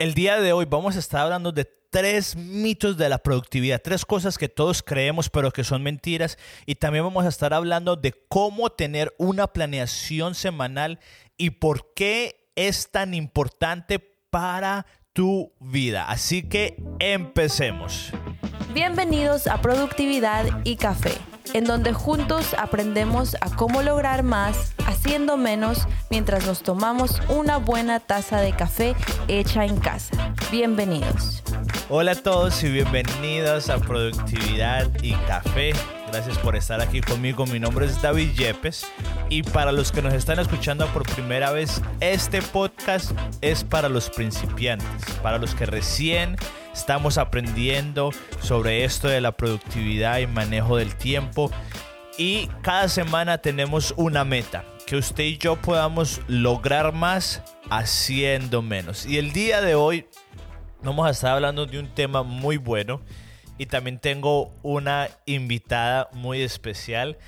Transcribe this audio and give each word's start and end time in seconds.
El 0.00 0.14
día 0.14 0.40
de 0.40 0.54
hoy 0.54 0.64
vamos 0.64 0.96
a 0.96 0.98
estar 0.98 1.20
hablando 1.20 1.52
de 1.52 1.70
tres 1.90 2.34
mitos 2.34 2.96
de 2.96 3.10
la 3.10 3.18
productividad, 3.18 3.82
tres 3.82 4.06
cosas 4.06 4.38
que 4.38 4.48
todos 4.48 4.82
creemos 4.82 5.28
pero 5.28 5.50
que 5.50 5.62
son 5.62 5.82
mentiras 5.82 6.38
y 6.64 6.76
también 6.76 7.04
vamos 7.04 7.26
a 7.26 7.28
estar 7.28 7.52
hablando 7.52 7.96
de 7.96 8.14
cómo 8.30 8.70
tener 8.70 9.14
una 9.18 9.48
planeación 9.48 10.34
semanal 10.34 11.00
y 11.36 11.50
por 11.50 11.92
qué 11.92 12.48
es 12.56 12.90
tan 12.90 13.12
importante 13.12 13.98
para 14.30 14.86
tu 15.12 15.52
vida. 15.60 16.08
Así 16.08 16.48
que 16.48 16.82
empecemos. 16.98 18.10
Bienvenidos 18.72 19.46
a 19.48 19.60
Productividad 19.60 20.46
y 20.64 20.76
Café, 20.76 21.12
en 21.52 21.64
donde 21.64 21.92
juntos 21.92 22.54
aprendemos 22.58 23.36
a 23.40 23.50
cómo 23.54 23.82
lograr 23.82 24.22
más 24.22 24.72
haciendo 24.86 25.36
menos 25.36 25.86
mientras 26.10 26.46
nos 26.46 26.62
tomamos 26.62 27.20
una 27.28 27.56
buena 27.58 28.00
taza 28.00 28.40
de 28.40 28.52
café 28.52 28.94
hecha 29.28 29.64
en 29.64 29.76
casa. 29.76 30.34
Bienvenidos. 30.50 31.42
Hola 31.88 32.12
a 32.12 32.14
todos 32.14 32.62
y 32.62 32.70
bienvenidos 32.70 33.68
a 33.68 33.78
Productividad 33.78 34.88
y 35.02 35.12
Café. 35.26 35.72
Gracias 36.12 36.38
por 36.38 36.56
estar 36.56 36.80
aquí 36.80 37.00
conmigo. 37.00 37.46
Mi 37.46 37.60
nombre 37.60 37.86
es 37.86 38.00
David 38.02 38.32
Yepes 38.34 38.86
y 39.28 39.42
para 39.42 39.72
los 39.72 39.92
que 39.92 40.02
nos 40.02 40.14
están 40.14 40.38
escuchando 40.38 40.86
por 40.88 41.02
primera 41.04 41.50
vez, 41.50 41.80
este 42.00 42.42
podcast 42.42 43.12
es 43.40 43.64
para 43.64 43.88
los 43.88 44.10
principiantes, 44.10 44.88
para 45.22 45.38
los 45.38 45.54
que 45.54 45.66
recién 45.66 46.36
estamos 46.72 47.18
aprendiendo 47.18 48.10
sobre 48.40 48.84
esto 48.84 49.08
de 49.08 49.20
la 49.20 49.36
productividad 49.36 50.18
y 50.18 50.26
manejo 50.26 50.76
del 50.76 50.94
tiempo. 50.96 51.50
Y 52.18 52.48
cada 52.62 52.88
semana 52.88 53.38
tenemos 53.38 53.94
una 53.96 54.24
meta, 54.24 54.64
que 54.86 54.96
usted 54.96 55.24
y 55.24 55.38
yo 55.38 55.56
podamos 55.56 56.20
lograr 56.28 56.92
más 56.92 57.42
haciendo 57.70 58.62
menos. 58.62 59.06
Y 59.06 59.18
el 59.18 59.32
día 59.32 59.60
de 59.60 59.74
hoy 59.74 60.06
vamos 60.82 61.06
a 61.06 61.10
estar 61.10 61.32
hablando 61.32 61.66
de 61.66 61.78
un 61.78 61.88
tema 61.94 62.22
muy 62.22 62.56
bueno 62.56 63.00
y 63.56 63.66
también 63.66 63.98
tengo 63.98 64.52
una 64.62 65.08
invitada 65.26 66.08
muy 66.12 66.42
especial. 66.42 67.18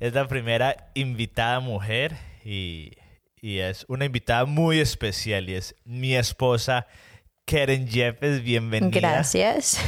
Es 0.00 0.14
la 0.14 0.26
primera 0.26 0.90
invitada 0.94 1.60
mujer 1.60 2.16
y, 2.44 2.92
y 3.40 3.58
es 3.58 3.84
una 3.88 4.04
invitada 4.04 4.44
muy 4.44 4.80
especial 4.80 5.48
y 5.48 5.54
es 5.54 5.74
mi 5.84 6.14
esposa 6.14 6.86
Karen 7.44 7.88
Jeffes. 7.88 8.42
Bienvenida. 8.42 9.00
Gracias. 9.00 9.78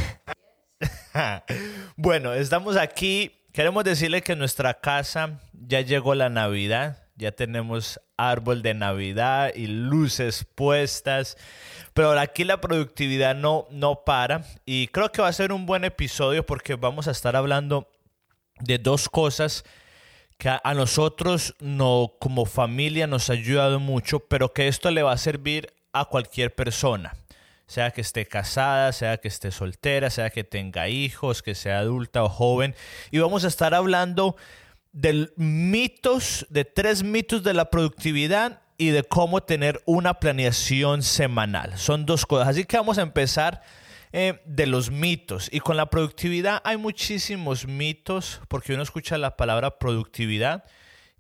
bueno, 1.96 2.34
estamos 2.34 2.76
aquí. 2.76 3.32
Queremos 3.52 3.84
decirle 3.84 4.22
que 4.22 4.32
en 4.32 4.38
nuestra 4.38 4.80
casa 4.80 5.40
ya 5.52 5.80
llegó 5.80 6.14
la 6.14 6.28
Navidad 6.28 7.04
ya 7.16 7.32
tenemos 7.32 8.00
árbol 8.16 8.62
de 8.62 8.74
Navidad 8.74 9.52
y 9.54 9.66
luces 9.66 10.44
puestas, 10.54 11.36
pero 11.92 12.18
aquí 12.18 12.44
la 12.44 12.60
productividad 12.60 13.34
no, 13.34 13.66
no 13.70 14.04
para 14.04 14.44
y 14.66 14.88
creo 14.88 15.12
que 15.12 15.22
va 15.22 15.28
a 15.28 15.32
ser 15.32 15.52
un 15.52 15.66
buen 15.66 15.84
episodio 15.84 16.44
porque 16.44 16.74
vamos 16.74 17.06
a 17.06 17.12
estar 17.12 17.36
hablando 17.36 17.88
de 18.60 18.78
dos 18.78 19.08
cosas 19.08 19.64
que 20.38 20.48
a 20.48 20.74
nosotros 20.74 21.54
no, 21.60 22.14
como 22.18 22.44
familia 22.44 23.06
nos 23.06 23.30
ha 23.30 23.34
ayudado 23.34 23.78
mucho, 23.78 24.20
pero 24.20 24.52
que 24.52 24.66
esto 24.66 24.90
le 24.90 25.04
va 25.04 25.12
a 25.12 25.18
servir 25.18 25.72
a 25.92 26.06
cualquier 26.06 26.52
persona, 26.52 27.14
sea 27.66 27.90
que 27.90 28.00
esté 28.00 28.26
casada, 28.26 28.92
sea 28.92 29.18
que 29.18 29.28
esté 29.28 29.50
soltera, 29.50 30.10
sea 30.10 30.30
que 30.30 30.44
tenga 30.44 30.88
hijos, 30.88 31.42
que 31.42 31.54
sea 31.54 31.78
adulta 31.78 32.22
o 32.24 32.28
joven, 32.28 32.74
y 33.10 33.18
vamos 33.18 33.44
a 33.44 33.48
estar 33.48 33.74
hablando 33.74 34.36
de 34.92 35.30
mitos, 35.36 36.46
de 36.50 36.64
tres 36.64 37.02
mitos 37.02 37.42
de 37.42 37.54
la 37.54 37.70
productividad 37.70 38.60
y 38.78 38.88
de 38.90 39.02
cómo 39.02 39.42
tener 39.42 39.82
una 39.86 40.14
planeación 40.14 41.02
semanal. 41.02 41.76
Son 41.78 42.06
dos 42.06 42.26
cosas. 42.26 42.48
Así 42.48 42.64
que 42.64 42.76
vamos 42.76 42.98
a 42.98 43.02
empezar 43.02 43.62
eh, 44.12 44.40
de 44.46 44.66
los 44.66 44.90
mitos. 44.92 45.48
Y 45.52 45.60
con 45.60 45.76
la 45.76 45.90
productividad 45.90 46.60
hay 46.64 46.76
muchísimos 46.76 47.66
mitos 47.66 48.40
porque 48.48 48.74
uno 48.74 48.84
escucha 48.84 49.18
la 49.18 49.36
palabra 49.36 49.78
productividad 49.78 50.64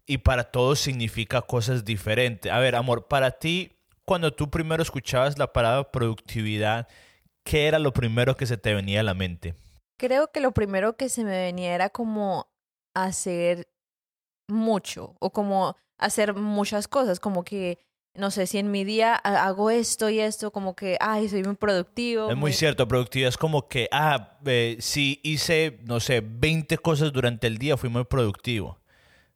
y 0.06 0.18
para 0.18 0.44
todos 0.44 0.78
significa 0.78 1.42
cosas 1.42 1.84
diferentes. 1.84 2.52
A 2.52 2.58
ver, 2.60 2.76
amor, 2.76 3.08
para 3.08 3.32
ti, 3.32 3.72
cuando 4.04 4.32
tú 4.32 4.50
primero 4.50 4.82
escuchabas 4.82 5.38
la 5.38 5.52
palabra 5.52 5.90
productividad, 5.90 6.88
¿qué 7.44 7.66
era 7.66 7.78
lo 7.78 7.92
primero 7.92 8.36
que 8.36 8.46
se 8.46 8.56
te 8.56 8.74
venía 8.74 9.00
a 9.00 9.04
la 9.04 9.14
mente? 9.14 9.54
Creo 9.98 10.30
que 10.32 10.40
lo 10.40 10.52
primero 10.52 10.96
que 10.96 11.08
se 11.08 11.24
me 11.24 11.30
venía 11.30 11.74
era 11.74 11.90
como 11.90 12.48
hacer 12.94 13.68
mucho 14.48 15.16
o 15.20 15.30
como 15.30 15.76
hacer 15.98 16.34
muchas 16.34 16.88
cosas, 16.88 17.20
como 17.20 17.44
que 17.44 17.78
no 18.16 18.30
sé 18.30 18.46
si 18.46 18.58
en 18.58 18.70
mi 18.70 18.84
día 18.84 19.16
hago 19.16 19.70
esto 19.70 20.08
y 20.08 20.20
esto, 20.20 20.52
como 20.52 20.76
que, 20.76 20.96
ay, 21.00 21.28
soy 21.28 21.42
muy 21.42 21.56
productivo. 21.56 22.30
Es 22.30 22.36
muy, 22.36 22.52
cierto, 22.52 22.86
productividad 22.86 23.30
es 23.30 23.36
como 23.36 23.66
que, 23.66 23.88
ah, 23.90 24.38
si 24.78 25.20
hice, 25.24 25.80
no 25.84 25.98
sé, 25.98 26.22
20 26.24 26.78
cosas 26.78 27.12
durante 27.12 27.48
el 27.48 27.58
día, 27.58 27.76
fui 27.76 27.90
muy 27.90 28.04
productivo. 28.04 28.78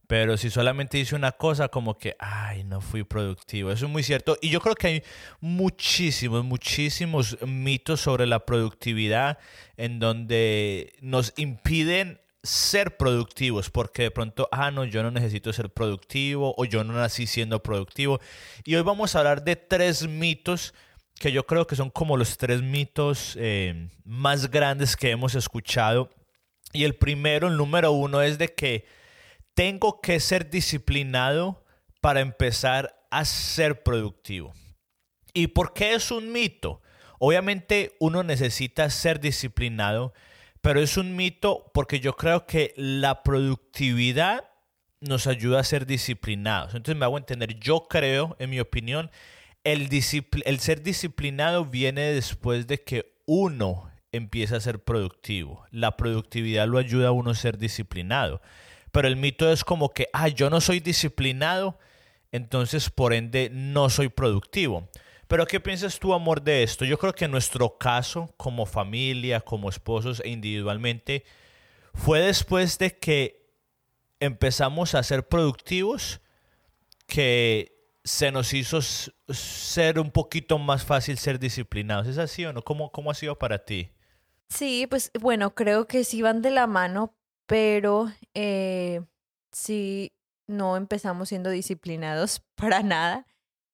Pero 0.09 0.39
si 0.39 0.49
solamente 0.49 0.99
hice 0.99 1.15
una 1.15 1.33
cosa, 1.33 1.69
como 1.69 1.99
que, 1.99 2.17
ay, 2.19 2.65
no 2.65 2.81
fui 2.81 3.05
productivo. 3.05 3.71
Eso 3.71 3.85
es 3.85 3.93
muy 3.93 4.03
cierto. 4.03 4.39
Y 4.41 4.49
yo 4.49 4.59
creo 4.61 4.75
que 4.75 4.87
hay 4.87 5.03
muchísimos, 5.39 6.45
muchísimos 6.45 7.37
mitos 7.47 8.01
sobre 8.01 8.27
la 8.27 8.47
productividad 8.47 9.39
en 9.77 9.99
donde 10.01 10.95
nos 11.03 11.35
impiden 11.37 12.23
ser 12.43 12.97
productivos, 12.97 13.69
porque 13.69 14.05
de 14.05 14.11
pronto, 14.11 14.49
ah, 14.51 14.71
no, 14.71 14.87
yo 14.87 15.03
no 15.03 15.11
necesito 15.11 15.53
ser 15.53 15.69
productivo 15.69 16.55
o 16.57 16.65
yo 16.65 16.85
no 16.85 16.95
nací 16.95 17.27
siendo 17.27 17.63
productivo. 17.63 18.19
Y 18.65 18.77
hoy 18.77 18.83
vamos 18.83 19.15
a 19.15 19.19
hablar 19.19 19.45
de 19.45 19.57
tres 19.57 20.09
mitos 20.09 20.73
que 21.19 21.33
yo 21.33 21.47
creo 21.47 21.67
que 21.67 21.77
son 21.77 21.91
como 21.91 22.17
los 22.17 22.39
tres 22.39 22.63
mitos 22.63 23.37
eh, 23.39 23.91
más 24.05 24.51
grandes 24.51 24.97
que 24.97 25.11
hemos 25.11 25.35
escuchado. 25.35 26.09
Y 26.73 26.85
el 26.85 26.95
primero, 26.95 27.49
el 27.49 27.59
número 27.59 27.93
uno, 27.93 28.23
es 28.23 28.39
de 28.39 28.55
que 28.55 28.87
tengo 29.59 30.01
que 30.01 30.21
ser 30.21 30.51
disciplinado 30.51 31.65
para 32.01 32.21
empezar 32.21 32.95
a 33.11 33.25
ser 33.25 33.83
productivo. 33.83 34.55
¿Y 35.35 35.49
por 35.49 35.73
qué 35.73 35.95
es 35.95 36.13
un 36.13 36.31
mito? 36.31 36.81
Obviamente 37.19 37.97
uno 37.99 38.23
necesita 38.23 38.89
ser 38.89 39.19
disciplinado 39.19 40.15
pero 40.61 40.81
es 40.81 40.97
un 40.97 41.17
mito 41.17 41.73
porque 41.75 41.99
yo 41.99 42.15
creo 42.15 42.47
que 42.47 42.73
la 42.77 43.25
productividad 43.25 44.49
nos 45.01 45.27
ayuda 45.27 45.59
a 45.59 45.65
ser 45.65 45.87
disciplinados. 45.87 46.77
Entonces 46.77 46.97
me 46.97 47.05
hago 47.05 47.19
entender, 47.19 47.59
yo 47.59 47.89
creo, 47.89 48.37
en 48.39 48.51
mi 48.51 48.61
opinión, 48.61 49.11
el, 49.65 49.89
el 50.45 50.61
ser 50.61 50.83
disciplinado 50.85 51.65
viene 51.65 52.13
después 52.13 52.69
de 52.69 52.85
que 52.85 53.17
uno 53.27 53.91
empieza 54.13 54.57
a 54.57 54.61
ser 54.61 54.85
productivo. 54.85 55.65
La 55.73 55.97
productividad 55.97 56.69
lo 56.69 56.79
ayuda 56.79 57.09
a 57.09 57.13
uno 57.13 57.31
a 57.31 57.35
ser 57.35 57.59
disciplinado. 57.59 58.41
Pero 58.93 59.09
el 59.09 59.17
mito 59.17 59.51
es 59.53 59.65
como 59.65 59.91
que, 59.91 60.09
ah, 60.13 60.29
yo 60.29 60.51
no 60.51 60.61
soy 60.61 60.81
disciplinado, 60.81 61.79
entonces 62.33 62.91
por 62.91 63.13
ende 63.13 63.51
no 63.53 63.91
soy 63.91 64.09
productivo. 64.09 64.89
Pero 65.27 65.47
¿qué 65.47 65.61
piensas 65.61 65.99
tú, 65.99 66.15
amor, 66.15 66.43
de 66.43 66.63
esto? 66.63 66.85
Yo 66.87 66.99
creo 66.99 67.13
que 67.13 67.27
en 67.27 67.31
nuestro 67.31 67.77
caso, 67.77 68.33
como 68.39 68.65
familia, 68.65 69.41
como 69.41 69.69
esposos 69.69 70.23
e 70.25 70.31
individualmente, 70.31 71.25
fue 71.93 72.21
después 72.21 72.79
de 72.79 72.97
que 72.97 73.47
empezamos 74.21 74.95
a 74.95 75.03
ser 75.03 75.29
productivos 75.29 76.21
que 77.07 77.79
se 78.05 78.33
nos 78.33 78.55
hizo 78.55 78.81
ser 78.81 79.99
un 79.99 80.11
poquito 80.11 80.59
más 80.59 80.85
fácil 80.85 81.19
ser 81.19 81.39
disciplinados. 81.39 82.07
¿Es 82.07 82.17
así 82.17 82.47
o 82.47 82.53
no? 82.55 82.63
¿Cómo, 82.63 82.91
cómo 82.91 83.11
ha 83.11 83.15
sido 83.15 83.39
para 83.39 83.65
ti? 83.65 83.91
Sí, 84.49 84.87
pues 84.89 85.11
bueno, 85.21 85.55
creo 85.55 85.87
que 85.87 86.05
sí 86.05 86.23
van 86.23 86.41
de 86.41 86.51
la 86.51 86.67
mano, 86.67 87.15
pero 87.49 88.13
eh, 88.35 89.01
sí 89.51 90.13
no 90.47 90.77
empezamos 90.77 91.31
siendo 91.31 91.51
disciplinados 91.51 92.43
para 92.55 92.83
nada, 92.83 93.27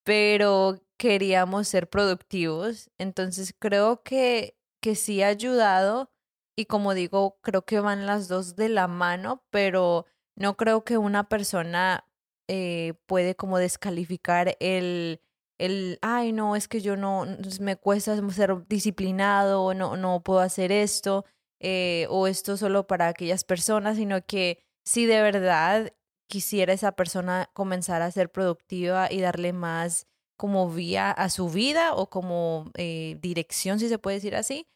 pero 0.04 0.80
queríamos 0.96 1.68
ser 1.68 1.90
productivos. 1.90 2.90
Entonces 2.98 3.54
creo 3.58 4.02
que, 4.02 4.56
que 4.80 4.94
sí 4.94 5.22
ha 5.22 5.28
ayudado 5.28 6.10
y 6.56 6.66
como 6.66 6.94
digo, 6.94 7.38
creo 7.42 7.64
que 7.64 7.80
van 7.80 8.06
las 8.06 8.28
dos 8.28 8.54
de 8.54 8.68
la 8.68 8.86
mano, 8.86 9.44
pero 9.50 10.06
no 10.36 10.56
creo 10.56 10.84
que 10.84 10.96
una 10.98 11.28
persona 11.28 12.06
eh, 12.48 12.94
puede 13.06 13.34
como 13.34 13.58
descalificar 13.58 14.56
el, 14.60 15.20
el, 15.58 15.98
ay, 16.00 16.32
no, 16.32 16.54
es 16.54 16.68
que 16.68 16.80
yo 16.80 16.96
no, 16.96 17.26
me 17.60 17.76
cuesta 17.76 18.16
ser 18.30 18.68
disciplinado, 18.68 19.74
no, 19.74 19.96
no 19.96 20.22
puedo 20.22 20.40
hacer 20.40 20.70
esto, 20.70 21.24
eh, 21.66 22.06
o 22.10 22.26
esto 22.26 22.58
solo 22.58 22.86
para 22.86 23.08
aquellas 23.08 23.42
personas, 23.42 23.96
sino 23.96 24.22
que 24.26 24.62
si 24.84 25.06
de 25.06 25.22
verdad 25.22 25.94
quisiera 26.28 26.74
esa 26.74 26.92
persona 26.92 27.48
comenzar 27.54 28.02
a 28.02 28.10
ser 28.10 28.30
productiva 28.30 29.10
y 29.10 29.22
darle 29.22 29.54
más 29.54 30.06
como 30.36 30.68
vía 30.70 31.10
a 31.10 31.30
su 31.30 31.48
vida 31.48 31.94
o 31.94 32.10
como 32.10 32.70
eh, 32.76 33.16
dirección, 33.22 33.80
si 33.80 33.88
se 33.88 33.98
puede 33.98 34.16
decir 34.16 34.36
así, 34.36 34.66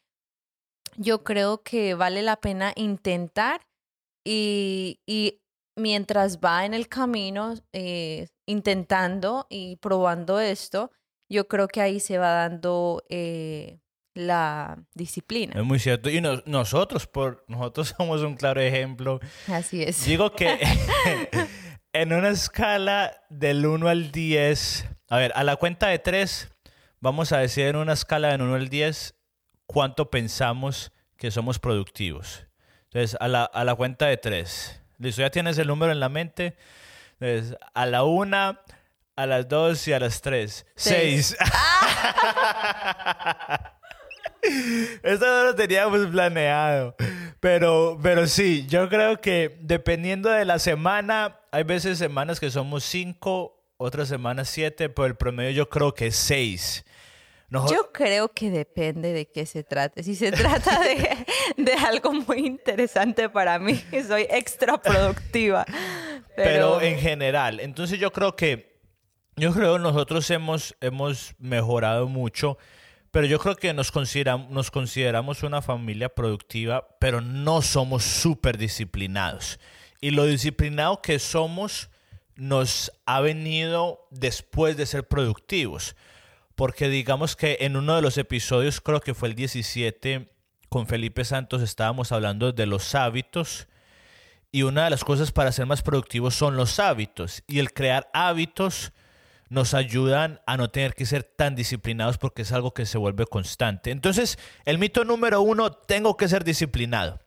yo 0.97 1.23
creo 1.23 1.61
que 1.61 1.93
vale 1.93 2.23
la 2.23 2.37
pena 2.37 2.73
intentar 2.75 3.61
y, 4.25 4.99
mientras 5.75 6.39
va 6.39 6.65
en 6.65 6.73
el 6.73 6.87
camino 6.89 7.53
eh, 7.71 8.29
intentando 8.47 9.45
y 9.47 9.75
probando 9.75 10.39
esto, 10.39 10.91
yo 11.29 11.47
creo 11.47 11.67
que 11.67 11.81
ahí 11.81 11.99
se 11.99 12.17
va 12.17 12.31
dando 12.31 13.03
la 14.19 14.77
disciplina. 14.93 15.53
Es 15.55 15.63
muy 15.63 15.79
cierto. 15.79 16.09
Y 16.09 16.21
nosotros, 16.45 17.07
por, 17.07 17.45
nosotros 17.47 17.89
somos 17.97 18.21
un 18.21 18.35
claro 18.35 18.61
ejemplo. 18.61 19.19
Así 19.47 19.81
es. 19.81 20.05
Digo 20.05 20.33
que 20.33 20.59
en 21.93 22.13
una 22.13 22.29
escala 22.29 23.23
del 23.29 23.65
1 23.65 23.87
al 23.87 24.11
10, 24.11 24.87
a 25.09 25.17
ver, 25.17 25.31
a 25.35 25.43
la 25.43 25.55
cuenta 25.55 25.87
de 25.87 25.99
3, 25.99 26.49
vamos 26.99 27.31
a 27.31 27.37
decir 27.37 27.67
en 27.67 27.77
una 27.77 27.93
escala 27.93 28.29
del 28.29 28.41
1 28.41 28.55
al 28.55 28.69
10, 28.69 29.15
cuánto 29.65 30.09
pensamos 30.09 30.91
que 31.17 31.31
somos 31.31 31.59
productivos. 31.59 32.45
Entonces, 32.85 33.17
a 33.19 33.27
la, 33.27 33.45
a 33.45 33.63
la 33.63 33.75
cuenta 33.75 34.07
de 34.07 34.17
3. 34.17 34.81
Listo, 34.97 35.21
ya 35.21 35.29
tienes 35.29 35.57
el 35.57 35.67
número 35.67 35.91
en 35.91 35.99
la 35.99 36.09
mente. 36.09 36.57
Entonces, 37.19 37.57
a 37.73 37.85
la 37.85 38.03
1 38.03 38.59
a 39.15 39.25
las 39.25 39.49
2 39.49 39.87
y 39.89 39.93
a 39.93 39.99
las 39.99 40.21
3. 40.21 40.65
6. 40.75 41.37
Esto 45.03 45.25
no 45.25 45.43
lo 45.45 45.55
teníamos 45.55 46.07
planeado. 46.07 46.95
Pero, 47.39 47.97
pero 48.01 48.27
sí, 48.27 48.65
yo 48.67 48.89
creo 48.89 49.21
que 49.21 49.57
dependiendo 49.61 50.29
de 50.29 50.45
la 50.45 50.59
semana, 50.59 51.39
hay 51.51 51.63
veces 51.63 51.97
semanas 51.97 52.39
que 52.39 52.51
somos 52.51 52.83
5, 52.83 53.75
otras 53.77 54.09
semanas 54.09 54.49
7, 54.49 54.89
pero 54.89 55.05
el 55.05 55.15
promedio 55.15 55.51
yo 55.51 55.69
creo 55.69 55.93
que 55.93 56.07
es 56.07 56.15
6. 56.15 56.85
Yo 57.51 57.91
creo 57.91 58.29
que 58.29 58.51
depende 58.51 59.11
de 59.11 59.25
qué 59.25 59.45
se 59.45 59.63
trate. 59.63 60.03
Si 60.03 60.15
se 60.15 60.31
trata 60.33 60.79
de, 60.81 61.25
de 61.57 61.73
algo 61.73 62.13
muy 62.13 62.45
interesante 62.45 63.29
para 63.29 63.57
mí, 63.57 63.81
soy 64.07 64.27
extra 64.29 64.77
productiva. 64.77 65.65
Pero... 66.35 66.77
pero... 66.77 66.81
en 66.81 66.99
general, 66.99 67.59
entonces 67.59 67.99
yo 67.99 68.11
creo 68.11 68.35
que 68.35 68.69
yo 69.35 69.53
creo 69.53 69.79
nosotros 69.79 70.29
hemos, 70.31 70.75
hemos 70.81 71.33
mejorado 71.39 72.07
mucho, 72.07 72.57
pero 73.11 73.25
yo 73.25 73.39
creo 73.39 73.55
que 73.55 73.73
nos, 73.73 73.91
consideramos, 73.91 75.43
una 75.43 75.61
familia 75.61 76.09
productiva, 76.09 76.87
pero 76.99 77.21
no 77.21 77.61
somos 77.61 78.03
súper 78.03 78.57
disciplinados. 78.57 79.59
Y 79.99 80.11
lo 80.11 80.25
disciplinado 80.25 81.01
que 81.01 81.17
somos 81.17 81.89
nos 82.35 82.91
ha 83.05 83.19
venido 83.19 84.07
después 84.11 84.77
de 84.77 84.85
ser 84.85 85.07
productivos. 85.07 85.95
Porque 86.55 86.87
digamos 86.87 87.35
que 87.35 87.57
en 87.61 87.75
uno 87.77 87.95
de 87.95 88.01
los 88.01 88.17
episodios, 88.17 88.79
creo 88.79 89.01
que 89.01 89.13
fue 89.13 89.29
el 89.29 89.35
17, 89.35 90.31
con 90.69 90.85
Felipe 90.85 91.25
Santos 91.25 91.61
estábamos 91.63 92.11
hablando 92.11 92.51
de 92.51 92.65
los 92.67 92.93
hábitos. 92.93 93.67
Y 94.51 94.63
una 94.63 94.83
de 94.83 94.91
las 94.91 95.03
cosas 95.03 95.31
para 95.31 95.51
ser 95.51 95.65
más 95.65 95.81
productivos 95.81 96.35
son 96.35 96.55
los 96.55 96.79
hábitos. 96.79 97.43
Y 97.47 97.59
el 97.59 97.73
crear 97.73 98.09
hábitos 98.13 98.93
nos 99.49 99.73
ayudan 99.73 100.41
a 100.45 100.57
no 100.57 100.69
tener 100.69 100.93
que 100.93 101.05
ser 101.05 101.23
tan 101.23 101.55
disciplinados 101.55 102.17
porque 102.17 102.43
es 102.43 102.51
algo 102.51 102.73
que 102.73 102.85
se 102.85 102.97
vuelve 102.97 103.25
constante. 103.25 103.91
Entonces, 103.91 104.37
el 104.65 104.77
mito 104.77 105.03
número 105.03 105.41
uno, 105.41 105.71
tengo 105.71 106.17
que 106.17 106.27
ser 106.27 106.43
disciplinado. 106.43 107.19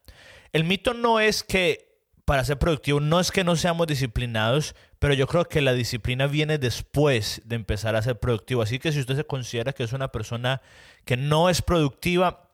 El 0.53 0.65
mito 0.65 0.95
no 0.95 1.21
es 1.21 1.43
que 1.43 1.93
para 2.25 2.45
ser 2.45 2.59
productivo, 2.59 3.01
no 3.01 3.19
es 3.19 3.33
que 3.33 3.45
no 3.45 3.57
seamos 3.57 3.87
disciplinados, 3.87 4.75
pero 4.99 5.15
yo 5.15 5.27
creo 5.27 5.45
que 5.47 5.61
la 5.61 5.73
disciplina 5.73 6.27
viene 6.29 6.59
después 6.59 7.43
de 7.45 7.57
empezar 7.57 7.97
a 7.97 8.03
ser 8.03 8.21
productivo. 8.21 8.63
Así 8.63 8.79
que 8.79 8.93
si 8.93 9.01
usted 9.01 9.17
se 9.17 9.25
considera 9.25 9.73
que 9.73 9.83
es 9.83 9.93
una 9.93 10.13
persona 10.13 10.63
que 11.05 11.17
no 11.17 11.51
es 11.51 11.63
productiva, 11.63 12.51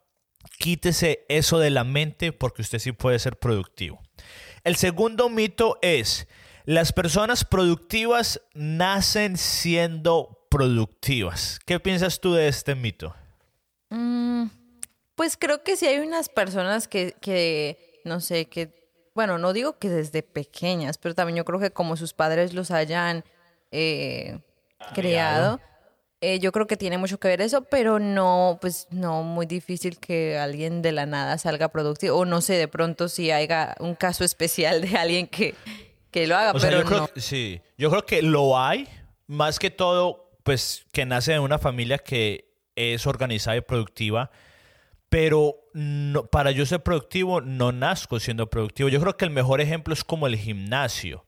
quítese 0.59 1.27
eso 1.29 1.59
de 1.59 1.71
la 1.71 1.85
mente 1.85 2.33
porque 2.33 2.63
usted 2.63 2.79
sí 2.79 2.93
puede 2.93 3.19
ser 3.19 3.39
productivo. 3.39 4.01
El 4.65 4.77
segundo 4.77 5.29
mito 5.29 5.79
es, 5.83 6.27
las 6.69 6.93
personas 6.93 7.47
productivas 7.47 8.43
nacen 8.53 9.39
siendo 9.39 10.47
productivas. 10.51 11.61
¿Qué 11.65 11.81
piensas 11.81 12.21
tú 12.21 12.35
de 12.35 12.47
este 12.47 12.75
mito? 12.75 13.15
Mm, 13.89 14.49
pues 15.15 15.39
creo 15.39 15.63
que 15.63 15.79
sí 15.79 15.87
hay 15.87 16.01
unas 16.01 16.29
personas 16.29 16.87
que, 16.87 18.03
no 18.05 18.21
sé, 18.21 18.51
que, 18.51 18.91
bueno, 19.15 19.39
no 19.39 19.55
digo 19.55 19.79
que 19.79 19.89
desde 19.89 20.23
pequeñas, 20.23 20.99
pero 20.99 21.15
también 21.15 21.39
yo 21.39 21.47
creo 21.47 21.59
que 21.59 21.71
como 21.71 21.97
sus 21.97 22.13
padres 22.13 22.53
los 22.53 22.71
hayan 22.71 23.25
eh, 23.71 24.39
creado, 24.95 25.61
eh, 26.21 26.39
yo 26.39 26.53
creo 26.53 26.67
que 26.67 26.77
tiene 26.77 26.99
mucho 26.99 27.19
que 27.19 27.29
ver 27.29 27.41
eso, 27.41 27.63
pero 27.63 27.99
no, 27.99 28.59
pues 28.61 28.89
no, 28.91 29.23
muy 29.23 29.47
difícil 29.47 29.99
que 29.99 30.37
alguien 30.37 30.83
de 30.83 30.93
la 30.93 31.07
nada 31.07 31.39
salga 31.39 31.69
productivo. 31.69 32.19
O 32.19 32.27
no 32.27 32.43
sé, 32.43 32.57
de 32.59 32.69
pronto 32.69 33.09
si 33.09 33.31
haya 33.31 33.75
un 33.81 33.95
caso 33.95 34.23
especial 34.23 34.83
de 34.83 34.99
alguien 34.99 35.29
que, 35.29 35.55
que 36.21 36.27
lo 36.27 36.37
haga, 36.37 36.53
pero 36.55 36.79
yo 36.81 36.85
creo, 36.85 37.11
Sí, 37.17 37.61
yo 37.77 37.91
creo 37.91 38.07
que 38.07 38.23
lo 38.23 38.59
hay, 38.59 38.89
más 39.27 39.59
que 39.59 39.71
todo, 39.71 40.31
pues 40.43 40.87
que 40.93 41.07
nace 41.07 41.33
de 41.33 41.39
una 41.39 41.59
familia 41.59 41.99
que 41.99 42.53
es 42.77 43.07
organizada 43.07 43.57
y 43.57 43.61
productiva, 43.61 44.31
pero 45.09 45.57
no, 45.73 46.27
para 46.27 46.51
yo 46.51 46.67
ser 46.67 46.83
productivo 46.83 47.41
no 47.41 47.73
nazco 47.73 48.21
siendo 48.21 48.51
productivo. 48.51 48.89
Yo 48.89 49.01
creo 49.01 49.17
que 49.17 49.25
el 49.25 49.31
mejor 49.31 49.61
ejemplo 49.61 49.95
es 49.95 50.05
como 50.05 50.27
el 50.27 50.37
gimnasio. 50.37 51.25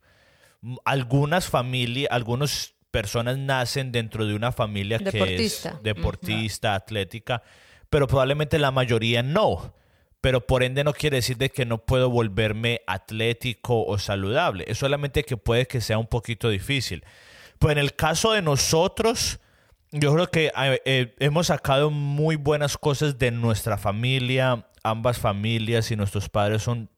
Algunas 0.84 1.48
familias, 1.48 2.12
algunas 2.12 2.74
personas 2.90 3.38
nacen 3.38 3.92
dentro 3.92 4.26
de 4.26 4.34
una 4.34 4.52
familia 4.52 4.98
que 4.98 5.08
es 5.08 5.68
deportista, 5.82 6.74
atlética, 6.74 7.42
pero 7.88 8.06
probablemente 8.06 8.58
la 8.58 8.70
mayoría 8.70 9.22
no 9.22 9.74
pero 10.20 10.46
por 10.46 10.62
ende 10.62 10.84
no 10.84 10.92
quiere 10.92 11.16
decir 11.16 11.36
de 11.38 11.50
que 11.50 11.64
no 11.64 11.78
puedo 11.78 12.10
volverme 12.10 12.82
atlético 12.86 13.84
o 13.84 13.98
saludable. 13.98 14.64
Es 14.68 14.78
solamente 14.78 15.24
que 15.24 15.36
puede 15.36 15.66
que 15.66 15.80
sea 15.80 15.98
un 15.98 16.06
poquito 16.06 16.50
difícil. 16.50 17.04
Pues 17.58 17.72
en 17.72 17.78
el 17.78 17.94
caso 17.94 18.32
de 18.32 18.42
nosotros, 18.42 19.40
yo 19.92 20.12
creo 20.12 20.30
que 20.30 20.52
eh, 20.84 21.14
hemos 21.18 21.48
sacado 21.48 21.90
muy 21.90 22.36
buenas 22.36 22.76
cosas 22.76 23.18
de 23.18 23.30
nuestra 23.30 23.78
familia. 23.78 24.66
Ambas 24.82 25.18
familias 25.18 25.90
y 25.90 25.96
nuestros 25.96 26.28
padres 26.28 26.62
son 26.62 26.90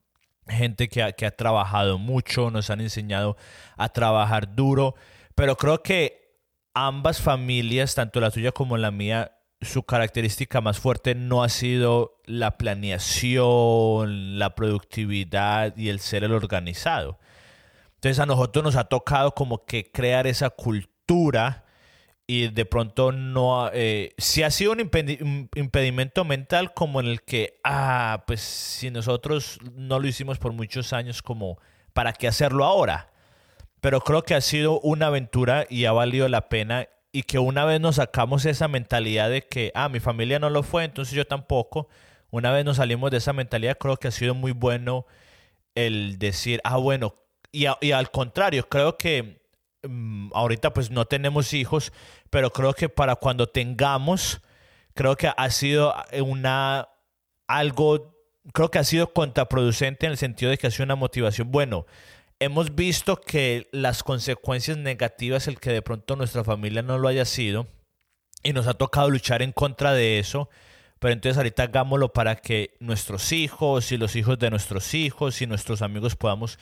gente 0.49 0.89
que 0.89 1.03
ha, 1.03 1.13
que 1.13 1.27
ha 1.27 1.31
trabajado 1.31 1.99
mucho, 1.99 2.51
nos 2.51 2.71
han 2.71 2.81
enseñado 2.81 3.37
a 3.77 3.89
trabajar 3.89 4.55
duro. 4.55 4.97
Pero 5.37 5.57
creo 5.57 5.83
que 5.83 6.39
ambas 6.75 7.21
familias, 7.21 7.95
tanto 7.95 8.21
la 8.21 8.31
tuya 8.31 8.53
como 8.53 8.77
la 8.77 8.91
mía, 8.91 9.33
su 9.62 9.85
característica 9.85 10.61
más 10.61 10.79
fuerte 10.79 11.14
no 11.14 11.43
ha 11.43 11.49
sido 11.49 12.20
la 12.26 12.59
planeación, 12.59 14.38
la 14.38 14.55
productividad 14.55 15.76
y 15.76 15.88
el 15.88 16.00
ser 16.00 16.25
el 16.25 16.32
organizado. 16.32 17.19
Entonces 17.94 18.19
a 18.19 18.26
nosotros 18.26 18.64
nos 18.64 18.76
ha 18.76 18.85
tocado 18.85 19.32
como 19.32 19.64
que 19.64 19.91
crear 19.91 20.26
esa 20.26 20.50
cultura 20.50 21.64
y 22.26 22.49
de 22.49 22.64
pronto 22.64 23.12
no... 23.12 23.70
Eh, 23.73 24.14
si 24.19 24.43
ha 24.43 24.50
sido 24.50 24.73
un, 24.73 24.81
impedimento 24.81 26.25
mental 26.25 26.75
como 26.75 27.00
en 27.00 27.06
el 27.06 27.23
que, 27.23 27.61
ah, 27.62 28.25
pues 28.26 28.40
si 28.40 28.90
nosotros 28.90 29.59
no 29.75 30.00
lo 30.00 30.09
hicimos 30.09 30.38
por 30.38 30.52
muchos 30.52 30.92
años, 30.92 31.23
como, 31.23 31.59
¿para 31.92 32.12
qué 32.12 32.26
hacerlo 32.26 32.64
ahora? 32.64 33.12
Pero 33.81 34.00
creo 34.00 34.23
que 34.23 34.35
ha 34.35 34.40
sido 34.40 34.81
una 34.81 35.09
aventura 35.09 35.66
y 35.69 35.85
ha 35.85 35.92
valido 35.92 36.28
la 36.28 36.49
pena 36.49 36.88
y 37.12 37.25
que 37.25 37.38
una 37.38 37.64
vez 37.66 37.81
nos 37.81 37.97
sacamos 37.97 38.47
esa 38.47 38.69
mentalidad 38.69 39.28
de 39.31 39.47
que, 39.47 39.71
ah, 39.75 39.90
mi 39.90 40.00
familia 40.00 40.38
no 40.38 40.49
lo 40.50 40.62
fue, 40.62 40.85
entonces 40.85 41.14
yo 41.14 41.26
tampoco, 41.26 41.88
una 42.31 42.50
vez 42.50 42.64
nos 42.64 42.78
salimos 42.78 43.11
de 43.11 43.19
esa 43.19 43.35
mentalidad, 43.35 43.76
creo 43.78 43.99
que 43.99 44.09
ha 44.09 44.12
sido 44.12 44.35
muy 44.35 44.52
bueno 44.52 45.07
el 45.75 46.19
decir, 46.19 46.61
ah, 46.64 46.78
bueno, 46.78 47.14
y, 47.52 47.66
al 47.66 48.11
contrario, 48.11 48.66
creo 48.66 48.97
que 48.97 49.42
mm, 49.83 50.31
ahorita 50.33 50.73
pues 50.73 50.90
no 50.90 51.04
tenemos 51.04 51.52
hijos, 51.52 51.92
pero 52.31 52.50
creo 52.50 52.73
que 52.73 52.88
para 52.88 53.16
cuando 53.16 53.47
tengamos, 53.47 54.40
creo 54.95 55.16
que 55.16 55.31
ha 55.37 55.50
sido 55.50 55.95
una, 56.25 56.88
algo, 57.47 58.16
creo 58.54 58.71
que 58.71 58.78
ha 58.78 58.85
sido 58.85 59.12
contraproducente 59.12 60.07
en 60.07 60.12
el 60.12 60.19
sentido 60.19 60.50
de 60.50 60.57
que 60.57 60.66
ha 60.66 60.71
sido 60.71 60.85
una 60.85 60.97
motivación, 60.97 61.50
bueno, 61.50 61.85
hemos 62.44 62.75
visto 62.75 63.16
que 63.16 63.68
las 63.72 64.02
consecuencias 64.02 64.76
negativas, 64.76 65.49
el 65.49 65.61
que 65.61 65.70
de 65.70 65.82
pronto 65.82 66.16
nuestra 66.16 66.44
familia 66.44 66.82
no 66.82 66.99
lo 66.99 67.08
haya 67.08 67.25
sido, 67.25 67.66
y 68.42 68.52
nos 68.52 68.66
ha 68.66 68.75
tocado 68.75 69.11
luchar 69.11 69.42
en 69.42 69.52
contra 69.52 69.92
de 69.92 70.18
eso, 70.18 70.49
pero 70.99 71.14
entonces 71.14 71.37
ahorita 71.37 71.64
hagámoslo 71.64 72.12
para 72.12 72.37
que 72.37 72.76
nuestros 72.80 73.32
hijos 73.32 73.92
y 73.92 73.96
los 73.96 74.16
hijos 74.16 74.38
de 74.38 74.50
nuestros 74.50 74.94
hijos 74.94 75.42
y 75.42 75.46
nuestros 75.46 75.82
amigos 75.82 76.16
podamos 76.16 76.58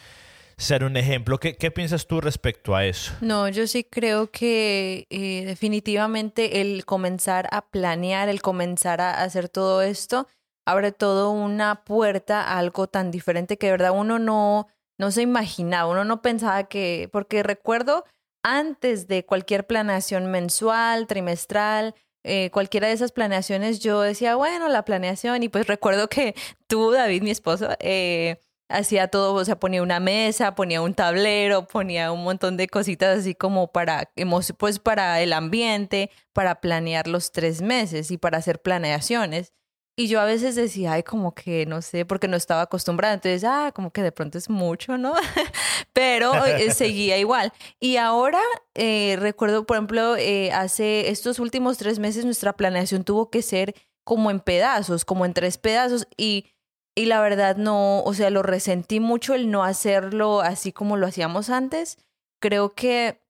ser 0.56 0.84
un 0.84 0.96
ejemplo. 0.96 1.38
¿Qué, 1.38 1.56
qué 1.56 1.70
piensas 1.70 2.06
tú 2.06 2.20
respecto 2.20 2.74
a 2.74 2.84
eso? 2.84 3.12
No, 3.20 3.48
yo 3.48 3.66
sí 3.66 3.84
creo 3.84 4.30
que 4.30 5.06
eh, 5.10 5.44
definitivamente 5.46 6.60
el 6.60 6.84
comenzar 6.84 7.48
a 7.50 7.62
planear, 7.70 8.28
el 8.28 8.42
comenzar 8.42 9.00
a 9.00 9.22
hacer 9.22 9.48
todo 9.48 9.82
esto, 9.82 10.26
abre 10.66 10.92
todo 10.92 11.30
una 11.30 11.84
puerta 11.84 12.42
a 12.42 12.58
algo 12.58 12.86
tan 12.86 13.10
diferente 13.10 13.56
que 13.56 13.66
de 13.66 13.72
verdad 13.72 13.92
uno 13.94 14.18
no 14.18 14.68
no 15.00 15.10
se 15.10 15.22
imaginaba, 15.22 15.90
uno 15.90 16.04
no 16.04 16.20
pensaba 16.20 16.64
que, 16.64 17.08
porque 17.10 17.42
recuerdo 17.42 18.04
antes 18.42 19.08
de 19.08 19.24
cualquier 19.24 19.66
planeación 19.66 20.30
mensual, 20.30 21.06
trimestral, 21.06 21.94
eh, 22.22 22.50
cualquiera 22.52 22.86
de 22.86 22.92
esas 22.92 23.10
planeaciones, 23.10 23.80
yo 23.80 24.02
decía, 24.02 24.36
bueno, 24.36 24.68
la 24.68 24.84
planeación, 24.84 25.42
y 25.42 25.48
pues 25.48 25.66
recuerdo 25.66 26.08
que 26.08 26.34
tú, 26.66 26.90
David, 26.90 27.22
mi 27.22 27.30
esposo, 27.30 27.68
eh, 27.80 28.36
hacía 28.68 29.08
todo, 29.08 29.32
o 29.32 29.44
sea, 29.44 29.58
ponía 29.58 29.82
una 29.82 30.00
mesa, 30.00 30.54
ponía 30.54 30.82
un 30.82 30.92
tablero, 30.92 31.66
ponía 31.66 32.12
un 32.12 32.22
montón 32.22 32.58
de 32.58 32.68
cositas 32.68 33.20
así 33.20 33.34
como 33.34 33.72
para, 33.72 34.10
pues 34.58 34.78
para 34.80 35.22
el 35.22 35.32
ambiente, 35.32 36.10
para 36.34 36.60
planear 36.60 37.08
los 37.08 37.32
tres 37.32 37.62
meses 37.62 38.10
y 38.10 38.18
para 38.18 38.36
hacer 38.36 38.60
planeaciones. 38.60 39.54
Y 39.96 40.08
yo 40.08 40.20
a 40.20 40.24
veces 40.24 40.54
decía, 40.54 40.92
ay, 40.92 41.02
como 41.02 41.34
que 41.34 41.66
no 41.66 41.82
sé, 41.82 42.04
porque 42.06 42.28
no 42.28 42.36
estaba 42.36 42.62
acostumbrada. 42.62 43.14
Entonces, 43.14 43.44
ah, 43.44 43.72
como 43.74 43.92
que 43.92 44.02
de 44.02 44.12
pronto 44.12 44.38
es 44.38 44.48
mucho, 44.48 44.96
¿no? 44.96 45.12
Pero 45.92 46.32
eh, 46.46 46.72
seguía 46.72 47.18
igual. 47.18 47.52
Y 47.80 47.96
ahora 47.96 48.40
eh, 48.74 49.16
recuerdo, 49.18 49.66
por 49.66 49.76
ejemplo, 49.76 50.16
eh, 50.16 50.52
hace 50.52 51.10
estos 51.10 51.38
últimos 51.38 51.76
tres 51.76 51.98
meses 51.98 52.24
nuestra 52.24 52.56
planeación 52.56 53.04
tuvo 53.04 53.30
que 53.30 53.42
ser 53.42 53.74
como 54.04 54.30
en 54.30 54.40
pedazos, 54.40 55.04
como 55.04 55.26
en 55.26 55.34
tres 55.34 55.58
pedazos. 55.58 56.06
Y, 56.16 56.46
y 56.94 57.06
la 57.06 57.20
verdad 57.20 57.56
no, 57.56 58.02
o 58.02 58.14
sea, 58.14 58.30
lo 58.30 58.42
resentí 58.42 59.00
mucho 59.00 59.34
el 59.34 59.50
no 59.50 59.64
hacerlo 59.64 60.40
así 60.40 60.72
como 60.72 60.96
lo 60.96 61.06
hacíamos 61.06 61.50
antes. 61.50 61.98
Creo 62.40 62.74
que 62.74 63.20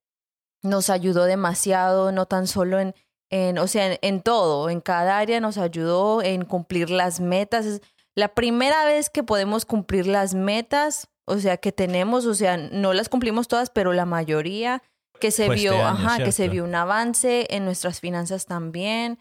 nos 0.62 0.90
ayudó 0.90 1.24
demasiado, 1.24 2.12
no 2.12 2.26
tan 2.26 2.46
solo 2.46 2.78
en 2.78 2.94
en, 3.30 3.58
o 3.58 3.66
sea, 3.66 3.96
en, 4.02 4.22
todo, 4.22 4.68
en 4.70 4.80
cada 4.80 5.18
área 5.18 5.40
nos 5.40 5.56
ayudó 5.56 6.22
en 6.22 6.44
cumplir 6.44 6.90
las 6.90 7.20
metas. 7.20 7.64
Es 7.64 7.80
la 8.16 8.34
primera 8.34 8.84
vez 8.84 9.08
que 9.08 9.22
podemos 9.22 9.64
cumplir 9.64 10.06
las 10.06 10.34
metas, 10.34 11.08
o 11.26 11.38
sea, 11.38 11.56
que 11.56 11.72
tenemos, 11.72 12.26
o 12.26 12.34
sea, 12.34 12.56
no 12.56 12.92
las 12.92 13.08
cumplimos 13.08 13.48
todas, 13.48 13.70
pero 13.70 13.92
la 13.92 14.04
mayoría 14.04 14.82
que 15.20 15.30
se 15.30 15.48
vio, 15.48 15.72
este 15.72 15.82
ajá, 15.82 16.24
que 16.24 16.32
se 16.32 16.48
vio 16.48 16.64
un 16.64 16.74
avance 16.74 17.46
en 17.50 17.64
nuestras 17.64 18.00
finanzas 18.00 18.46
también. 18.46 19.18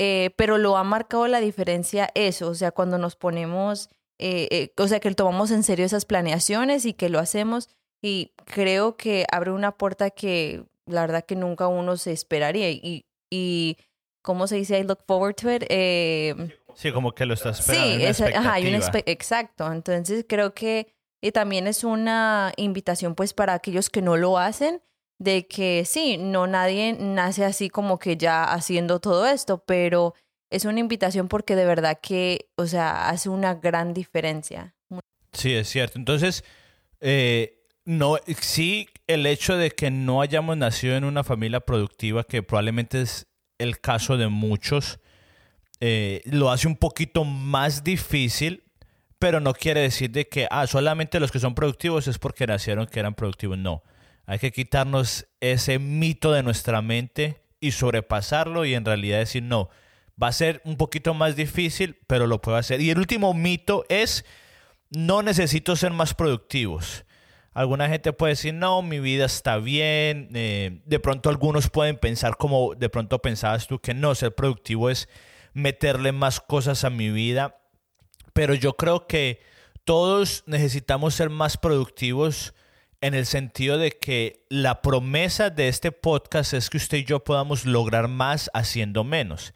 Eh, 0.00 0.30
pero 0.36 0.58
lo 0.58 0.76
ha 0.76 0.84
marcado 0.84 1.26
la 1.26 1.40
diferencia 1.40 2.10
eso, 2.14 2.50
o 2.50 2.54
sea, 2.54 2.70
cuando 2.70 2.98
nos 2.98 3.16
ponemos, 3.16 3.88
eh, 4.20 4.46
eh, 4.52 4.72
o 4.76 4.86
sea, 4.86 5.00
que 5.00 5.12
tomamos 5.12 5.50
en 5.50 5.64
serio 5.64 5.84
esas 5.84 6.04
planeaciones 6.04 6.84
y 6.84 6.92
que 6.92 7.08
lo 7.08 7.18
hacemos 7.18 7.68
y 8.00 8.32
creo 8.44 8.96
que 8.96 9.26
abre 9.32 9.50
una 9.50 9.72
puerta 9.72 10.10
que 10.10 10.64
la 10.86 11.00
verdad 11.00 11.24
que 11.24 11.34
nunca 11.34 11.66
uno 11.66 11.96
se 11.96 12.12
esperaría 12.12 12.70
y 12.70 13.07
y 13.30 13.76
¿cómo 14.22 14.46
se 14.46 14.56
dice? 14.56 14.78
I 14.78 14.84
look 14.84 15.00
forward 15.06 15.34
to 15.36 15.52
it. 15.52 15.64
Eh, 15.68 16.34
sí, 16.74 16.92
como 16.92 17.12
que 17.12 17.26
lo 17.26 17.34
estás 17.34 17.60
esperando. 17.60 18.14
Sí, 18.14 18.22
ajá, 18.24 18.54
hay 18.54 18.68
una 18.68 18.78
exacto. 19.06 19.72
Entonces 19.72 20.24
creo 20.28 20.54
que 20.54 20.92
y 21.20 21.32
también 21.32 21.66
es 21.66 21.84
una 21.84 22.52
invitación 22.56 23.14
pues 23.14 23.34
para 23.34 23.54
aquellos 23.54 23.90
que 23.90 24.02
no 24.02 24.16
lo 24.16 24.38
hacen, 24.38 24.82
de 25.18 25.46
que 25.48 25.84
sí, 25.84 26.16
no 26.16 26.46
nadie 26.46 26.92
nace 26.92 27.44
así 27.44 27.70
como 27.70 27.98
que 27.98 28.16
ya 28.16 28.44
haciendo 28.44 29.00
todo 29.00 29.26
esto, 29.26 29.64
pero 29.66 30.14
es 30.50 30.64
una 30.64 30.80
invitación 30.80 31.28
porque 31.28 31.56
de 31.56 31.64
verdad 31.64 31.98
que, 32.00 32.50
o 32.56 32.66
sea, 32.66 33.08
hace 33.08 33.28
una 33.28 33.54
gran 33.54 33.94
diferencia. 33.94 34.76
Sí, 35.32 35.54
es 35.54 35.68
cierto. 35.68 35.98
Entonces, 35.98 36.44
eh, 37.00 37.64
no, 37.84 38.16
sí, 38.40 38.88
el 39.08 39.26
hecho 39.26 39.56
de 39.56 39.70
que 39.70 39.90
no 39.90 40.20
hayamos 40.20 40.56
nacido 40.56 40.94
en 40.96 41.04
una 41.04 41.24
familia 41.24 41.60
productiva, 41.60 42.24
que 42.24 42.42
probablemente 42.42 43.00
es 43.00 43.26
el 43.58 43.80
caso 43.80 44.16
de 44.16 44.28
muchos, 44.28 45.00
eh, 45.80 46.20
lo 46.26 46.50
hace 46.50 46.68
un 46.68 46.76
poquito 46.76 47.24
más 47.24 47.82
difícil, 47.82 48.64
pero 49.18 49.40
no 49.40 49.54
quiere 49.54 49.80
decir 49.80 50.10
de 50.10 50.28
que, 50.28 50.46
ah, 50.50 50.66
solamente 50.66 51.18
los 51.20 51.32
que 51.32 51.40
son 51.40 51.54
productivos 51.54 52.06
es 52.06 52.18
porque 52.18 52.46
nacieron 52.46 52.86
que 52.86 53.00
eran 53.00 53.14
productivos. 53.14 53.58
No, 53.58 53.82
hay 54.26 54.38
que 54.38 54.52
quitarnos 54.52 55.26
ese 55.40 55.78
mito 55.78 56.30
de 56.30 56.42
nuestra 56.42 56.82
mente 56.82 57.42
y 57.60 57.72
sobrepasarlo 57.72 58.66
y 58.66 58.74
en 58.74 58.84
realidad 58.84 59.18
decir, 59.18 59.42
no, 59.42 59.70
va 60.22 60.28
a 60.28 60.32
ser 60.32 60.60
un 60.64 60.76
poquito 60.76 61.14
más 61.14 61.34
difícil, 61.34 61.96
pero 62.06 62.26
lo 62.26 62.42
puedo 62.42 62.58
hacer. 62.58 62.80
Y 62.82 62.90
el 62.90 62.98
último 62.98 63.32
mito 63.32 63.86
es, 63.88 64.26
no 64.90 65.22
necesito 65.22 65.76
ser 65.76 65.92
más 65.92 66.12
productivos. 66.12 67.04
Alguna 67.58 67.88
gente 67.88 68.12
puede 68.12 68.34
decir, 68.34 68.54
no, 68.54 68.82
mi 68.82 69.00
vida 69.00 69.24
está 69.24 69.56
bien. 69.56 70.28
Eh, 70.32 70.80
de 70.84 71.00
pronto 71.00 71.28
algunos 71.28 71.68
pueden 71.68 71.96
pensar 71.96 72.36
como 72.36 72.76
de 72.76 72.88
pronto 72.88 73.18
pensabas 73.18 73.66
tú 73.66 73.80
que 73.80 73.94
no, 73.94 74.14
ser 74.14 74.32
productivo 74.32 74.90
es 74.90 75.08
meterle 75.54 76.12
más 76.12 76.38
cosas 76.38 76.84
a 76.84 76.90
mi 76.90 77.10
vida. 77.10 77.58
Pero 78.32 78.54
yo 78.54 78.76
creo 78.76 79.08
que 79.08 79.40
todos 79.82 80.44
necesitamos 80.46 81.16
ser 81.16 81.30
más 81.30 81.56
productivos 81.56 82.54
en 83.00 83.14
el 83.14 83.26
sentido 83.26 83.76
de 83.76 83.90
que 83.90 84.46
la 84.48 84.80
promesa 84.80 85.50
de 85.50 85.66
este 85.66 85.90
podcast 85.90 86.54
es 86.54 86.70
que 86.70 86.76
usted 86.76 86.98
y 86.98 87.04
yo 87.06 87.24
podamos 87.24 87.66
lograr 87.66 88.06
más 88.06 88.52
haciendo 88.54 89.02
menos. 89.02 89.52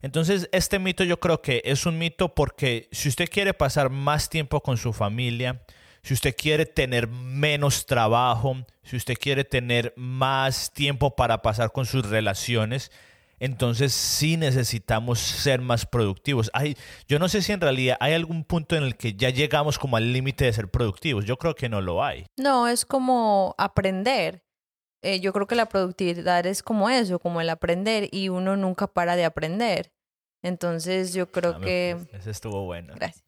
Entonces, 0.00 0.48
este 0.52 0.78
mito 0.78 1.02
yo 1.02 1.18
creo 1.18 1.42
que 1.42 1.60
es 1.64 1.86
un 1.86 1.98
mito 1.98 2.36
porque 2.36 2.88
si 2.92 3.08
usted 3.08 3.28
quiere 3.28 3.52
pasar 3.52 3.90
más 3.90 4.30
tiempo 4.30 4.60
con 4.60 4.76
su 4.76 4.92
familia, 4.92 5.64
si 6.02 6.14
usted 6.14 6.34
quiere 6.36 6.66
tener 6.66 7.08
menos 7.08 7.86
trabajo, 7.86 8.56
si 8.82 8.96
usted 8.96 9.14
quiere 9.14 9.44
tener 9.44 9.92
más 9.96 10.72
tiempo 10.72 11.14
para 11.14 11.42
pasar 11.42 11.72
con 11.72 11.86
sus 11.86 12.08
relaciones, 12.08 12.90
entonces 13.38 13.92
sí 13.92 14.36
necesitamos 14.36 15.18
ser 15.18 15.60
más 15.60 15.86
productivos. 15.86 16.50
Hay, 16.54 16.76
yo 17.08 17.18
no 17.18 17.28
sé 17.28 17.42
si 17.42 17.52
en 17.52 17.60
realidad 17.60 17.96
hay 18.00 18.12
algún 18.14 18.44
punto 18.44 18.76
en 18.76 18.84
el 18.84 18.96
que 18.96 19.14
ya 19.14 19.30
llegamos 19.30 19.78
como 19.78 19.96
al 19.96 20.12
límite 20.12 20.44
de 20.44 20.52
ser 20.52 20.68
productivos. 20.68 21.24
Yo 21.24 21.36
creo 21.36 21.54
que 21.54 21.68
no 21.68 21.80
lo 21.80 22.04
hay. 22.04 22.26
No, 22.36 22.68
es 22.68 22.84
como 22.84 23.54
aprender. 23.58 24.44
Eh, 25.02 25.18
yo 25.18 25.32
creo 25.32 25.48
que 25.48 25.56
la 25.56 25.66
productividad 25.66 26.46
es 26.46 26.62
como 26.62 26.88
eso, 26.88 27.18
como 27.18 27.40
el 27.40 27.50
aprender 27.50 28.08
y 28.12 28.28
uno 28.28 28.56
nunca 28.56 28.86
para 28.86 29.16
de 29.16 29.24
aprender. 29.24 29.92
Entonces 30.42 31.12
yo 31.12 31.32
creo 31.32 31.60
que... 31.60 31.96
Ese 32.12 32.30
estuvo 32.30 32.64
bueno. 32.64 32.94
Gracias. 32.94 33.24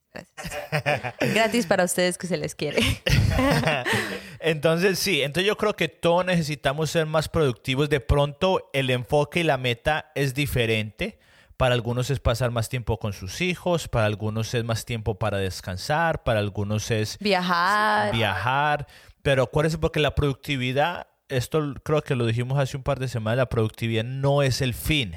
Gratis 1.34 1.66
para 1.66 1.84
ustedes 1.84 2.18
que 2.18 2.26
se 2.26 2.36
les 2.36 2.54
quiere. 2.54 2.80
entonces 4.40 4.98
sí, 4.98 5.22
entonces 5.22 5.46
yo 5.46 5.56
creo 5.56 5.74
que 5.74 5.88
todos 5.88 6.24
necesitamos 6.24 6.90
ser 6.90 7.06
más 7.06 7.28
productivos. 7.28 7.88
De 7.88 8.00
pronto 8.00 8.70
el 8.72 8.90
enfoque 8.90 9.40
y 9.40 9.44
la 9.44 9.58
meta 9.58 10.10
es 10.14 10.34
diferente. 10.34 11.18
Para 11.56 11.74
algunos 11.74 12.10
es 12.10 12.18
pasar 12.18 12.50
más 12.50 12.68
tiempo 12.68 12.98
con 12.98 13.12
sus 13.12 13.40
hijos, 13.40 13.86
para 13.86 14.06
algunos 14.06 14.52
es 14.54 14.64
más 14.64 14.84
tiempo 14.84 15.20
para 15.20 15.38
descansar, 15.38 16.24
para 16.24 16.40
algunos 16.40 16.90
es 16.90 17.16
viajar. 17.18 18.12
Viajar. 18.12 18.88
Pero 19.22 19.44
acuérdense 19.44 19.78
porque 19.78 20.00
la 20.00 20.16
productividad, 20.16 21.06
esto 21.28 21.74
creo 21.84 22.02
que 22.02 22.16
lo 22.16 22.26
dijimos 22.26 22.58
hace 22.58 22.76
un 22.76 22.82
par 22.82 22.98
de 22.98 23.06
semanas, 23.06 23.38
la 23.38 23.48
productividad 23.48 24.02
no 24.02 24.42
es 24.42 24.60
el 24.62 24.74
fin, 24.74 25.16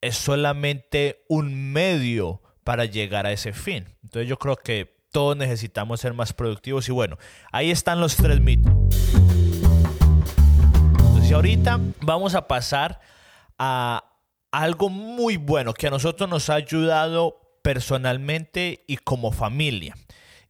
es 0.00 0.16
solamente 0.16 1.22
un 1.28 1.72
medio 1.72 2.40
para 2.68 2.84
llegar 2.84 3.24
a 3.24 3.32
ese 3.32 3.54
fin. 3.54 3.86
Entonces 4.02 4.28
yo 4.28 4.38
creo 4.38 4.54
que 4.54 4.94
todos 5.10 5.34
necesitamos 5.38 6.00
ser 6.00 6.12
más 6.12 6.34
productivos 6.34 6.86
y 6.90 6.92
bueno, 6.92 7.16
ahí 7.50 7.70
están 7.70 7.98
los 7.98 8.14
tres 8.14 8.42
mitos. 8.42 8.70
Entonces 10.98 11.32
ahorita 11.32 11.80
vamos 12.02 12.34
a 12.34 12.46
pasar 12.46 13.00
a 13.58 14.04
algo 14.52 14.90
muy 14.90 15.38
bueno 15.38 15.72
que 15.72 15.86
a 15.86 15.90
nosotros 15.90 16.28
nos 16.28 16.50
ha 16.50 16.56
ayudado 16.56 17.40
personalmente 17.62 18.84
y 18.86 18.98
como 18.98 19.32
familia. 19.32 19.94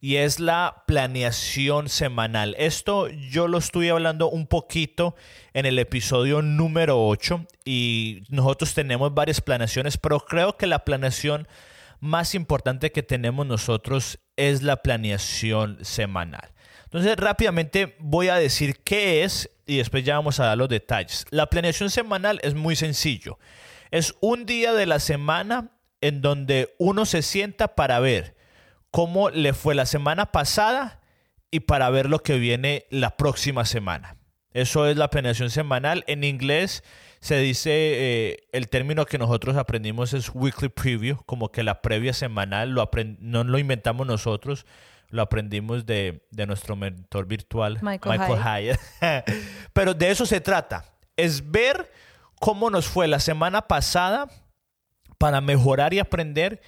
Y 0.01 0.17
es 0.17 0.41
la 0.41 0.83
planeación 0.87 1.87
semanal. 1.87 2.53
Esto 2.59 3.07
yo 3.07 3.47
lo 3.47 3.59
estoy 3.59 3.87
hablando 3.87 4.29
un 4.29 4.45
poquito 4.45 5.15
en 5.53 5.65
el 5.65 5.79
episodio 5.79 6.41
número 6.41 7.01
8 7.07 7.45
y 7.63 8.23
nosotros 8.27 8.73
tenemos 8.73 9.13
varias 9.13 9.39
planeaciones, 9.39 9.97
pero 9.97 10.19
creo 10.19 10.57
que 10.57 10.67
la 10.67 10.83
planeación 10.83 11.47
más 11.99 12.35
importante 12.35 12.91
que 12.91 13.03
tenemos 13.03 13.45
nosotros 13.45 14.19
es 14.35 14.61
la 14.61 14.77
planeación 14.77 15.77
semanal. 15.83 16.53
Entonces 16.85 17.15
rápidamente 17.17 17.95
voy 17.99 18.29
a 18.29 18.35
decir 18.35 18.79
qué 18.83 19.23
es 19.23 19.49
y 19.65 19.77
después 19.77 20.03
ya 20.03 20.15
vamos 20.15 20.39
a 20.39 20.45
dar 20.45 20.57
los 20.57 20.69
detalles. 20.69 21.25
La 21.29 21.47
planeación 21.47 21.89
semanal 21.89 22.39
es 22.41 22.55
muy 22.55 22.75
sencillo. 22.75 23.37
Es 23.91 24.15
un 24.21 24.45
día 24.45 24.73
de 24.73 24.85
la 24.85 24.99
semana 24.99 25.71
en 26.01 26.21
donde 26.21 26.75
uno 26.79 27.05
se 27.05 27.21
sienta 27.21 27.75
para 27.75 27.99
ver 27.99 28.35
cómo 28.91 29.29
le 29.29 29.53
fue 29.53 29.75
la 29.75 29.85
semana 29.85 30.31
pasada 30.31 31.01
y 31.51 31.61
para 31.61 31.89
ver 31.89 32.09
lo 32.09 32.23
que 32.23 32.39
viene 32.39 32.85
la 32.89 33.17
próxima 33.17 33.65
semana. 33.65 34.15
Eso 34.53 34.87
es 34.87 34.97
la 34.97 35.09
planeación 35.09 35.49
semanal. 35.49 36.03
En 36.07 36.23
inglés 36.23 36.83
se 37.19 37.37
dice, 37.39 37.71
eh, 37.73 38.47
el 38.53 38.69
término 38.69 39.05
que 39.05 39.17
nosotros 39.17 39.57
aprendimos 39.57 40.13
es 40.13 40.31
weekly 40.33 40.69
preview, 40.69 41.17
como 41.25 41.51
que 41.51 41.63
la 41.63 41.81
previa 41.81 42.13
semanal, 42.13 42.71
lo 42.71 42.89
no 43.19 43.43
lo 43.43 43.57
inventamos 43.57 44.07
nosotros, 44.07 44.65
lo 45.09 45.21
aprendimos 45.21 45.85
de, 45.85 46.21
nuestro 46.47 46.75
mentor 46.75 47.25
virtual, 47.25 47.79
Michael, 47.81 48.19
Hyatt. 48.19 48.79
Pero 49.73 49.93
de 49.93 50.11
eso 50.11 50.25
se 50.25 50.39
trata, 50.39 50.85
es 51.17 51.51
ver 51.51 51.91
cómo 52.39 52.69
nos 52.69 52.87
fue 52.87 53.07
la 53.07 53.19
semana 53.19 53.63
pasada 53.67 54.29
para 55.17 55.41
mejorar 55.41 55.93
y 55.93 55.99
aprender 55.99 56.61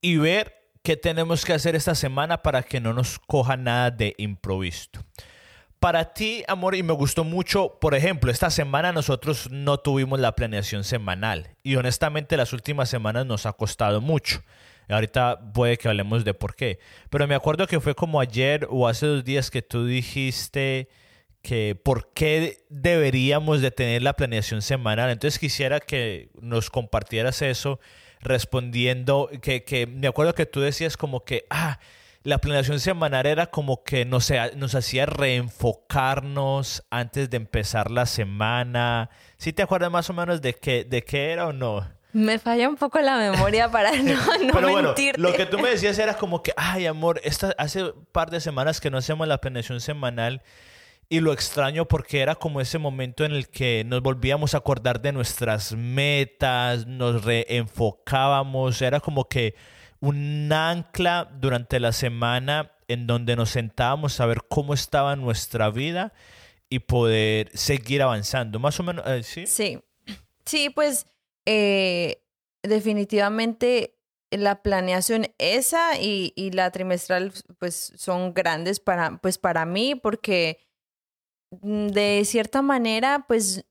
y 0.00 0.16
ver 0.16 0.54
qué 0.82 0.96
tenemos 0.96 1.44
que 1.44 1.52
hacer 1.52 1.76
esta 1.76 1.94
semana 1.94 2.42
para 2.42 2.62
que 2.62 2.80
no 2.80 2.94
nos 2.94 3.18
coja 3.18 3.58
nada 3.58 3.90
de 3.90 4.14
improviso. 4.16 4.88
Para 5.80 6.12
ti, 6.12 6.42
amor, 6.48 6.74
y 6.74 6.82
me 6.82 6.92
gustó 6.92 7.22
mucho, 7.22 7.78
por 7.80 7.94
ejemplo, 7.94 8.32
esta 8.32 8.50
semana 8.50 8.92
nosotros 8.92 9.48
no 9.50 9.78
tuvimos 9.78 10.18
la 10.18 10.34
planeación 10.34 10.82
semanal 10.82 11.56
y 11.62 11.76
honestamente 11.76 12.36
las 12.36 12.52
últimas 12.52 12.88
semanas 12.88 13.26
nos 13.26 13.46
ha 13.46 13.52
costado 13.52 14.00
mucho. 14.00 14.42
Ahorita 14.88 15.52
puede 15.52 15.76
que 15.76 15.88
hablemos 15.88 16.24
de 16.24 16.34
por 16.34 16.56
qué. 16.56 16.80
Pero 17.10 17.28
me 17.28 17.34
acuerdo 17.34 17.66
que 17.66 17.78
fue 17.78 17.94
como 17.94 18.20
ayer 18.20 18.66
o 18.70 18.88
hace 18.88 19.06
dos 19.06 19.24
días 19.24 19.50
que 19.50 19.62
tú 19.62 19.86
dijiste 19.86 20.88
que 21.42 21.80
por 21.80 22.12
qué 22.12 22.64
deberíamos 22.70 23.60
de 23.60 23.70
tener 23.70 24.02
la 24.02 24.14
planeación 24.14 24.62
semanal. 24.62 25.10
Entonces 25.10 25.38
quisiera 25.38 25.78
que 25.78 26.30
nos 26.40 26.70
compartieras 26.70 27.42
eso 27.42 27.78
respondiendo, 28.20 29.30
que, 29.42 29.62
que 29.62 29.86
me 29.86 30.08
acuerdo 30.08 30.34
que 30.34 30.46
tú 30.46 30.60
decías 30.60 30.96
como 30.96 31.24
que, 31.24 31.44
ah, 31.50 31.78
la 32.22 32.38
planeación 32.38 32.80
semanal 32.80 33.26
era 33.26 33.46
como 33.46 33.84
que 33.84 34.04
nos, 34.04 34.32
nos 34.56 34.74
hacía 34.74 35.06
reenfocarnos 35.06 36.84
antes 36.90 37.30
de 37.30 37.36
empezar 37.36 37.90
la 37.90 38.06
semana. 38.06 39.10
¿Sí 39.36 39.52
te 39.52 39.62
acuerdas 39.62 39.90
más 39.90 40.10
o 40.10 40.12
menos 40.12 40.42
de 40.42 40.54
qué, 40.54 40.84
de 40.84 41.04
qué 41.04 41.32
era 41.32 41.46
o 41.46 41.52
no? 41.52 41.86
Me 42.12 42.38
falla 42.38 42.68
un 42.68 42.76
poco 42.76 43.00
la 43.00 43.16
memoria 43.18 43.70
para 43.70 43.92
no, 44.02 44.14
no 44.14 44.52
Pero 44.52 44.70
bueno, 44.70 44.94
lo 45.16 45.32
que 45.34 45.46
tú 45.46 45.58
me 45.58 45.70
decías 45.70 45.98
era 45.98 46.14
como 46.14 46.42
que, 46.42 46.52
ay 46.56 46.86
amor, 46.86 47.20
esta, 47.22 47.54
hace 47.58 47.84
un 47.84 48.06
par 48.12 48.30
de 48.30 48.40
semanas 48.40 48.80
que 48.80 48.90
no 48.90 48.98
hacemos 48.98 49.28
la 49.28 49.40
planeación 49.40 49.80
semanal 49.80 50.42
y 51.10 51.20
lo 51.20 51.32
extraño 51.32 51.86
porque 51.86 52.20
era 52.20 52.34
como 52.34 52.60
ese 52.60 52.78
momento 52.78 53.24
en 53.24 53.32
el 53.32 53.48
que 53.48 53.84
nos 53.86 54.02
volvíamos 54.02 54.54
a 54.54 54.58
acordar 54.58 55.00
de 55.00 55.12
nuestras 55.12 55.72
metas, 55.72 56.86
nos 56.86 57.24
reenfocábamos, 57.24 58.82
era 58.82 59.00
como 59.00 59.28
que 59.28 59.54
un 60.00 60.52
ancla 60.52 61.30
durante 61.40 61.80
la 61.80 61.92
semana 61.92 62.72
en 62.88 63.06
donde 63.06 63.36
nos 63.36 63.50
sentábamos 63.50 64.20
a 64.20 64.26
ver 64.26 64.42
cómo 64.48 64.74
estaba 64.74 65.16
nuestra 65.16 65.70
vida 65.70 66.12
y 66.70 66.80
poder 66.80 67.50
seguir 67.54 68.02
avanzando. 68.02 68.58
Más 68.58 68.78
o 68.80 68.82
menos, 68.82 69.04
eh, 69.06 69.22
¿sí? 69.22 69.46
Sí, 69.46 69.80
sí, 70.44 70.70
pues 70.70 71.06
eh, 71.46 72.22
definitivamente 72.62 73.94
la 74.30 74.62
planeación 74.62 75.26
esa 75.38 75.98
y, 75.98 76.32
y, 76.36 76.50
la 76.50 76.70
trimestral 76.70 77.32
pues 77.58 77.92
son 77.96 78.34
grandes 78.34 78.78
para, 78.78 79.18
pues 79.18 79.38
para 79.38 79.64
mí 79.64 79.94
porque 79.94 80.58
mm, 81.62 81.88
de 81.88 82.22
cierta 82.26 82.60
manera 82.60 83.24
pues 83.26 83.64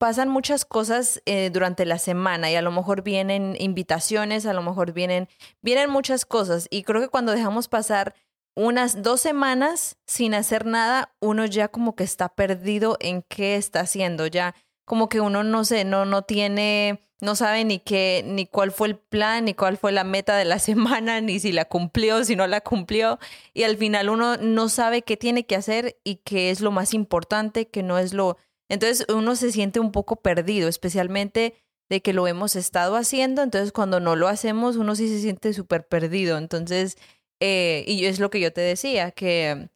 pasan 0.00 0.30
muchas 0.30 0.64
cosas 0.64 1.20
eh, 1.26 1.50
durante 1.52 1.84
la 1.84 1.98
semana 1.98 2.50
y 2.50 2.56
a 2.56 2.62
lo 2.62 2.72
mejor 2.72 3.02
vienen 3.02 3.54
invitaciones, 3.58 4.46
a 4.46 4.54
lo 4.54 4.62
mejor 4.62 4.94
vienen, 4.94 5.28
vienen 5.60 5.90
muchas 5.90 6.24
cosas. 6.24 6.68
Y 6.70 6.84
creo 6.84 7.02
que 7.02 7.08
cuando 7.08 7.32
dejamos 7.32 7.68
pasar 7.68 8.14
unas 8.56 9.02
dos 9.02 9.20
semanas 9.20 9.98
sin 10.06 10.32
hacer 10.32 10.64
nada, 10.64 11.14
uno 11.20 11.44
ya 11.44 11.68
como 11.68 11.96
que 11.96 12.04
está 12.04 12.30
perdido 12.30 12.96
en 12.98 13.20
qué 13.28 13.56
está 13.56 13.80
haciendo, 13.80 14.26
ya 14.26 14.54
como 14.86 15.10
que 15.10 15.20
uno 15.20 15.44
no 15.44 15.66
sé, 15.66 15.84
no, 15.84 16.06
no 16.06 16.22
tiene, 16.22 17.06
no 17.20 17.36
sabe 17.36 17.66
ni 17.66 17.78
qué, 17.78 18.24
ni 18.26 18.46
cuál 18.46 18.72
fue 18.72 18.88
el 18.88 18.96
plan, 18.96 19.44
ni 19.44 19.52
cuál 19.52 19.76
fue 19.76 19.92
la 19.92 20.04
meta 20.04 20.34
de 20.34 20.46
la 20.46 20.58
semana, 20.70 21.20
ni 21.20 21.40
si 21.40 21.52
la 21.52 21.66
cumplió, 21.66 22.24
si 22.24 22.36
no 22.36 22.46
la 22.46 22.62
cumplió, 22.62 23.18
y 23.52 23.64
al 23.64 23.76
final 23.76 24.08
uno 24.08 24.38
no 24.38 24.70
sabe 24.70 25.02
qué 25.02 25.18
tiene 25.18 25.44
que 25.44 25.56
hacer 25.56 26.00
y 26.04 26.22
qué 26.24 26.50
es 26.50 26.62
lo 26.62 26.70
más 26.70 26.94
importante, 26.94 27.68
que 27.68 27.82
no 27.82 27.98
es 27.98 28.14
lo 28.14 28.38
entonces 28.70 29.04
uno 29.12 29.36
se 29.36 29.52
siente 29.52 29.80
un 29.80 29.92
poco 29.92 30.16
perdido, 30.16 30.68
especialmente 30.68 31.54
de 31.90 32.00
que 32.00 32.12
lo 32.12 32.28
hemos 32.28 32.54
estado 32.54 32.94
haciendo, 32.94 33.42
entonces 33.42 33.72
cuando 33.72 33.98
no 33.98 34.14
lo 34.14 34.28
hacemos 34.28 34.76
uno 34.76 34.94
sí 34.94 35.08
se 35.08 35.20
siente 35.20 35.52
súper 35.52 35.86
perdido. 35.86 36.38
Entonces, 36.38 36.96
eh, 37.40 37.84
y 37.88 38.04
es 38.04 38.20
lo 38.20 38.30
que 38.30 38.38
yo 38.38 38.52
te 38.52 38.60
decía, 38.60 39.10
que, 39.10 39.70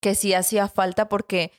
que 0.00 0.14
sí 0.14 0.32
hacía 0.32 0.66
falta 0.68 1.10
porque, 1.10 1.52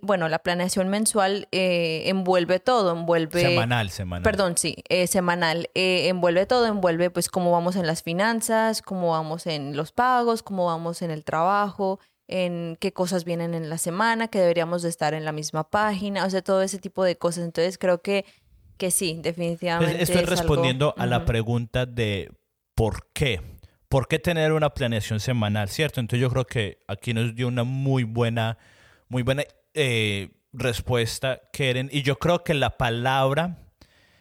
bueno, 0.00 0.30
la 0.30 0.38
planeación 0.38 0.88
mensual 0.88 1.46
eh, 1.52 2.04
envuelve 2.06 2.58
todo, 2.58 2.92
envuelve... 2.92 3.42
Semanal, 3.42 3.90
semanal. 3.90 4.22
Perdón, 4.22 4.56
sí, 4.56 4.82
eh, 4.88 5.06
semanal, 5.06 5.68
envuelve 5.74 6.46
todo, 6.46 6.64
envuelve 6.64 7.10
pues 7.10 7.28
cómo 7.28 7.52
vamos 7.52 7.76
en 7.76 7.86
las 7.86 8.02
finanzas, 8.02 8.80
cómo 8.80 9.10
vamos 9.10 9.46
en 9.46 9.76
los 9.76 9.92
pagos, 9.92 10.42
cómo 10.42 10.64
vamos 10.64 11.02
en 11.02 11.10
el 11.10 11.22
trabajo, 11.22 12.00
en 12.28 12.76
qué 12.80 12.92
cosas 12.92 13.24
vienen 13.24 13.54
en 13.54 13.70
la 13.70 13.78
semana, 13.78 14.28
que 14.28 14.40
deberíamos 14.40 14.82
de 14.82 14.88
estar 14.88 15.14
en 15.14 15.24
la 15.24 15.32
misma 15.32 15.70
página, 15.70 16.24
o 16.24 16.30
sea, 16.30 16.42
todo 16.42 16.62
ese 16.62 16.78
tipo 16.78 17.04
de 17.04 17.16
cosas. 17.16 17.44
Entonces 17.44 17.78
creo 17.78 18.02
que, 18.02 18.24
que 18.76 18.90
sí, 18.90 19.18
definitivamente. 19.22 20.02
Estoy 20.02 20.24
respondiendo 20.24 20.94
a 20.96 21.06
la 21.06 21.24
pregunta 21.24 21.86
de 21.86 22.30
por 22.74 23.08
qué. 23.12 23.40
¿Por 23.88 24.08
qué 24.08 24.18
tener 24.18 24.52
una 24.52 24.70
planeación 24.70 25.20
semanal? 25.20 25.68
¿Cierto? 25.68 26.00
Entonces 26.00 26.20
yo 26.20 26.30
creo 26.30 26.46
que 26.46 26.78
aquí 26.88 27.14
nos 27.14 27.34
dio 27.34 27.46
una 27.46 27.62
muy 27.62 28.02
buena, 28.02 28.58
muy 29.08 29.22
buena 29.22 29.44
eh, 29.74 30.30
respuesta, 30.52 31.40
Keren. 31.52 31.88
Y 31.92 32.02
yo 32.02 32.18
creo 32.18 32.42
que 32.42 32.54
la 32.54 32.76
palabra 32.76 33.58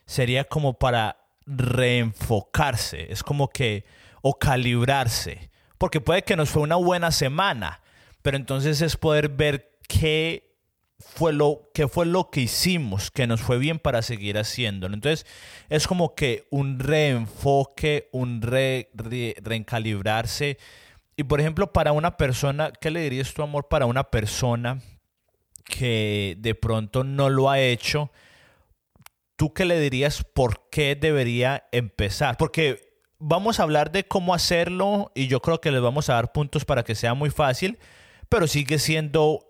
sería 0.05 0.43
como 0.43 0.77
para 0.77 1.17
reenfocarse. 1.47 3.11
Es 3.11 3.23
como 3.23 3.49
que, 3.49 3.85
o 4.21 4.37
calibrarse. 4.37 5.49
Porque 5.79 5.99
puede 5.99 6.23
que 6.23 6.35
nos 6.35 6.49
fue 6.49 6.61
una 6.61 6.75
buena 6.75 7.11
semana, 7.11 7.81
pero 8.25 8.37
entonces 8.37 8.81
es 8.81 8.97
poder 8.97 9.29
ver 9.29 9.77
qué 9.87 10.57
fue 10.97 11.31
lo, 11.31 11.69
qué 11.75 11.87
fue 11.87 12.07
lo 12.07 12.31
que 12.31 12.41
hicimos, 12.41 13.11
que 13.11 13.27
nos 13.27 13.39
fue 13.39 13.59
bien 13.59 13.77
para 13.77 14.01
seguir 14.01 14.39
haciéndolo. 14.39 14.95
Entonces 14.95 15.27
es 15.69 15.85
como 15.85 16.15
que 16.15 16.47
un 16.49 16.79
reenfoque, 16.79 18.09
un 18.11 18.41
re, 18.41 18.89
reencalibrarse. 18.95 20.57
Y 21.15 21.25
por 21.25 21.39
ejemplo, 21.39 21.71
para 21.71 21.91
una 21.91 22.17
persona, 22.17 22.71
¿qué 22.81 22.89
le 22.89 23.01
dirías 23.01 23.31
tu 23.31 23.43
amor 23.43 23.67
para 23.67 23.85
una 23.85 24.05
persona 24.05 24.81
que 25.63 26.35
de 26.39 26.55
pronto 26.55 27.03
no 27.03 27.29
lo 27.29 27.51
ha 27.51 27.59
hecho? 27.59 28.11
¿Tú 29.35 29.53
qué 29.53 29.65
le 29.65 29.79
dirías 29.79 30.23
por 30.23 30.67
qué 30.71 30.95
debería 30.95 31.67
empezar? 31.71 32.37
Porque 32.37 32.97
vamos 33.19 33.59
a 33.59 33.63
hablar 33.63 33.91
de 33.91 34.07
cómo 34.07 34.33
hacerlo 34.33 35.11
y 35.13 35.27
yo 35.27 35.43
creo 35.43 35.61
que 35.61 35.69
les 35.69 35.81
vamos 35.81 36.09
a 36.09 36.15
dar 36.15 36.31
puntos 36.31 36.65
para 36.65 36.83
que 36.83 36.95
sea 36.95 37.13
muy 37.13 37.29
fácil 37.29 37.77
pero 38.29 38.47
sigue 38.47 38.79
siendo 38.79 39.45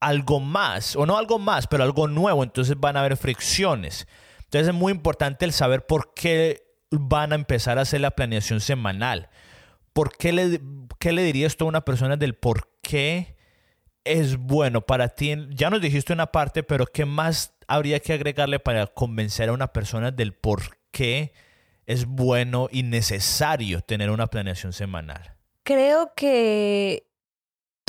algo 0.00 0.40
más, 0.40 0.96
o 0.96 1.06
no 1.06 1.18
algo 1.18 1.38
más, 1.38 1.66
pero 1.66 1.84
algo 1.84 2.08
nuevo, 2.08 2.42
entonces 2.42 2.78
van 2.78 2.96
a 2.96 3.00
haber 3.00 3.16
fricciones. 3.16 4.06
Entonces 4.44 4.68
es 4.68 4.74
muy 4.74 4.92
importante 4.92 5.44
el 5.44 5.52
saber 5.52 5.86
por 5.86 6.14
qué 6.14 6.64
van 6.90 7.32
a 7.32 7.36
empezar 7.36 7.78
a 7.78 7.82
hacer 7.82 8.00
la 8.00 8.10
planeación 8.10 8.60
semanal. 8.60 9.28
¿Por 9.92 10.16
qué 10.16 10.32
le, 10.32 10.60
qué 10.98 11.12
le 11.12 11.22
dirías 11.22 11.56
tú 11.56 11.66
a 11.66 11.68
una 11.68 11.84
persona 11.84 12.16
del 12.16 12.34
por 12.34 12.68
qué 12.82 13.36
es 14.04 14.36
bueno 14.36 14.80
para 14.80 15.08
ti? 15.08 15.36
Ya 15.50 15.70
nos 15.70 15.80
dijiste 15.80 16.12
una 16.12 16.32
parte, 16.32 16.62
pero 16.62 16.86
¿qué 16.86 17.04
más 17.04 17.54
habría 17.68 18.00
que 18.00 18.12
agregarle 18.12 18.58
para 18.58 18.86
convencer 18.86 19.50
a 19.50 19.52
una 19.52 19.72
persona 19.72 20.10
del 20.10 20.32
por 20.32 20.78
qué 20.90 21.32
es 21.86 22.06
bueno 22.06 22.68
y 22.70 22.82
necesario 22.82 23.82
tener 23.82 24.10
una 24.10 24.28
planeación 24.28 24.72
semanal? 24.72 25.34
Creo 25.62 26.12
que 26.16 27.09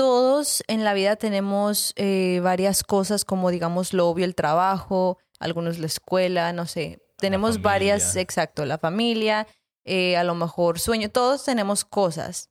todos 0.01 0.63
en 0.65 0.83
la 0.83 0.95
vida 0.95 1.15
tenemos 1.15 1.93
eh, 1.95 2.39
varias 2.41 2.83
cosas 2.83 3.23
como 3.23 3.51
digamos 3.51 3.93
lo 3.93 4.09
obvio, 4.09 4.25
el 4.25 4.33
trabajo, 4.33 5.19
algunos 5.39 5.77
la 5.77 5.85
escuela, 5.85 6.53
no 6.53 6.65
sé. 6.65 7.03
Tenemos 7.19 7.61
varias, 7.61 8.15
exacto, 8.15 8.65
la 8.65 8.79
familia, 8.79 9.45
eh, 9.85 10.17
a 10.17 10.23
lo 10.23 10.33
mejor 10.33 10.79
sueño, 10.79 11.11
todos 11.11 11.45
tenemos 11.45 11.85
cosas. 11.85 12.49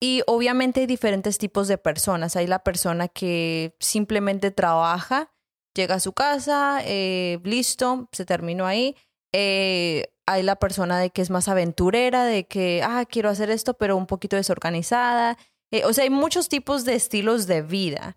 Y 0.00 0.22
obviamente 0.26 0.80
hay 0.80 0.86
diferentes 0.86 1.36
tipos 1.36 1.68
de 1.68 1.76
personas. 1.76 2.34
Hay 2.34 2.46
la 2.46 2.60
persona 2.60 3.08
que 3.08 3.76
simplemente 3.78 4.50
trabaja, 4.50 5.34
llega 5.74 5.96
a 5.96 6.00
su 6.00 6.14
casa, 6.14 6.80
eh, 6.82 7.40
listo, 7.44 8.08
se 8.10 8.24
terminó 8.24 8.64
ahí. 8.64 8.96
hay 9.34 10.42
la 10.42 10.56
persona 10.56 10.98
de 10.98 11.10
que 11.10 11.20
es 11.20 11.28
más 11.28 11.46
aventurera, 11.48 12.24
de 12.24 12.46
que, 12.46 12.82
ah, 12.82 13.04
quiero 13.04 13.28
hacer 13.28 13.50
esto, 13.50 13.74
pero 13.74 13.98
un 13.98 14.06
poquito 14.06 14.36
desorganizada. 14.36 15.36
Eh, 15.70 15.84
o 15.84 15.92
sea, 15.92 16.04
hay 16.04 16.10
muchos 16.10 16.48
tipos 16.48 16.84
de 16.84 16.94
estilos 16.94 17.46
de 17.46 17.62
vida, 17.62 18.16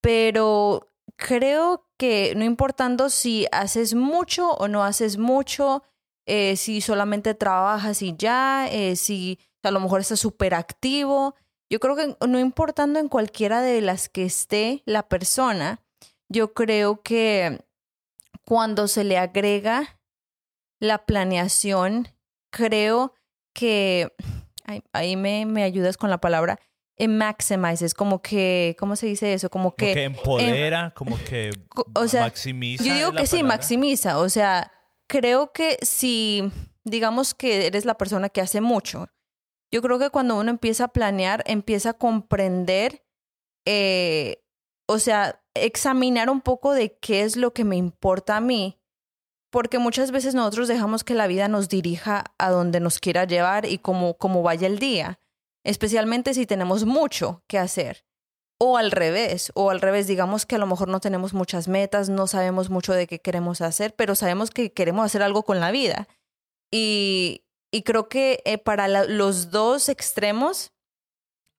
pero 0.00 0.92
creo 1.16 1.88
que 1.96 2.34
no 2.36 2.44
importando 2.44 3.08
si 3.08 3.46
haces 3.52 3.94
mucho 3.94 4.50
o 4.52 4.68
no 4.68 4.84
haces 4.84 5.16
mucho, 5.16 5.82
eh, 6.26 6.56
si 6.56 6.80
solamente 6.80 7.34
trabajas 7.34 8.02
y 8.02 8.14
ya, 8.16 8.68
eh, 8.70 8.96
si 8.96 9.38
a 9.62 9.70
lo 9.70 9.80
mejor 9.80 10.00
estás 10.00 10.20
súper 10.20 10.54
activo, 10.54 11.34
yo 11.70 11.80
creo 11.80 11.96
que 11.96 12.16
no 12.26 12.38
importando 12.38 13.00
en 13.00 13.08
cualquiera 13.08 13.62
de 13.62 13.80
las 13.80 14.08
que 14.08 14.24
esté 14.24 14.82
la 14.86 15.08
persona, 15.08 15.80
yo 16.28 16.52
creo 16.54 17.02
que 17.02 17.64
cuando 18.44 18.86
se 18.86 19.04
le 19.04 19.18
agrega 19.18 19.98
la 20.80 21.04
planeación, 21.06 22.08
creo 22.50 23.14
que 23.52 24.12
ahí, 24.92 25.16
me, 25.16 25.46
me, 25.46 25.62
ayudas 25.62 25.96
con 25.96 26.10
la 26.10 26.18
palabra, 26.18 26.58
en 26.96 27.18
maximize, 27.18 27.94
como 27.94 28.22
que, 28.22 28.76
¿cómo 28.78 28.96
se 28.96 29.06
dice 29.06 29.32
eso? 29.34 29.50
Como 29.50 29.74
que... 29.74 29.92
que 29.92 30.04
empodera, 30.04 30.92
como 30.94 31.18
que 31.24 31.50
o 31.94 32.08
sea, 32.08 32.22
maximiza. 32.22 32.84
Yo 32.84 32.94
digo 32.94 33.12
que 33.12 33.26
sí, 33.26 33.42
maximiza. 33.42 34.18
O 34.18 34.28
sea, 34.28 34.72
creo 35.06 35.52
que 35.52 35.76
si, 35.82 36.50
digamos 36.84 37.34
que 37.34 37.66
eres 37.66 37.84
la 37.84 37.98
persona 37.98 38.28
que 38.28 38.40
hace 38.40 38.60
mucho, 38.60 39.08
yo 39.70 39.82
creo 39.82 39.98
que 39.98 40.10
cuando 40.10 40.38
uno 40.38 40.50
empieza 40.50 40.84
a 40.84 40.88
planear, 40.88 41.42
empieza 41.46 41.90
a 41.90 41.94
comprender, 41.94 43.04
eh, 43.66 44.42
o 44.86 44.98
sea, 44.98 45.42
examinar 45.54 46.30
un 46.30 46.40
poco 46.40 46.72
de 46.72 46.98
qué 46.98 47.22
es 47.22 47.36
lo 47.36 47.52
que 47.52 47.64
me 47.64 47.76
importa 47.76 48.36
a 48.36 48.40
mí 48.40 48.78
porque 49.56 49.78
muchas 49.78 50.10
veces 50.10 50.34
nosotros 50.34 50.68
dejamos 50.68 51.02
que 51.02 51.14
la 51.14 51.26
vida 51.26 51.48
nos 51.48 51.70
dirija 51.70 52.24
a 52.36 52.50
donde 52.50 52.78
nos 52.78 52.98
quiera 52.98 53.24
llevar 53.24 53.64
y 53.64 53.78
como, 53.78 54.18
como 54.18 54.42
vaya 54.42 54.66
el 54.66 54.78
día, 54.78 55.18
especialmente 55.64 56.34
si 56.34 56.44
tenemos 56.44 56.84
mucho 56.84 57.42
que 57.46 57.58
hacer. 57.58 58.04
O 58.60 58.76
al 58.76 58.90
revés, 58.90 59.52
o 59.54 59.70
al 59.70 59.80
revés, 59.80 60.06
digamos 60.06 60.44
que 60.44 60.56
a 60.56 60.58
lo 60.58 60.66
mejor 60.66 60.88
no 60.88 61.00
tenemos 61.00 61.32
muchas 61.32 61.68
metas, 61.68 62.10
no 62.10 62.26
sabemos 62.26 62.68
mucho 62.68 62.92
de 62.92 63.06
qué 63.06 63.18
queremos 63.18 63.62
hacer, 63.62 63.94
pero 63.94 64.14
sabemos 64.14 64.50
que 64.50 64.74
queremos 64.74 65.06
hacer 65.06 65.22
algo 65.22 65.42
con 65.42 65.58
la 65.58 65.70
vida. 65.70 66.06
Y, 66.70 67.46
y 67.72 67.80
creo 67.80 68.10
que 68.10 68.42
eh, 68.44 68.58
para 68.58 69.06
los 69.06 69.52
dos 69.52 69.88
extremos, 69.88 70.74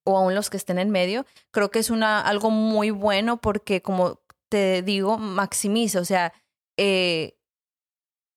o 0.06 0.20
aún 0.20 0.36
los 0.36 0.52
que 0.52 0.58
estén 0.58 0.78
en 0.78 0.92
medio, 0.92 1.26
creo 1.50 1.72
que 1.72 1.80
es 1.80 1.90
una, 1.90 2.22
algo 2.22 2.52
muy 2.52 2.92
bueno 2.92 3.38
porque, 3.38 3.82
como 3.82 4.22
te 4.50 4.84
digo, 4.84 5.18
maximiza, 5.18 6.00
o 6.00 6.06
sea, 6.06 6.32
eh, 6.78 7.37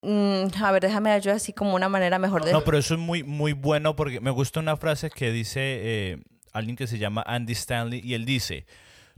mm, 0.02 0.62
a 0.62 0.72
ver, 0.72 0.82
déjame 0.82 1.10
ayudar 1.10 1.36
así 1.36 1.52
como 1.52 1.74
una 1.74 1.88
manera 1.88 2.18
mejor 2.18 2.44
de... 2.44 2.52
No, 2.52 2.64
pero 2.64 2.78
eso 2.78 2.94
es 2.94 3.00
muy, 3.00 3.22
muy 3.22 3.52
bueno 3.52 3.96
porque 3.96 4.20
me 4.20 4.30
gusta 4.30 4.60
una 4.60 4.76
frase 4.76 5.10
que 5.10 5.32
dice 5.32 5.60
eh, 5.60 6.22
alguien 6.52 6.76
que 6.76 6.86
se 6.86 6.98
llama 6.98 7.22
Andy 7.26 7.52
Stanley 7.52 8.00
y 8.04 8.14
él 8.14 8.24
dice, 8.24 8.66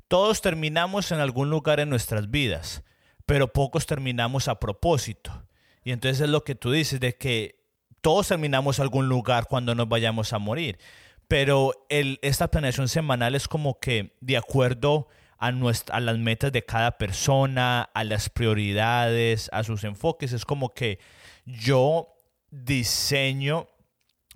todos 0.09 0.41
terminamos 0.41 1.13
en 1.13 1.21
algún 1.21 1.51
lugar 1.51 1.81
en 1.81 1.91
nuestras 1.91 2.31
vidas, 2.31 2.83
pero 3.27 3.53
pocos 3.53 3.87
terminamos 3.87 4.49
a 4.49 4.59
propósito. 4.59 5.47
Y 5.85 5.93
entonces 5.93 6.21
es 6.21 6.29
lo 6.29 6.45
que 6.45 6.55
tú 6.55 6.71
dices, 6.71 7.01
de 7.01 7.17
que 7.17 7.63
todos 8.01 8.29
terminamos 8.29 8.79
en 8.79 8.85
algún 8.85 9.09
lugar 9.09 9.47
cuando 9.49 9.75
nos 9.75 9.89
vayamos 9.89 10.33
a 10.33 10.39
morir 10.39 10.79
pero 11.33 11.87
esta 11.89 12.51
planeación 12.51 12.89
semanal 12.89 13.35
es 13.35 13.49
como 13.49 13.81
que 13.81 14.19
de 14.21 14.37
acuerdo 14.37 15.09
a, 15.43 15.51
nuestra, 15.51 15.97
a 15.97 16.01
las 16.01 16.19
metas 16.19 16.53
de 16.53 16.65
cada 16.65 16.99
persona, 16.99 17.83
a 17.83 18.05
las 18.05 18.31
prioridades, 18.31 19.51
a 19.53 19.65
sus 19.65 19.83
enfoques. 19.83 20.33
Es 20.33 20.45
como 20.45 20.73
que 20.73 21.01
yo 21.45 22.15
diseño 22.53 23.67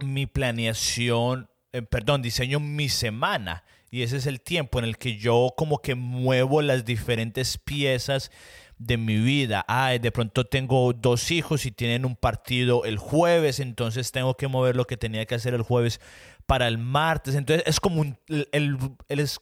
mi 0.00 0.26
planeación, 0.26 1.48
eh, 1.72 1.82
perdón, 1.82 2.22
diseño 2.22 2.58
mi 2.58 2.88
semana. 2.88 3.62
Y 3.88 4.02
ese 4.02 4.16
es 4.16 4.26
el 4.26 4.40
tiempo 4.40 4.80
en 4.80 4.84
el 4.84 4.98
que 4.98 5.16
yo 5.16 5.54
como 5.56 5.78
que 5.78 5.94
muevo 5.94 6.60
las 6.60 6.84
diferentes 6.84 7.56
piezas 7.56 8.32
de 8.76 8.96
mi 8.96 9.16
vida. 9.18 9.64
Ah, 9.68 9.92
de 9.92 10.10
pronto 10.10 10.44
tengo 10.44 10.92
dos 10.92 11.30
hijos 11.30 11.66
y 11.66 11.70
tienen 11.70 12.04
un 12.04 12.16
partido 12.16 12.84
el 12.84 12.98
jueves, 12.98 13.60
entonces 13.60 14.10
tengo 14.10 14.36
que 14.36 14.48
mover 14.48 14.74
lo 14.74 14.88
que 14.88 14.96
tenía 14.96 15.24
que 15.24 15.36
hacer 15.36 15.54
el 15.54 15.62
jueves 15.62 16.00
para 16.46 16.66
el 16.66 16.78
martes. 16.78 17.36
Entonces 17.36 17.62
es 17.64 17.78
como 17.78 18.00
un, 18.00 18.18
el, 18.50 18.76
es, 19.08 19.38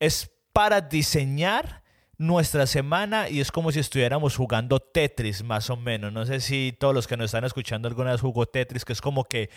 es 0.00 0.32
para 0.56 0.80
diseñar 0.80 1.82
nuestra 2.16 2.66
semana 2.66 3.28
y 3.28 3.40
es 3.40 3.52
como 3.52 3.72
si 3.72 3.78
estuviéramos 3.78 4.36
jugando 4.36 4.80
Tetris 4.80 5.42
más 5.44 5.68
o 5.68 5.76
menos. 5.76 6.14
No 6.14 6.24
sé 6.24 6.40
si 6.40 6.74
todos 6.80 6.94
los 6.94 7.06
que 7.06 7.18
nos 7.18 7.26
están 7.26 7.44
escuchando 7.44 7.88
alguna 7.88 8.12
vez 8.12 8.22
jugó 8.22 8.46
Tetris, 8.46 8.86
que 8.86 8.94
es 8.94 9.02
como 9.02 9.24
que 9.24 9.50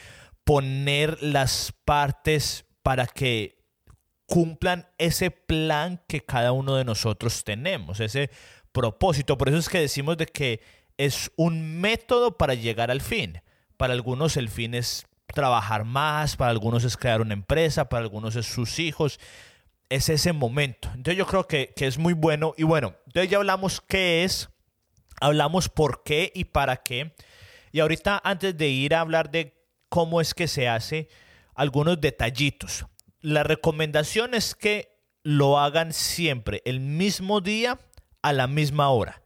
poner 0.43 1.23
las 1.23 1.73
partes 1.85 2.65
para 2.83 3.07
que 3.07 3.63
cumplan 4.25 4.89
ese 4.97 5.31
plan 5.31 6.03
que 6.05 6.19
cada 6.19 6.51
uno 6.51 6.75
de 6.75 6.83
nosotros 6.83 7.45
tenemos, 7.45 8.01
ese 8.01 8.29
propósito. 8.73 9.37
Por 9.37 9.47
eso 9.47 9.57
es 9.57 9.69
que 9.69 9.79
decimos 9.79 10.17
de 10.17 10.25
que 10.25 10.59
es 10.97 11.31
un 11.37 11.79
método 11.79 12.37
para 12.37 12.55
llegar 12.55 12.91
al 12.91 12.99
fin. 12.99 13.41
Para 13.77 13.93
algunos 13.93 14.35
el 14.35 14.49
fin 14.49 14.73
es 14.73 15.07
trabajar 15.27 15.85
más, 15.85 16.35
para 16.35 16.51
algunos 16.51 16.83
es 16.83 16.97
crear 16.97 17.21
una 17.21 17.35
empresa, 17.35 17.87
para 17.87 18.03
algunos 18.03 18.35
es 18.35 18.47
sus 18.47 18.79
hijos. 18.79 19.17
Es 19.89 20.09
ese 20.09 20.33
momento. 20.33 20.89
Entonces 20.89 21.17
yo 21.17 21.25
creo 21.25 21.47
que, 21.47 21.73
que 21.75 21.87
es 21.87 21.97
muy 21.97 22.13
bueno. 22.13 22.53
Y 22.57 22.63
bueno, 22.63 22.95
entonces 23.07 23.29
ya 23.29 23.37
hablamos 23.37 23.81
qué 23.81 24.23
es, 24.23 24.49
hablamos 25.19 25.69
por 25.69 26.03
qué 26.03 26.31
y 26.33 26.45
para 26.45 26.77
qué. 26.77 27.15
Y 27.71 27.79
ahorita 27.79 28.21
antes 28.23 28.57
de 28.57 28.69
ir 28.69 28.95
a 28.95 29.01
hablar 29.01 29.31
de 29.31 29.59
cómo 29.89 30.21
es 30.21 30.33
que 30.33 30.47
se 30.47 30.67
hace, 30.67 31.09
algunos 31.55 31.99
detallitos. 31.99 32.85
La 33.21 33.43
recomendación 33.43 34.33
es 34.33 34.55
que 34.55 34.97
lo 35.23 35.59
hagan 35.59 35.91
siempre 35.91 36.61
el 36.65 36.79
mismo 36.79 37.41
día 37.41 37.79
a 38.21 38.33
la 38.33 38.47
misma 38.47 38.89
hora. 38.89 39.21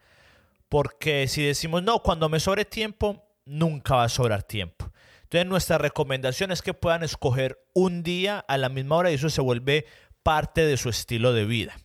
Porque 0.69 1.28
si 1.28 1.43
decimos, 1.43 1.84
no, 1.84 1.99
cuando 1.99 2.30
me 2.30 2.39
sobre 2.39 2.65
tiempo, 2.65 3.23
nunca 3.45 3.95
va 3.95 4.06
a 4.06 4.10
sobrar 4.10 4.43
tiempo. 4.43 4.91
Entonces 5.23 5.47
nuestra 5.47 5.78
recomendación 5.78 6.52
es 6.52 6.62
que 6.62 6.73
puedan 6.73 7.04
escoger 7.04 7.60
un 7.73 8.04
día 8.04 8.39
a 8.39 8.58
la 8.58 8.69
misma 8.69 8.97
hora 8.97 9.12
y 9.12 9.15
eso 9.15 9.30
se 9.30 9.41
vuelve 9.41 9.86
parte 10.23 10.65
de 10.65 10.77
su 10.77 10.89
estilo 10.89 11.33
de 11.33 11.45
vida. 11.45 11.75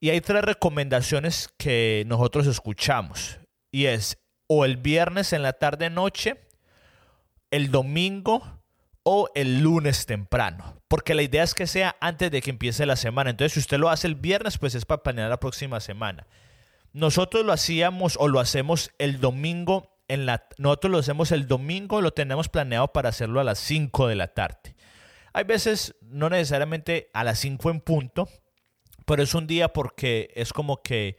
Y 0.00 0.10
hay 0.10 0.20
tres 0.20 0.42
recomendaciones 0.42 1.50
que 1.58 2.04
nosotros 2.06 2.46
escuchamos 2.46 3.38
y 3.70 3.86
es 3.86 4.18
o 4.48 4.64
el 4.64 4.76
viernes 4.76 5.32
en 5.32 5.42
la 5.42 5.52
tarde 5.52 5.90
noche, 5.90 6.40
el 7.50 7.70
domingo 7.70 8.60
o 9.02 9.30
el 9.34 9.60
lunes 9.60 10.06
temprano. 10.06 10.80
Porque 10.88 11.14
la 11.14 11.22
idea 11.22 11.42
es 11.42 11.54
que 11.54 11.66
sea 11.66 11.96
antes 12.00 12.30
de 12.30 12.42
que 12.42 12.50
empiece 12.50 12.84
la 12.84 12.96
semana. 12.96 13.30
Entonces, 13.30 13.54
si 13.54 13.60
usted 13.60 13.78
lo 13.78 13.88
hace 13.88 14.06
el 14.06 14.14
viernes, 14.14 14.58
pues 14.58 14.74
es 14.74 14.84
para 14.84 15.02
planear 15.02 15.30
la 15.30 15.40
próxima 15.40 15.80
semana. 15.80 16.26
Nosotros 16.92 17.44
lo 17.44 17.52
hacíamos 17.52 18.16
o 18.18 18.28
lo 18.28 18.40
hacemos 18.40 18.90
el 18.98 19.20
domingo 19.20 19.92
en 20.08 20.26
la 20.26 20.46
nosotros 20.58 20.90
lo 20.90 20.98
hacemos 20.98 21.32
el 21.32 21.46
domingo, 21.48 22.02
lo 22.02 22.12
tenemos 22.12 22.48
planeado 22.48 22.92
para 22.92 23.08
hacerlo 23.08 23.40
a 23.40 23.44
las 23.44 23.58
5 23.60 24.08
de 24.08 24.14
la 24.14 24.28
tarde. 24.28 24.74
Hay 25.32 25.44
veces 25.44 25.94
no 26.02 26.28
necesariamente 26.30 27.10
a 27.14 27.24
las 27.24 27.38
5 27.38 27.70
en 27.70 27.80
punto, 27.80 28.28
pero 29.06 29.22
es 29.22 29.34
un 29.34 29.46
día 29.46 29.72
porque 29.72 30.30
es 30.34 30.52
como 30.52 30.82
que 30.82 31.16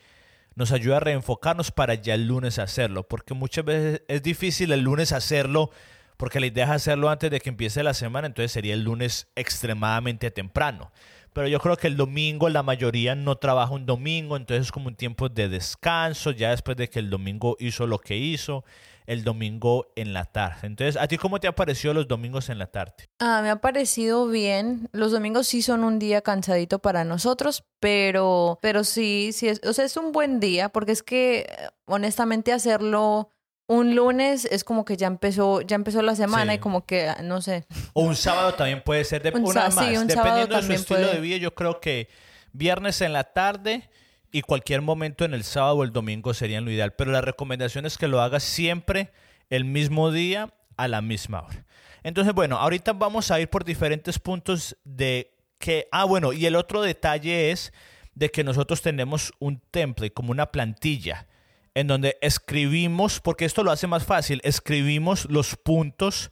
nos 0.56 0.72
ayuda 0.72 0.98
a 0.98 1.00
reenfocarnos 1.00 1.72
para 1.72 1.96
ya 1.96 2.14
el 2.14 2.28
lunes 2.28 2.60
hacerlo, 2.60 3.08
porque 3.08 3.34
muchas 3.34 3.66
veces 3.66 4.04
es 4.08 4.22
difícil 4.22 4.72
el 4.72 4.82
lunes 4.82 5.12
hacerlo 5.12 5.72
porque 6.18 6.40
la 6.40 6.46
idea 6.46 6.66
es 6.66 6.72
hacerlo 6.72 7.10
antes 7.10 7.32
de 7.32 7.40
que 7.40 7.50
empiece 7.50 7.84
la 7.84 7.94
semana, 7.94 8.28
entonces 8.28 8.52
sería 8.52 8.76
el 8.76 8.84
lunes 8.84 9.28
extremadamente 9.36 10.32
temprano. 10.32 10.92
Pero 11.34 11.48
yo 11.48 11.60
creo 11.60 11.76
que 11.76 11.88
el 11.88 11.98
domingo 11.98 12.48
la 12.50 12.62
mayoría 12.62 13.16
no 13.16 13.36
trabaja 13.38 13.74
un 13.74 13.86
domingo, 13.88 14.38
entonces 14.38 14.68
es 14.68 14.72
como 14.72 14.88
un 14.88 14.96
tiempo 14.96 15.30
de 15.30 15.50
descanso, 15.50 16.32
ya 16.32 16.52
después 16.52 16.78
de 16.78 16.90
que 16.90 17.00
el 17.00 17.10
domingo 17.10 17.58
hizo 17.60 17.88
lo 17.88 17.98
que 17.98 18.16
hizo, 18.16 18.64
el 19.06 19.24
domingo 19.24 19.88
en 19.96 20.14
la 20.14 20.26
tarde. 20.26 20.68
Entonces, 20.68 21.02
¿a 21.02 21.08
ti 21.08 21.18
cómo 21.18 21.40
te 21.40 21.48
ha 21.48 21.56
parecido 21.56 21.94
los 21.94 22.08
domingos 22.08 22.50
en 22.50 22.60
la 22.60 22.68
tarde? 22.68 23.10
Ah, 23.20 23.42
me 23.42 23.50
ha 23.50 23.58
parecido 23.58 24.28
bien. 24.28 24.90
Los 24.92 25.12
domingos 25.12 25.48
sí 25.48 25.62
son 25.62 25.84
un 25.84 26.00
día 26.00 26.22
cansadito 26.22 26.80
para 26.80 27.04
nosotros, 27.04 27.64
pero, 27.80 28.60
pero 28.62 28.84
sí, 28.84 29.32
sí, 29.34 29.48
es, 29.48 29.62
o 29.66 29.74
sea, 29.74 29.86
es 29.86 29.98
un 29.98 30.12
buen 30.12 30.40
día, 30.40 30.70
porque 30.70 30.92
es 30.92 31.04
que 31.04 31.50
honestamente 31.86 32.54
hacerlo 32.54 33.30
un 33.68 33.96
lunes 33.96 34.46
es 34.46 34.64
como 34.64 34.84
que 34.86 34.98
ya 34.98 35.08
empezó, 35.08 35.62
ya 35.62 35.76
empezó 35.76 36.02
la 36.02 36.16
semana 36.16 36.54
y 36.54 36.60
como 36.60 36.86
que, 36.86 37.12
no 37.24 37.42
sé. 37.42 37.66
O 37.94 38.04
un 38.04 38.16
sábado 38.16 38.54
también 38.54 38.82
puede 38.84 39.04
ser, 39.04 39.24
de, 39.24 39.32
una 39.40 39.70
más. 39.70 40.08
Dependiendo 40.08 40.56
de 40.56 40.64
su 40.64 40.74
estilo 40.74 41.08
de 41.08 41.20
vida, 41.20 41.38
yo 41.38 41.56
creo 41.56 41.80
que 41.80 42.10
viernes 42.52 43.02
en 43.02 43.14
la 43.14 43.24
tarde 43.24 43.90
y 44.34 44.42
cualquier 44.42 44.82
momento 44.82 45.24
en 45.24 45.34
el 45.34 45.44
sábado 45.44 45.78
o 45.78 45.84
el 45.84 45.94
domingo 45.94 46.34
serían 46.34 46.66
lo 46.66 46.72
ideal. 46.72 46.94
Pero 46.94 47.12
la 47.12 47.22
recomendación 47.22 47.86
es 47.86 47.98
que 47.98 48.10
lo 48.10 48.20
hagas 48.20 48.44
siempre 48.44 49.12
el 49.50 49.64
mismo 49.64 50.12
día 50.12 50.54
a 50.76 50.88
la 50.88 51.02
misma 51.02 51.44
hora. 51.44 51.66
Entonces, 52.02 52.34
bueno, 52.34 52.58
ahorita 52.58 52.94
vamos 52.94 53.30
a 53.30 53.40
ir 53.40 53.50
por 53.50 53.64
diferentes 53.64 54.18
puntos 54.18 54.76
de 54.84 55.32
que, 55.60 55.88
ah, 55.92 56.04
bueno, 56.04 56.34
y 56.34 56.48
el 56.48 56.56
otro 56.56 56.82
detalle 56.82 57.52
es 57.52 57.72
de 58.16 58.32
que 58.32 58.44
nosotros 58.44 58.82
tenemos 58.82 59.32
un 59.38 59.62
template, 59.72 60.12
como 60.12 60.32
una 60.32 60.52
plantilla 60.52 61.28
en 61.76 61.88
donde 61.88 62.18
escribimos, 62.22 63.20
porque 63.20 63.46
esto 63.46 63.64
lo 63.64 63.72
hace 63.72 63.88
más 63.88 64.04
fácil, 64.04 64.42
escribimos 64.44 65.26
los 65.30 65.56
puntos 65.56 66.32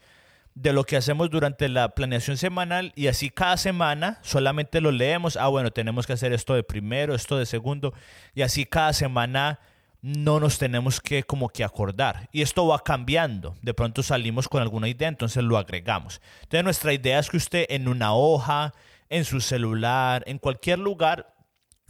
de 0.55 0.73
lo 0.73 0.83
que 0.83 0.97
hacemos 0.97 1.29
durante 1.29 1.69
la 1.69 1.89
planeación 1.89 2.37
semanal 2.37 2.91
y 2.95 3.07
así 3.07 3.29
cada 3.29 3.57
semana 3.57 4.19
solamente 4.21 4.81
lo 4.81 4.91
leemos, 4.91 5.37
ah 5.37 5.47
bueno, 5.47 5.71
tenemos 5.71 6.05
que 6.05 6.13
hacer 6.13 6.33
esto 6.33 6.53
de 6.53 6.63
primero, 6.63 7.15
esto 7.15 7.37
de 7.37 7.45
segundo 7.45 7.93
y 8.33 8.41
así 8.41 8.65
cada 8.65 8.93
semana 8.93 9.59
no 10.01 10.39
nos 10.39 10.57
tenemos 10.57 10.99
que 10.99 11.23
como 11.23 11.49
que 11.49 11.63
acordar 11.63 12.27
y 12.31 12.41
esto 12.41 12.67
va 12.67 12.83
cambiando, 12.83 13.55
de 13.61 13.73
pronto 13.73 14.03
salimos 14.03 14.49
con 14.49 14.61
alguna 14.61 14.89
idea, 14.89 15.07
entonces 15.07 15.43
lo 15.43 15.57
agregamos. 15.57 16.21
Entonces 16.43 16.63
nuestra 16.63 16.93
idea 16.93 17.19
es 17.19 17.29
que 17.29 17.37
usted 17.37 17.65
en 17.69 17.87
una 17.87 18.13
hoja, 18.13 18.73
en 19.09 19.25
su 19.25 19.39
celular, 19.39 20.23
en 20.25 20.37
cualquier 20.37 20.79
lugar 20.79 21.33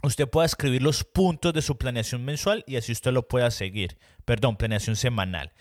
usted 0.02 0.28
pueda 0.28 0.46
escribir 0.46 0.82
los 0.82 1.04
puntos 1.04 1.52
de 1.52 1.62
su 1.62 1.78
planeación 1.78 2.24
mensual 2.24 2.64
y 2.66 2.76
así 2.76 2.92
usted 2.92 3.12
lo 3.12 3.26
pueda 3.28 3.50
seguir. 3.50 3.98
Perdón, 4.24 4.56
planeación 4.56 4.96
semanal. 4.96 5.52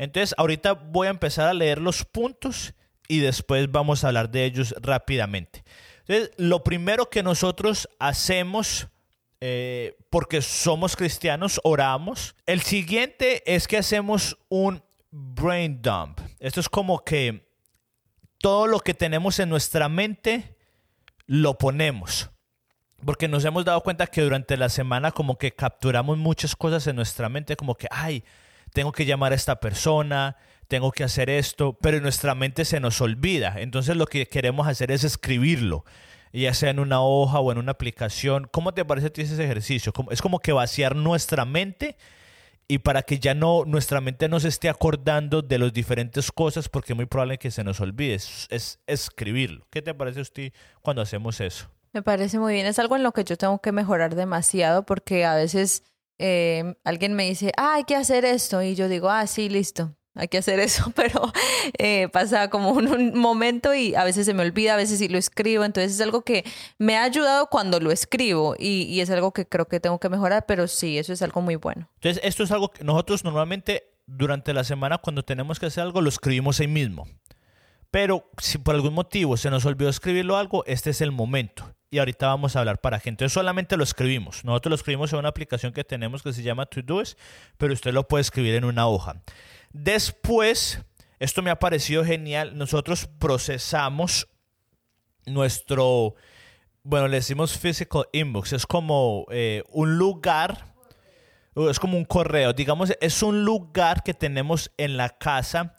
Entonces, 0.00 0.34
ahorita 0.38 0.72
voy 0.72 1.08
a 1.08 1.10
empezar 1.10 1.46
a 1.46 1.52
leer 1.52 1.78
los 1.78 2.06
puntos 2.06 2.72
y 3.06 3.18
después 3.18 3.70
vamos 3.70 4.02
a 4.02 4.08
hablar 4.08 4.30
de 4.30 4.46
ellos 4.46 4.74
rápidamente. 4.80 5.62
Entonces, 6.06 6.30
lo 6.38 6.64
primero 6.64 7.10
que 7.10 7.22
nosotros 7.22 7.86
hacemos, 7.98 8.88
eh, 9.42 9.98
porque 10.08 10.40
somos 10.40 10.96
cristianos, 10.96 11.60
oramos. 11.64 12.34
El 12.46 12.62
siguiente 12.62 13.42
es 13.44 13.68
que 13.68 13.76
hacemos 13.76 14.38
un 14.48 14.82
brain 15.10 15.82
dump. 15.82 16.18
Esto 16.38 16.60
es 16.60 16.68
como 16.70 17.04
que 17.04 17.46
todo 18.38 18.66
lo 18.66 18.80
que 18.80 18.94
tenemos 18.94 19.38
en 19.38 19.50
nuestra 19.50 19.90
mente 19.90 20.56
lo 21.26 21.58
ponemos 21.58 22.30
porque 23.04 23.28
nos 23.28 23.44
hemos 23.44 23.64
dado 23.64 23.82
cuenta 23.82 24.06
que 24.06 24.22
durante 24.22 24.56
la 24.56 24.68
semana 24.68 25.10
como 25.10 25.38
que 25.38 25.52
capturamos 25.52 26.18
muchas 26.18 26.54
cosas 26.54 26.86
en 26.86 26.96
nuestra 26.96 27.28
mente, 27.28 27.56
como 27.56 27.74
que, 27.74 27.86
ay, 27.90 28.22
tengo 28.72 28.92
que 28.92 29.06
llamar 29.06 29.32
a 29.32 29.36
esta 29.36 29.60
persona, 29.60 30.36
tengo 30.68 30.92
que 30.92 31.04
hacer 31.04 31.28
esto, 31.30 31.76
pero 31.80 32.00
nuestra 32.00 32.34
mente 32.34 32.64
se 32.64 32.80
nos 32.80 33.00
olvida. 33.00 33.54
Entonces 33.58 33.96
lo 33.96 34.06
que 34.06 34.26
queremos 34.26 34.68
hacer 34.68 34.90
es 34.90 35.04
escribirlo, 35.04 35.84
ya 36.32 36.54
sea 36.54 36.70
en 36.70 36.78
una 36.78 37.02
hoja 37.02 37.40
o 37.40 37.50
en 37.52 37.58
una 37.58 37.72
aplicación. 37.72 38.48
¿Cómo 38.50 38.72
te 38.72 38.84
parece 38.84 39.08
a 39.08 39.12
ti 39.12 39.22
ese 39.22 39.42
ejercicio? 39.42 39.92
Es 40.10 40.22
como 40.22 40.38
que 40.38 40.52
vaciar 40.52 40.94
nuestra 40.94 41.44
mente 41.44 41.96
y 42.70 42.78
para 42.78 43.02
que 43.02 43.18
ya 43.18 43.34
no 43.34 43.64
nuestra 43.64 44.00
mente 44.00 44.28
no 44.28 44.38
se 44.38 44.46
esté 44.46 44.68
acordando 44.68 45.42
de 45.42 45.58
las 45.58 45.72
diferentes 45.72 46.30
cosas 46.30 46.68
porque 46.68 46.92
es 46.92 46.96
muy 46.96 47.06
probable 47.06 47.36
que 47.36 47.50
se 47.50 47.64
nos 47.64 47.80
olvide, 47.80 48.14
es, 48.14 48.78
escribirlo. 48.86 49.66
¿Qué 49.70 49.82
te 49.82 49.92
parece 49.92 50.20
a 50.20 50.22
usted 50.22 50.52
cuando 50.80 51.02
hacemos 51.02 51.40
eso? 51.40 51.66
Me 51.92 52.02
parece 52.02 52.38
muy 52.38 52.54
bien, 52.54 52.66
es 52.66 52.78
algo 52.78 52.94
en 52.94 53.02
lo 53.02 53.10
que 53.10 53.24
yo 53.24 53.36
tengo 53.36 53.60
que 53.60 53.72
mejorar 53.72 54.14
demasiado 54.14 54.86
porque 54.86 55.24
a 55.24 55.34
veces 55.34 55.82
eh, 56.22 56.74
alguien 56.84 57.14
me 57.14 57.24
dice, 57.24 57.50
ah, 57.56 57.76
hay 57.76 57.84
que 57.84 57.96
hacer 57.96 58.26
esto 58.26 58.62
y 58.62 58.74
yo 58.74 58.90
digo, 58.90 59.08
ah, 59.08 59.26
sí, 59.26 59.48
listo, 59.48 59.96
hay 60.14 60.28
que 60.28 60.36
hacer 60.36 60.60
eso, 60.60 60.92
pero 60.94 61.32
eh, 61.78 62.08
pasa 62.12 62.50
como 62.50 62.72
un, 62.72 63.18
momento 63.18 63.74
y 63.74 63.94
a 63.94 64.04
veces 64.04 64.26
se 64.26 64.34
me 64.34 64.42
olvida, 64.42 64.74
a 64.74 64.76
veces 64.76 64.98
sí 64.98 65.08
lo 65.08 65.16
escribo, 65.16 65.64
entonces 65.64 65.92
es 65.92 66.00
algo 66.02 66.20
que 66.20 66.44
me 66.76 66.98
ha 66.98 67.04
ayudado 67.04 67.46
cuando 67.46 67.80
lo 67.80 67.90
escribo 67.90 68.54
y, 68.58 68.82
y, 68.82 69.00
es 69.00 69.08
algo 69.08 69.32
que 69.32 69.46
creo 69.46 69.66
que 69.66 69.80
tengo 69.80 69.98
que 69.98 70.10
mejorar, 70.10 70.44
pero 70.44 70.68
sí, 70.68 70.98
eso 70.98 71.14
es 71.14 71.22
algo 71.22 71.40
muy 71.40 71.56
bueno. 71.56 71.88
Entonces, 71.94 72.22
esto 72.22 72.42
es 72.42 72.50
algo 72.50 72.70
que 72.70 72.84
nosotros 72.84 73.24
normalmente 73.24 73.84
durante 74.06 74.52
la 74.52 74.64
semana 74.64 74.98
cuando 74.98 75.22
tenemos 75.22 75.58
que 75.58 75.66
hacer 75.66 75.84
algo 75.84 76.02
lo 76.02 76.10
escribimos 76.10 76.60
ahí 76.60 76.68
mismo, 76.68 77.08
pero 77.90 78.30
si 78.36 78.58
por 78.58 78.74
algún 78.74 78.92
motivo 78.92 79.38
se 79.38 79.48
nos 79.48 79.64
olvidó 79.64 79.88
escribirlo 79.88 80.36
algo, 80.36 80.66
este 80.66 80.90
es 80.90 81.00
el 81.00 81.12
momento. 81.12 81.74
Y 81.90 81.98
ahorita 81.98 82.28
vamos 82.28 82.54
a 82.54 82.60
hablar 82.60 82.80
para 82.80 83.00
gente. 83.00 83.24
Entonces 83.24 83.32
solamente 83.32 83.76
lo 83.76 83.82
escribimos. 83.82 84.44
Nosotros 84.44 84.70
lo 84.70 84.76
escribimos 84.76 85.12
en 85.12 85.18
una 85.18 85.28
aplicación 85.28 85.72
que 85.72 85.82
tenemos 85.82 86.22
que 86.22 86.32
se 86.32 86.42
llama 86.42 86.66
Todoist, 86.66 87.18
pero 87.58 87.72
usted 87.72 87.92
lo 87.92 88.06
puede 88.06 88.22
escribir 88.22 88.54
en 88.54 88.64
una 88.64 88.86
hoja. 88.86 89.22
Después, 89.72 90.80
esto 91.18 91.42
me 91.42 91.50
ha 91.50 91.58
parecido 91.58 92.04
genial, 92.04 92.56
nosotros 92.56 93.08
procesamos 93.18 94.28
nuestro, 95.26 96.14
bueno, 96.82 97.08
le 97.08 97.16
decimos 97.16 97.58
physical 97.58 98.06
inbox, 98.12 98.52
es 98.52 98.66
como 98.66 99.26
eh, 99.30 99.62
un 99.70 99.98
lugar, 99.98 100.74
es 101.54 101.78
como 101.78 101.96
un 101.96 102.04
correo, 102.04 102.52
digamos, 102.52 102.92
es 103.00 103.22
un 103.22 103.44
lugar 103.44 104.02
que 104.02 104.14
tenemos 104.14 104.72
en 104.76 104.96
la 104.96 105.10
casa 105.10 105.76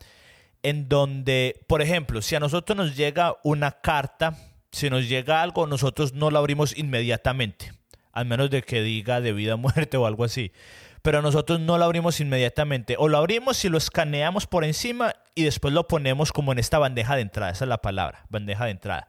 en 0.64 0.88
donde, 0.88 1.66
por 1.68 1.82
ejemplo, 1.82 2.22
si 2.22 2.36
a 2.36 2.40
nosotros 2.40 2.78
nos 2.78 2.96
llega 2.96 3.36
una 3.44 3.72
carta, 3.72 4.38
si 4.72 4.90
nos 4.90 5.08
llega 5.08 5.42
algo, 5.42 5.68
nosotros 5.68 6.14
no 6.14 6.32
la 6.32 6.40
abrimos 6.40 6.78
inmediatamente, 6.78 7.74
al 8.12 8.26
menos 8.26 8.50
de 8.50 8.62
que 8.62 8.82
diga 8.82 9.22
de 9.22 9.34
vida, 9.34 9.56
muerte 9.56 9.98
o 9.98 10.06
algo 10.06 10.24
así 10.24 10.52
pero 11.02 11.22
nosotros 11.22 11.60
no 11.60 11.78
lo 11.78 11.86
abrimos 11.86 12.20
inmediatamente. 12.20 12.96
O 12.98 13.08
lo 13.08 13.18
abrimos 13.18 13.64
y 13.66 13.70
lo 13.70 13.78
escaneamos 13.78 14.48
por 14.48 14.64
encima 14.64 15.14
y 15.34 15.44
después 15.44 15.74
lo 15.74 15.88
ponemos 15.88 16.32
como 16.32 16.52
en 16.52 16.60
esta 16.60 16.80
bandeja 16.80 17.16
de 17.16 17.22
entrada. 17.22 17.52
Esa 17.52 17.66
es 17.66 17.70
la 17.70 17.82
palabra, 17.82 18.26
bandeja 18.30 18.66
de 18.66 18.72
entrada. 18.72 19.08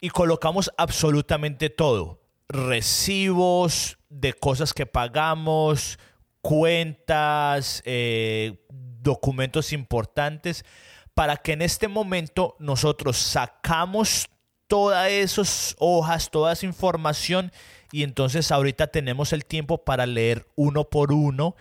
Y 0.00 0.10
colocamos 0.10 0.70
absolutamente 0.76 1.70
todo. 1.70 2.20
Recibos 2.48 3.98
de 4.10 4.32
cosas 4.34 4.72
que 4.74 4.86
pagamos, 4.86 5.98
cuentas, 6.40 7.82
eh, 7.84 8.64
documentos 8.68 9.72
importantes, 9.72 10.64
para 11.14 11.36
que 11.38 11.52
en 11.52 11.62
este 11.62 11.88
momento 11.88 12.54
nosotros 12.58 13.16
sacamos 13.16 14.28
todas 14.66 15.10
esas 15.10 15.76
hojas, 15.78 16.30
toda 16.30 16.52
esa 16.52 16.66
información 16.66 17.52
y 17.92 18.02
entonces 18.02 18.50
ahorita 18.50 18.88
tenemos 18.88 19.32
el 19.32 19.44
tiempo 19.44 19.84
para 19.84 20.06
leer 20.06 20.46
uno 20.56 20.84
por 20.84 21.12
uno 21.12 21.54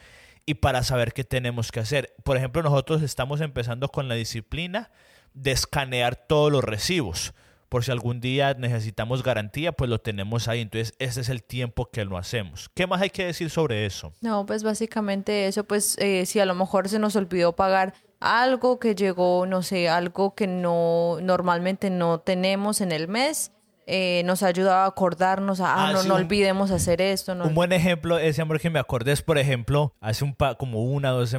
y 0.45 0.55
para 0.55 0.83
saber 0.83 1.13
qué 1.13 1.23
tenemos 1.23 1.71
que 1.71 1.79
hacer. 1.79 2.13
Por 2.23 2.37
ejemplo, 2.37 2.63
nosotros 2.63 3.01
estamos 3.01 3.41
empezando 3.41 3.89
con 3.89 4.07
la 4.07 4.15
disciplina 4.15 4.91
de 5.33 5.51
escanear 5.51 6.15
todos 6.15 6.51
los 6.51 6.63
recibos. 6.63 7.33
Por 7.69 7.83
si 7.83 7.91
algún 7.91 8.19
día 8.19 8.53
necesitamos 8.53 9.23
garantía, 9.23 9.71
pues 9.71 9.89
lo 9.89 9.99
tenemos 9.99 10.47
ahí. 10.47 10.61
Entonces, 10.61 10.93
ese 10.99 11.21
es 11.21 11.29
el 11.29 11.43
tiempo 11.43 11.89
que 11.89 12.05
lo 12.05 12.17
hacemos. 12.17 12.69
¿Qué 12.75 12.85
más 12.85 13.01
hay 13.01 13.09
que 13.09 13.25
decir 13.25 13.49
sobre 13.49 13.85
eso? 13.85 14.13
No, 14.21 14.45
pues 14.45 14.63
básicamente 14.63 15.47
eso, 15.47 15.63
pues 15.63 15.97
eh, 15.97 16.25
si 16.25 16.39
a 16.39 16.45
lo 16.45 16.53
mejor 16.53 16.87
se 16.87 16.99
nos 16.99 17.15
olvidó 17.15 17.55
pagar 17.55 17.93
algo 18.23 18.79
que 18.79 18.95
llegó, 18.95 19.45
no 19.45 19.61
sé, 19.63 19.89
algo 19.89 20.33
que 20.33 20.47
no 20.47 21.17
normalmente 21.21 21.89
no 21.89 22.19
tenemos 22.19 22.79
en 22.79 22.93
el 22.93 23.09
mes, 23.09 23.51
eh, 23.85 24.21
nos 24.23 24.43
ha 24.43 24.47
ayudado 24.47 24.77
a 24.77 24.85
acordarnos, 24.85 25.59
a, 25.59 25.73
ah, 25.73 25.87
ah, 25.89 25.91
no, 25.91 26.03
no 26.03 26.15
olvidemos 26.15 26.71
hacer 26.71 27.01
esto. 27.01 27.33
Un 27.33 27.53
buen 27.53 27.73
ejemplo, 27.73 28.17
ese 28.17 28.41
amor 28.41 28.61
que 28.61 28.69
me 28.69 28.79
acordé 28.79 29.11
es, 29.11 29.21
por 29.21 29.37
ejemplo, 29.37 29.93
hace 29.99 30.23
un 30.23 30.35
pa 30.35 30.55
como 30.55 30.83
una, 30.83 31.09
dos 31.09 31.35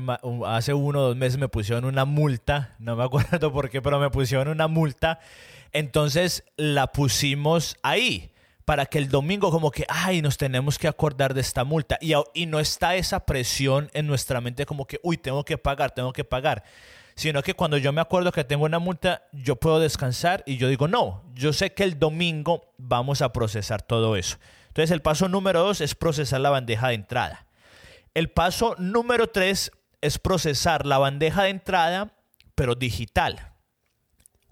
hace 0.46 0.74
uno 0.74 1.00
o 1.00 1.02
dos 1.04 1.16
meses 1.16 1.38
me 1.38 1.48
pusieron 1.48 1.86
una 1.86 2.04
multa, 2.04 2.74
no 2.78 2.96
me 2.96 3.04
acuerdo 3.04 3.50
por 3.50 3.70
qué, 3.70 3.80
pero 3.80 3.98
me 3.98 4.10
pusieron 4.10 4.48
una 4.48 4.68
multa, 4.68 5.20
entonces 5.72 6.44
la 6.58 6.88
pusimos 6.88 7.76
ahí 7.82 8.33
para 8.64 8.86
que 8.86 8.98
el 8.98 9.08
domingo 9.08 9.50
como 9.50 9.70
que, 9.70 9.84
ay, 9.88 10.22
nos 10.22 10.38
tenemos 10.38 10.78
que 10.78 10.88
acordar 10.88 11.34
de 11.34 11.40
esta 11.40 11.64
multa 11.64 11.98
y, 12.00 12.14
y 12.34 12.46
no 12.46 12.60
está 12.60 12.96
esa 12.96 13.26
presión 13.26 13.90
en 13.92 14.06
nuestra 14.06 14.40
mente 14.40 14.66
como 14.66 14.86
que, 14.86 15.00
uy, 15.02 15.16
tengo 15.16 15.44
que 15.44 15.58
pagar, 15.58 15.90
tengo 15.90 16.12
que 16.12 16.24
pagar 16.24 16.64
sino 17.14 17.42
que 17.42 17.54
cuando 17.54 17.78
yo 17.78 17.92
me 17.92 18.00
acuerdo 18.00 18.32
que 18.32 18.44
tengo 18.44 18.64
una 18.64 18.78
multa, 18.78 19.22
yo 19.32 19.56
puedo 19.56 19.78
descansar 19.78 20.42
y 20.46 20.56
yo 20.56 20.68
digo, 20.68 20.88
no, 20.88 21.22
yo 21.34 21.52
sé 21.52 21.72
que 21.72 21.84
el 21.84 21.98
domingo 21.98 22.74
vamos 22.76 23.22
a 23.22 23.32
procesar 23.32 23.82
todo 23.82 24.16
eso. 24.16 24.38
Entonces 24.68 24.90
el 24.90 25.02
paso 25.02 25.28
número 25.28 25.62
dos 25.62 25.80
es 25.80 25.94
procesar 25.94 26.40
la 26.40 26.50
bandeja 26.50 26.88
de 26.88 26.94
entrada. 26.94 27.46
El 28.14 28.30
paso 28.30 28.74
número 28.78 29.28
tres 29.28 29.70
es 30.00 30.18
procesar 30.18 30.86
la 30.86 30.98
bandeja 30.98 31.44
de 31.44 31.50
entrada, 31.50 32.12
pero 32.54 32.74
digital. 32.74 33.53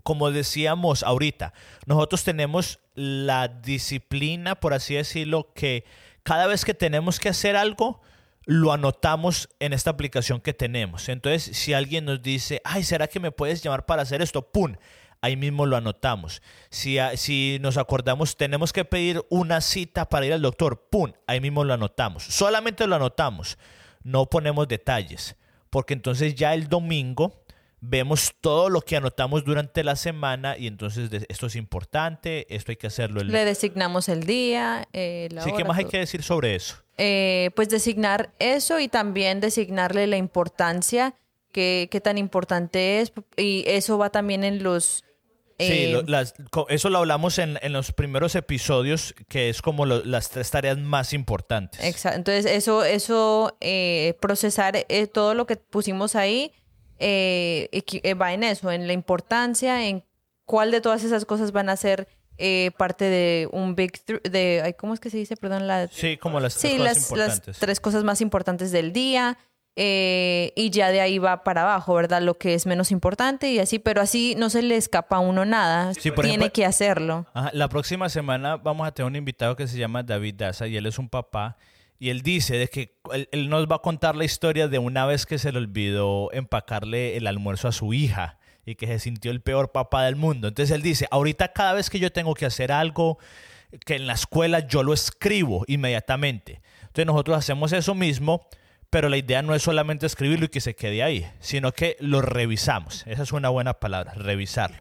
Como 0.03 0.31
decíamos 0.31 1.03
ahorita, 1.03 1.53
nosotros 1.87 2.25
tenemos 2.25 2.81
la 2.95 3.49
disciplina, 3.49 4.57
por 4.57 4.75
así 4.75 4.95
decirlo, 4.95 5.53
que 5.55 5.85
cada 6.23 6.47
vez 6.47 6.65
que 6.65 6.75
tenemos 6.75 7.21
que 7.21 7.29
hacer 7.29 7.57
algo, 7.57 8.01
lo 8.45 8.73
anotamos 8.73 9.49
en 9.61 9.73
esta 9.73 9.91
aplicación 9.91 10.41
que 10.41 10.53
tenemos. 10.53 11.09
Entonces, 11.09 11.57
si 11.57 11.75
alguien 11.75 12.05
nos 12.05 12.23
dice, 12.23 12.61
ay, 12.65 12.83
¿será 12.83 13.07
que 13.07 13.21
me 13.21 13.31
puedes 13.31 13.63
llamar 13.63 13.87
para 13.87 14.03
hacer 14.03 14.23
esto? 14.23 14.43
¡Pum! 14.43 14.75
Ahí 15.21 15.37
mismo 15.37 15.67
lo 15.67 15.77
anotamos. 15.77 16.43
Si, 16.69 16.99
si 17.15 17.59
nos 17.61 17.77
acordamos, 17.77 18.37
tenemos 18.37 18.73
que 18.73 18.85
pedir 18.85 19.25
una 19.31 19.61
cita 19.61 20.09
para 20.09 20.27
ir 20.27 20.33
al 20.33 20.43
doctor, 20.43 20.89
¡pum! 20.91 21.13
Ahí 21.29 21.41
mismo 21.41 21.63
lo 21.63 21.75
anotamos. 21.75 22.25
Solamente 22.25 22.89
lo 22.89 22.97
anotamos, 22.97 23.57
no 24.03 24.27
ponemos 24.27 24.67
detalles, 24.67 25.37
porque 25.71 25.95
entonces 25.95 26.35
ya 26.35 26.55
el 26.55 26.69
domingo 26.69 27.42
vemos 27.83 28.33
todo 28.41 28.71
lo 28.71 28.81
que 28.81 28.97
anotamos 28.97 29.45
durante 29.45 29.83
la 29.83 29.97
semana 29.97 30.57
y 30.57 30.69
entonces 30.69 31.11
esto 31.29 31.47
es 31.47 31.57
importante, 31.57 32.47
esto 32.55 32.71
hay 32.71 32.77
que 32.77 32.87
hacerlo. 32.87 33.21
El... 33.21 33.29
Le 33.29 33.45
designamos 33.45 34.09
el 34.09 34.25
día, 34.25 34.89
eh, 34.93 35.29
la 35.33 35.43
Sí, 35.43 35.51
¿qué 35.55 35.65
más 35.65 35.77
hay 35.77 35.87
que 35.87 35.99
decir 35.99 36.23
sobre 36.23 36.55
eso? 36.55 36.77
Eh, 36.97 37.51
pues 37.57 37.69
designar 37.69 38.33
eso 38.39 38.79
y 38.79 38.87
también 38.87 39.41
designarle 39.41 40.07
la 40.07 40.17
importancia, 40.17 41.17
qué, 41.51 41.89
qué 41.91 42.01
tan 42.01 42.19
importante 42.19 43.01
es 43.01 43.13
y 43.37 43.65
eso 43.67 43.99
va 43.99 44.11
también 44.11 44.45
en 44.45 44.63
los... 44.63 45.05
sí, 45.59 45.93
eh, 45.93 46.05
eso 46.69 46.89
lo 46.89 46.99
hablamos 46.99 47.41
en, 47.41 47.59
en, 47.63 47.73
los 47.73 47.91
primeros 47.91 48.37
episodios, 48.37 49.13
que 49.29 49.49
es 49.49 49.61
como 49.61 49.87
las 49.87 50.31
tres 50.31 50.53
tareas 50.53 50.79
más 50.79 51.13
importantes. 51.13 51.83
Exacto, 51.83 52.17
entonces 52.17 52.47
eso, 52.47 52.85
eso 52.85 53.57
procesar 54.21 54.87
todo 55.13 55.35
lo 55.35 55.47
que 55.47 55.57
pusimos 55.57 56.15
ahí 56.15 56.53
eh, 57.03 57.69
eh, 57.73 58.15
va 58.15 58.33
en 58.33 58.45
eso, 58.45 58.71
en 58.71 58.87
la 58.87 58.93
importancia, 58.93 59.87
en 59.87 60.05
cuál 60.45 60.71
de 60.71 60.81
todas 60.81 61.03
esas 61.03 61.25
cosas 61.25 61.51
van 61.51 61.69
a 61.69 61.77
ser 61.77 62.07
eh, 62.39 62.71
parte 62.79 63.05
de 63.05 63.49
un 63.53 63.75
big 63.75 63.93
de 64.23 64.75
¿cómo 64.79 64.95
es 64.95 65.01
que 65.01 65.11
se 65.11 65.17
dice? 65.17 65.37
Perdón, 65.37 65.67
la, 65.67 65.89
sí, 65.89 66.17
como 66.17 66.39
las 66.39 66.57
tres 66.57 66.77
cosas 66.79 66.97
importantes. 66.99 67.47
las 67.49 67.59
tres 67.59 67.81
cosas 67.81 68.05
más 68.05 68.21
importantes 68.21 68.71
del 68.71 68.93
día. 68.93 69.37
y 69.75 70.71
ya 70.71 70.91
de 70.91 71.01
ahí 71.01 71.19
va 71.19 71.43
para 71.45 71.63
abajo, 71.63 71.95
¿verdad? 71.95 72.23
Lo 72.23 72.39
que 72.39 72.55
es 72.55 72.67
menos 72.67 72.93
importante 72.93 73.51
y 73.51 73.59
así, 73.59 73.79
pero 73.79 74.01
así 74.01 74.35
no 74.37 74.49
se 74.49 74.63
le 74.63 74.77
escapa 74.77 75.17
a 75.17 75.21
uno 75.21 75.45
nada. 75.45 75.93
Tiene 75.95 76.51
que 76.51 76.65
hacerlo. 76.65 77.27
la 77.53 77.69
próxima 77.69 78.09
semana 78.09 78.57
vamos 78.59 78.87
a 78.87 78.93
tener 78.93 79.09
un 79.09 79.17
invitado 79.17 79.57
que 79.57 79.67
se 79.67 79.77
llama 79.77 80.03
David 80.05 80.35
Daza 80.37 80.69
y 80.69 80.77
él 80.77 80.87
es 80.87 80.99
un 80.99 81.09
papá 81.09 81.57
y 82.03 82.11
él 82.11 82.23
dice 82.23 82.57
de 82.57 82.67
que 82.67 82.97
él, 83.31 83.49
nos 83.49 83.69
va 83.69 83.77
a 83.77 83.79
contar 83.79 84.17
la 84.17 84.25
historia 84.25 84.67
de 84.67 84.81
una 84.81 85.07
vez 85.07 85.25
que 85.25 85.39
se 85.39 85.53
le 85.53 85.59
olvidó 85.59 86.33
empacarle 86.33 87.17
el 87.17 87.29
almuerzo 87.29 87.69
a 87.69 87.73
su 87.73 87.95
hija 87.95 88.41
y 88.67 88.75
que 88.75 88.89
se 88.89 88.99
sintió 88.99 89.31
el 89.31 89.41
peor 89.41 89.71
papá 89.71 90.03
del 90.03 90.17
mundo. 90.17 90.49
Entonces 90.49 90.75
él 90.75 90.83
dice, 90.83 91.07
ahorita 91.13 91.53
cada 91.53 91.75
vez 91.75 91.91
que 91.91 92.01
yo 92.01 92.11
tengo 92.11 92.35
que 92.35 92.45
hacer 92.45 92.73
algo 92.73 93.19
que 93.87 93.95
en 93.95 94.09
la 94.09 94.15
escuela 94.15 94.67
yo 94.67 94.83
lo 94.83 94.93
escribo 94.93 95.63
inmediatamente. 95.69 96.61
Entonces 96.81 97.07
nosotros 97.07 97.39
hacemos 97.39 97.73
eso 97.73 97.95
mismo, 97.95 98.49
pero 98.91 99.09
la 99.09 99.17
idea 99.17 99.41
no 99.43 99.55
es 99.55 99.63
solamente 99.63 100.05
escribirlo 100.05 100.47
y 100.47 100.49
que 100.49 100.61
se 100.61 100.75
quede 100.75 101.05
ahí, 101.05 101.31
sino 101.39 101.71
que 101.71 101.97
lo 102.01 102.21
revisamos. 102.21 103.05
Esa 103.07 103.23
es 103.23 103.31
una 103.31 103.49
buena 103.49 103.75
palabra, 103.75 104.15
revisarlo. 104.15 104.79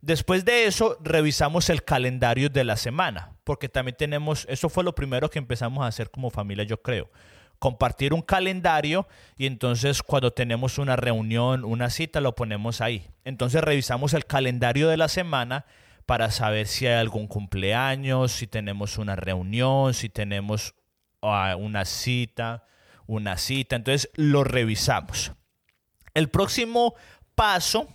Después 0.00 0.46
de 0.46 0.64
eso, 0.64 0.96
revisamos 1.02 1.68
el 1.68 1.84
calendario 1.84 2.48
de 2.48 2.64
la 2.64 2.78
semana, 2.78 3.31
porque 3.44 3.68
también 3.68 3.96
tenemos, 3.96 4.46
eso 4.48 4.68
fue 4.68 4.84
lo 4.84 4.94
primero 4.94 5.30
que 5.30 5.38
empezamos 5.38 5.84
a 5.84 5.88
hacer 5.88 6.10
como 6.10 6.30
familia, 6.30 6.64
yo 6.64 6.80
creo. 6.80 7.10
compartir 7.58 8.12
un 8.12 8.22
calendario 8.22 9.06
y 9.36 9.46
entonces 9.46 10.02
cuando 10.02 10.32
tenemos 10.32 10.78
una 10.78 10.96
reunión, 10.96 11.64
una 11.64 11.90
cita, 11.90 12.20
lo 12.20 12.34
ponemos 12.34 12.80
ahí. 12.80 13.06
Entonces 13.24 13.62
revisamos 13.62 14.14
el 14.14 14.26
calendario 14.26 14.88
de 14.88 14.96
la 14.96 15.06
semana 15.06 15.64
para 16.06 16.32
saber 16.32 16.66
si 16.66 16.88
hay 16.88 16.94
algún 16.94 17.28
cumpleaños, 17.28 18.32
si 18.32 18.48
tenemos 18.48 18.98
una 18.98 19.14
reunión, 19.14 19.94
si 19.94 20.08
tenemos 20.08 20.74
ah, 21.22 21.54
una 21.56 21.84
cita, 21.84 22.64
una 23.06 23.36
cita. 23.38 23.76
Entonces 23.76 24.10
lo 24.16 24.42
revisamos. 24.42 25.32
El 26.14 26.30
próximo 26.30 26.94
paso 27.36 27.88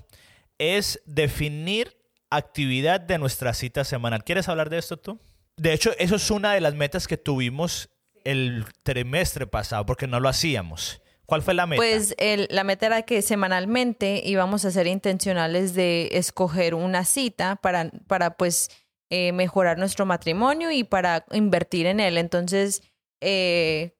es 0.57 1.01
definir 1.05 1.97
actividad 2.29 2.99
de 3.01 3.17
nuestra 3.17 3.53
cita 3.53 3.83
semanal. 3.83 4.23
¿Quieres 4.23 4.47
hablar 4.49 4.69
de 4.69 4.77
esto 4.77 4.97
tú? 4.97 5.19
De 5.57 5.73
hecho, 5.73 5.91
eso 5.97 6.15
es 6.15 6.31
una 6.31 6.53
de 6.53 6.61
las 6.61 6.75
metas 6.75 7.07
que 7.07 7.17
tuvimos 7.17 7.89
el 8.23 8.65
trimestre 8.83 9.47
pasado, 9.47 9.85
porque 9.85 10.07
no 10.07 10.19
lo 10.19 10.29
hacíamos. 10.29 11.01
¿Cuál 11.25 11.41
fue 11.41 11.53
la 11.53 11.65
meta? 11.65 11.81
Pues 11.81 12.15
la 12.49 12.63
meta 12.63 12.85
era 12.85 13.01
que 13.01 13.21
semanalmente 13.21 14.21
íbamos 14.23 14.63
a 14.63 14.71
ser 14.71 14.87
intencionales 14.87 15.73
de 15.73 16.09
escoger 16.13 16.73
una 16.73 17.03
cita 17.03 17.57
para, 17.57 17.91
para 18.07 18.37
pues 18.37 18.69
eh, 19.09 19.33
mejorar 19.33 19.77
nuestro 19.77 20.05
matrimonio 20.05 20.71
y 20.71 20.85
para 20.85 21.25
invertir 21.31 21.85
en 21.85 21.99
él. 21.99 22.17
Entonces, 22.17 22.81
eh, 23.19 23.95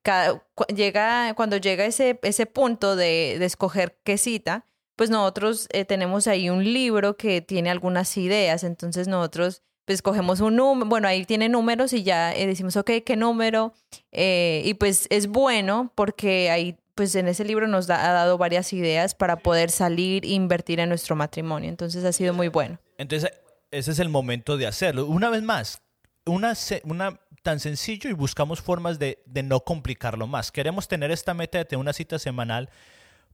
llega, 0.73 1.33
cuando 1.35 1.57
llega 1.57 1.85
ese, 1.85 2.17
ese 2.23 2.45
punto 2.45 2.95
de, 2.95 3.37
de 3.39 3.45
escoger 3.45 3.99
qué 4.05 4.17
cita, 4.17 4.65
pues 4.95 5.09
nosotros 5.09 5.67
eh, 5.71 5.85
tenemos 5.85 6.27
ahí 6.27 6.49
un 6.49 6.63
libro 6.63 7.17
que 7.17 7.41
tiene 7.41 7.69
algunas 7.69 8.15
ideas. 8.15 8.63
Entonces 8.63 9.07
nosotros 9.07 9.63
pues 9.87 10.01
cogemos 10.01 10.41
un 10.41 10.57
número, 10.57 10.89
bueno, 10.89 11.07
ahí 11.07 11.23
tiene 11.23 11.47
números 11.47 11.93
y 11.93 12.03
ya 12.03 12.31
decimos, 12.31 12.75
ok, 12.75 12.91
¿qué 13.05 13.15
número? 13.15 13.73
y 14.11 14.73
pues 14.73 15.07
es 15.09 15.27
bueno 15.27 15.93
porque 15.95 16.49
ahí 16.49 16.75
pues 16.93 17.15
en 17.15 17.29
ese 17.29 17.45
libro 17.45 17.67
nos 17.67 17.89
ha 17.89 18.11
dado 18.11 18.37
varias 18.37 18.73
ideas 18.73 19.15
para 19.15 19.37
poder 19.37 19.71
salir 19.71 20.25
e 20.25 20.29
invertir 20.29 20.81
en 20.81 20.89
nuestro 20.89 21.15
matrimonio. 21.15 21.69
Entonces 21.69 22.03
ha 22.03 22.11
sido 22.11 22.33
muy 22.33 22.49
bueno. 22.49 22.79
Entonces, 22.97 23.31
ese 23.71 23.91
es 23.91 23.99
el 23.99 24.09
momento 24.09 24.57
de 24.57 24.67
hacerlo. 24.67 25.05
Una 25.05 25.29
vez 25.29 25.41
más, 25.41 25.81
una, 26.25 26.53
una 26.83 27.19
tan 27.41 27.61
sencillo 27.61 28.09
y 28.09 28.13
buscamos 28.13 28.59
formas 28.59 28.99
de, 28.99 29.23
de 29.25 29.41
no 29.41 29.61
complicarlo 29.61 30.27
más. 30.27 30.51
Queremos 30.51 30.89
tener 30.89 31.11
esta 31.11 31.33
meta 31.33 31.59
de 31.59 31.65
tener 31.65 31.79
una 31.79 31.93
cita 31.93 32.19
semanal. 32.19 32.69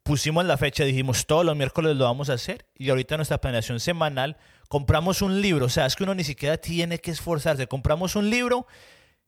Pusimos 0.03 0.45
la 0.45 0.57
fecha, 0.57 0.83
dijimos 0.83 1.25
todos 1.25 1.45
los 1.45 1.55
miércoles 1.55 1.95
lo 1.95 2.03
vamos 2.03 2.29
a 2.29 2.33
hacer 2.33 2.67
y 2.77 2.91
ahorita 2.91 3.15
nuestra 3.15 3.39
planeación 3.39 3.79
semanal 3.79 4.37
compramos 4.69 5.21
un 5.21 5.41
libro, 5.41 5.67
o 5.67 5.69
sea, 5.69 5.85
es 5.85 5.95
que 5.95 6.03
uno 6.03 6.15
ni 6.15 6.23
siquiera 6.23 6.57
tiene 6.57 6.99
que 6.99 7.11
esforzarse, 7.11 7.67
compramos 7.67 8.15
un 8.15 8.29
libro 8.29 8.67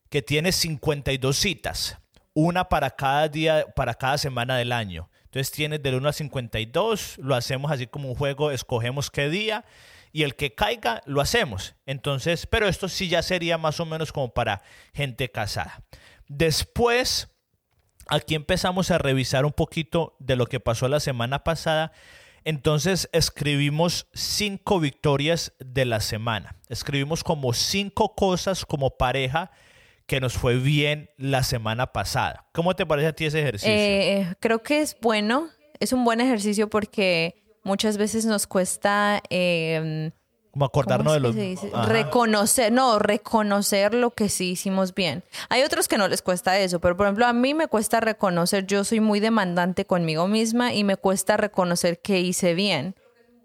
que 0.09 0.21
tiene 0.21 0.51
52 0.51 1.37
citas 1.37 1.97
una 2.35 2.67
para 2.67 2.91
cada 2.91 3.27
día, 3.29 3.65
para 3.75 3.95
cada 3.95 4.17
semana 4.19 4.57
del 4.57 4.71
año. 4.71 5.09
Entonces 5.23 5.51
tienes 5.51 5.81
del 5.81 5.95
1 5.95 6.07
al 6.07 6.13
52, 6.13 7.17
lo 7.17 7.33
hacemos 7.33 7.71
así 7.71 7.87
como 7.87 8.09
un 8.09 8.15
juego, 8.15 8.51
escogemos 8.51 9.09
qué 9.09 9.29
día 9.29 9.65
y 10.11 10.23
el 10.23 10.35
que 10.35 10.53
caiga 10.53 11.01
lo 11.05 11.21
hacemos. 11.21 11.75
Entonces, 11.85 12.45
pero 12.45 12.67
esto 12.67 12.87
sí 12.87 13.09
ya 13.09 13.23
sería 13.23 13.57
más 13.57 13.79
o 13.79 13.85
menos 13.85 14.11
como 14.11 14.33
para 14.33 14.61
gente 14.93 15.31
casada. 15.31 15.81
Después, 16.27 17.29
aquí 18.07 18.35
empezamos 18.35 18.91
a 18.91 18.97
revisar 18.97 19.45
un 19.45 19.53
poquito 19.53 20.15
de 20.19 20.35
lo 20.35 20.45
que 20.45 20.59
pasó 20.59 20.87
la 20.87 20.99
semana 20.99 21.43
pasada. 21.43 21.91
Entonces 22.45 23.09
escribimos 23.11 24.07
cinco 24.13 24.79
victorias 24.79 25.53
de 25.59 25.83
la 25.83 25.99
semana. 25.99 26.55
Escribimos 26.69 27.23
como 27.23 27.53
cinco 27.53 28.15
cosas 28.15 28.65
como 28.65 28.91
pareja 28.97 29.51
que 30.05 30.21
nos 30.21 30.33
fue 30.33 30.57
bien 30.57 31.09
la 31.17 31.43
semana 31.43 31.91
pasada. 31.91 32.47
¿Cómo 32.53 32.75
te 32.75 32.85
parece 32.85 33.07
a 33.07 33.13
ti 33.13 33.25
ese 33.25 33.41
ejercicio? 33.41 33.73
Eh, 33.73 34.35
creo 34.39 34.61
que 34.61 34.81
es 34.81 34.95
bueno, 35.01 35.49
es 35.79 35.91
un 35.91 36.05
buen 36.05 36.21
ejercicio 36.21 36.69
porque 36.69 37.43
muchas 37.63 37.97
veces 37.97 38.25
nos 38.25 38.47
cuesta... 38.47 39.21
Eh, 39.29 40.11
como 40.55 40.63
acordarnos 40.63 41.13
de 41.13 41.19
los... 41.19 41.35
Reconocer, 41.85 42.71
no, 42.71 42.97
reconocer 42.97 43.93
lo 43.93 44.11
que 44.11 44.29
sí 44.29 44.51
hicimos 44.51 44.95
bien. 44.95 45.21
Hay 45.49 45.63
otros 45.63 45.89
que 45.89 45.97
no 45.97 46.07
les 46.07 46.21
cuesta 46.21 46.57
eso, 46.57 46.79
pero 46.79 46.95
por 46.95 47.07
ejemplo 47.07 47.25
a 47.25 47.33
mí 47.33 47.53
me 47.53 47.67
cuesta 47.67 47.99
reconocer, 47.99 48.65
yo 48.65 48.85
soy 48.85 49.01
muy 49.01 49.19
demandante 49.19 49.83
conmigo 49.83 50.29
misma 50.29 50.73
y 50.73 50.85
me 50.85 50.95
cuesta 50.95 51.35
reconocer 51.35 51.99
que 51.99 52.21
hice 52.21 52.53
bien. 52.53 52.95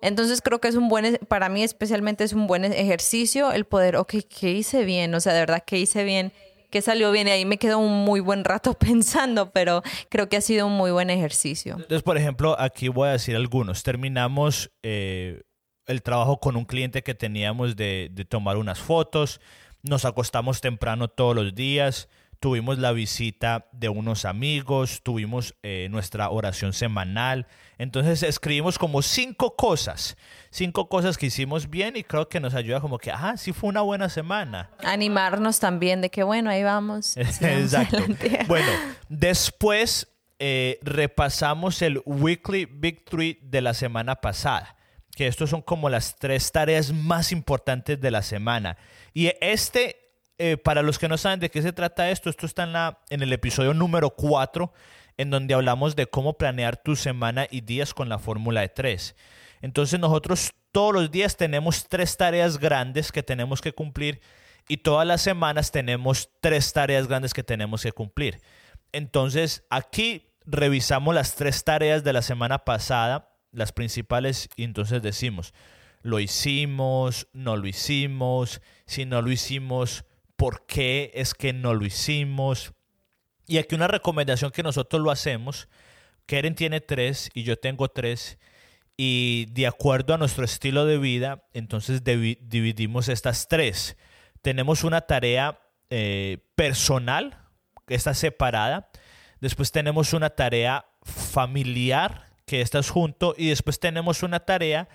Entonces 0.02 0.40
creo 0.40 0.60
que 0.60 0.68
es 0.68 0.76
un 0.76 0.88
buen, 0.88 1.18
para 1.26 1.48
mí 1.48 1.64
especialmente 1.64 2.22
es 2.22 2.32
un 2.32 2.46
buen 2.46 2.64
ejercicio 2.64 3.50
el 3.50 3.64
poder, 3.64 3.96
ok, 3.96 4.14
¿qué 4.28 4.52
hice 4.52 4.84
bien? 4.84 5.12
O 5.12 5.18
sea, 5.18 5.32
de 5.32 5.40
verdad, 5.40 5.64
¿qué 5.66 5.78
hice 5.78 6.04
bien? 6.04 6.32
que 6.70 6.82
salió 6.82 7.10
bien 7.10 7.26
y 7.26 7.32
ahí 7.32 7.44
me 7.44 7.58
quedo 7.58 7.78
un 7.78 8.04
muy 8.04 8.20
buen 8.20 8.44
rato 8.44 8.74
pensando, 8.78 9.50
pero 9.50 9.82
creo 10.08 10.28
que 10.28 10.36
ha 10.36 10.40
sido 10.40 10.68
un 10.68 10.74
muy 10.74 10.92
buen 10.92 11.10
ejercicio. 11.10 11.72
Entonces, 11.72 12.04
por 12.04 12.16
ejemplo, 12.16 12.54
aquí 12.60 12.86
voy 12.86 13.08
a 13.08 13.12
decir 13.12 13.34
algunos. 13.34 13.82
Terminamos 13.82 14.70
eh, 14.84 15.42
el 15.90 16.02
trabajo 16.02 16.40
con 16.40 16.56
un 16.56 16.64
cliente 16.64 17.02
que 17.02 17.14
teníamos 17.14 17.76
de, 17.76 18.10
de 18.12 18.24
tomar 18.24 18.56
unas 18.56 18.78
fotos, 18.78 19.40
nos 19.82 20.04
acostamos 20.04 20.60
temprano 20.60 21.08
todos 21.08 21.34
los 21.34 21.54
días, 21.54 22.08
tuvimos 22.40 22.78
la 22.78 22.92
visita 22.92 23.66
de 23.72 23.90
unos 23.90 24.24
amigos, 24.24 25.02
tuvimos 25.02 25.54
eh, 25.62 25.88
nuestra 25.90 26.30
oración 26.30 26.72
semanal. 26.72 27.46
Entonces 27.76 28.22
escribimos 28.22 28.78
como 28.78 29.02
cinco 29.02 29.56
cosas, 29.56 30.16
cinco 30.50 30.88
cosas 30.88 31.18
que 31.18 31.26
hicimos 31.26 31.68
bien 31.68 31.96
y 31.96 32.02
creo 32.02 32.28
que 32.28 32.40
nos 32.40 32.54
ayuda 32.54 32.80
como 32.80 32.98
que, 32.98 33.12
ah, 33.12 33.34
sí 33.36 33.52
fue 33.52 33.68
una 33.68 33.82
buena 33.82 34.08
semana. 34.08 34.70
Animarnos 34.82 35.60
también 35.60 36.00
de 36.00 36.10
que, 36.10 36.22
bueno, 36.22 36.50
ahí 36.50 36.62
vamos. 36.62 37.16
Exacto. 37.16 37.98
bueno, 38.48 38.72
después 39.08 40.08
eh, 40.38 40.78
repasamos 40.82 41.82
el 41.82 42.02
Weekly 42.06 42.64
Victory 42.64 43.38
de 43.42 43.60
la 43.60 43.74
semana 43.74 44.16
pasada 44.16 44.76
que 45.16 45.26
estos 45.26 45.50
son 45.50 45.62
como 45.62 45.88
las 45.88 46.16
tres 46.16 46.50
tareas 46.52 46.92
más 46.92 47.32
importantes 47.32 48.00
de 48.00 48.10
la 48.10 48.22
semana. 48.22 48.76
Y 49.12 49.32
este 49.40 50.00
eh, 50.42 50.56
para 50.56 50.80
los 50.80 50.98
que 50.98 51.06
no 51.06 51.18
saben 51.18 51.38
de 51.38 51.50
qué 51.50 51.60
se 51.60 51.74
trata 51.74 52.10
esto, 52.10 52.30
esto 52.30 52.46
está 52.46 52.62
en, 52.62 52.72
la, 52.72 53.00
en 53.10 53.20
el 53.20 53.30
episodio 53.30 53.74
número 53.74 54.08
4, 54.08 54.72
en 55.18 55.28
donde 55.28 55.52
hablamos 55.52 55.96
de 55.96 56.06
cómo 56.06 56.38
planear 56.38 56.78
tu 56.78 56.96
semana 56.96 57.46
y 57.50 57.60
días 57.60 57.92
con 57.92 58.08
la 58.08 58.18
fórmula 58.18 58.62
de 58.62 58.70
3. 58.70 59.16
Entonces 59.60 60.00
nosotros 60.00 60.52
todos 60.72 60.94
los 60.94 61.10
días 61.10 61.36
tenemos 61.36 61.86
tres 61.88 62.16
tareas 62.16 62.58
grandes 62.58 63.12
que 63.12 63.22
tenemos 63.22 63.60
que 63.60 63.72
cumplir 63.72 64.22
y 64.66 64.78
todas 64.78 65.06
las 65.06 65.20
semanas 65.20 65.72
tenemos 65.72 66.30
tres 66.40 66.72
tareas 66.72 67.06
grandes 67.06 67.34
que 67.34 67.42
tenemos 67.42 67.82
que 67.82 67.92
cumplir. 67.92 68.40
Entonces 68.92 69.64
aquí 69.68 70.28
revisamos 70.46 71.14
las 71.14 71.34
tres 71.34 71.64
tareas 71.64 72.02
de 72.02 72.12
la 72.12 72.22
semana 72.22 72.64
pasada, 72.64 73.29
las 73.52 73.72
principales, 73.72 74.48
y 74.56 74.64
entonces 74.64 75.02
decimos, 75.02 75.54
lo 76.02 76.20
hicimos, 76.20 77.28
no 77.32 77.56
lo 77.56 77.66
hicimos, 77.66 78.62
si 78.86 79.04
no 79.04 79.22
lo 79.22 79.30
hicimos, 79.30 80.04
por 80.36 80.66
qué 80.66 81.10
es 81.14 81.34
que 81.34 81.52
no 81.52 81.74
lo 81.74 81.84
hicimos. 81.84 82.72
Y 83.46 83.58
aquí 83.58 83.74
una 83.74 83.88
recomendación 83.88 84.50
que 84.50 84.62
nosotros 84.62 85.02
lo 85.02 85.10
hacemos, 85.10 85.68
Keren 86.26 86.54
tiene 86.54 86.80
tres 86.80 87.28
y 87.34 87.42
yo 87.42 87.58
tengo 87.58 87.88
tres, 87.88 88.38
y 88.96 89.46
de 89.50 89.66
acuerdo 89.66 90.14
a 90.14 90.18
nuestro 90.18 90.44
estilo 90.44 90.86
de 90.86 90.98
vida, 90.98 91.44
entonces 91.52 92.04
dividimos 92.04 93.08
estas 93.08 93.48
tres. 93.48 93.96
Tenemos 94.42 94.84
una 94.84 95.00
tarea 95.02 95.60
eh, 95.90 96.38
personal, 96.54 97.36
que 97.86 97.94
está 97.94 98.14
separada, 98.14 98.90
después 99.40 99.72
tenemos 99.72 100.12
una 100.12 100.30
tarea 100.30 100.86
familiar, 101.02 102.29
que 102.50 102.60
está 102.62 102.82
junto, 102.82 103.36
y 103.38 103.50
después 103.50 103.78
tenemos 103.78 104.24
una 104.24 104.40
tarea 104.40 104.88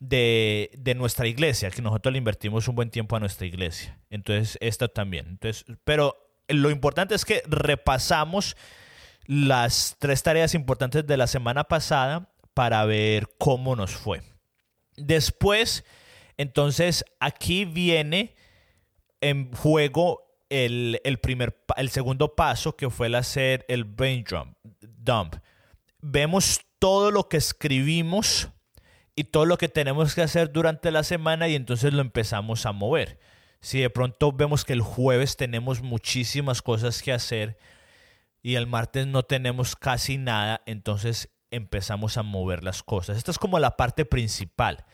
de, 0.00 0.94
nuestra 0.96 1.26
iglesia, 1.28 1.70
que 1.70 1.82
nosotros 1.82 2.10
le 2.10 2.16
invertimos 2.16 2.68
un 2.68 2.74
buen 2.74 2.88
tiempo 2.88 3.16
a 3.16 3.20
nuestra 3.20 3.46
iglesia. 3.46 4.00
Entonces, 4.08 4.56
esto 4.62 4.88
también. 4.88 5.26
Entonces, 5.28 5.66
pero 5.84 6.16
lo 6.48 6.70
importante 6.70 7.14
es 7.14 7.26
que 7.26 7.42
repasamos 7.46 8.56
las 9.26 9.96
tres 9.98 10.22
tareas 10.22 10.54
importantes 10.54 11.06
de 11.06 11.18
la 11.18 11.26
semana 11.26 11.64
pasada 11.64 12.30
para 12.54 12.82
ver 12.86 13.28
cómo 13.36 13.76
nos 13.76 13.90
fue. 13.90 14.22
Después, 14.96 15.84
entonces, 16.38 17.04
aquí 17.20 17.66
viene 17.66 18.34
en 19.20 19.52
juego 19.52 20.34
el, 20.48 20.98
primer, 21.20 21.62
el 21.76 21.90
segundo 21.90 22.34
paso, 22.34 22.74
que 22.74 22.88
fue 22.88 23.08
el 23.08 23.16
hacer 23.16 23.66
el 23.68 23.84
brain 23.84 24.24
dump. 24.80 25.36
Vemos 26.00 26.62
todo 26.82 27.12
lo 27.12 27.28
que 27.28 27.36
escribimos 27.36 28.48
y 29.14 29.22
todo 29.22 29.46
lo 29.46 29.56
que 29.56 29.68
tenemos 29.68 30.16
que 30.16 30.22
hacer 30.22 30.50
durante 30.50 30.90
la 30.90 31.04
semana 31.04 31.46
y 31.46 31.54
entonces 31.54 31.92
lo 31.92 32.00
empezamos 32.00 32.66
a 32.66 32.72
mover. 32.72 33.20
Si 33.60 33.78
de 33.78 33.88
pronto 33.88 34.32
vemos 34.32 34.64
que 34.64 34.72
el 34.72 34.80
jueves 34.80 35.36
tenemos 35.36 35.80
muchísimas 35.80 36.60
cosas 36.60 37.00
que 37.00 37.12
hacer 37.12 37.56
y 38.42 38.56
el 38.56 38.66
martes 38.66 39.06
no 39.06 39.22
tenemos 39.22 39.76
casi 39.76 40.18
nada, 40.18 40.60
entonces 40.66 41.28
empezamos 41.52 42.16
a 42.16 42.24
mover 42.24 42.64
las 42.64 42.82
cosas. 42.82 43.16
Esta 43.16 43.30
es 43.30 43.38
como 43.38 43.60
la 43.60 43.76
parte 43.76 44.04
principal, 44.04 44.84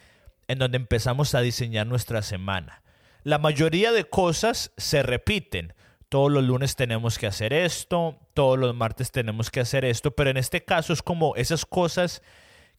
en 0.46 0.58
donde 0.58 0.76
empezamos 0.76 1.34
a 1.34 1.40
diseñar 1.40 1.86
nuestra 1.86 2.20
semana. 2.20 2.82
La 3.22 3.38
mayoría 3.38 3.92
de 3.92 4.04
cosas 4.04 4.72
se 4.76 5.02
repiten. 5.02 5.72
Todos 6.10 6.30
los 6.30 6.44
lunes 6.44 6.76
tenemos 6.76 7.16
que 7.16 7.28
hacer 7.28 7.54
esto, 7.54 8.18
todos 8.38 8.56
los 8.56 8.72
martes 8.72 9.10
tenemos 9.10 9.50
que 9.50 9.58
hacer 9.58 9.84
esto, 9.84 10.12
pero 10.12 10.30
en 10.30 10.36
este 10.36 10.64
caso 10.64 10.92
es 10.92 11.02
como 11.02 11.34
esas 11.34 11.66
cosas 11.66 12.22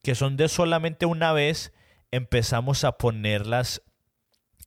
que 0.02 0.16
son 0.16 0.38
de 0.38 0.48
solamente 0.48 1.06
una 1.06 1.34
vez, 1.34 1.74
empezamos 2.12 2.86
a 2.86 2.94
ponerlas 2.94 3.82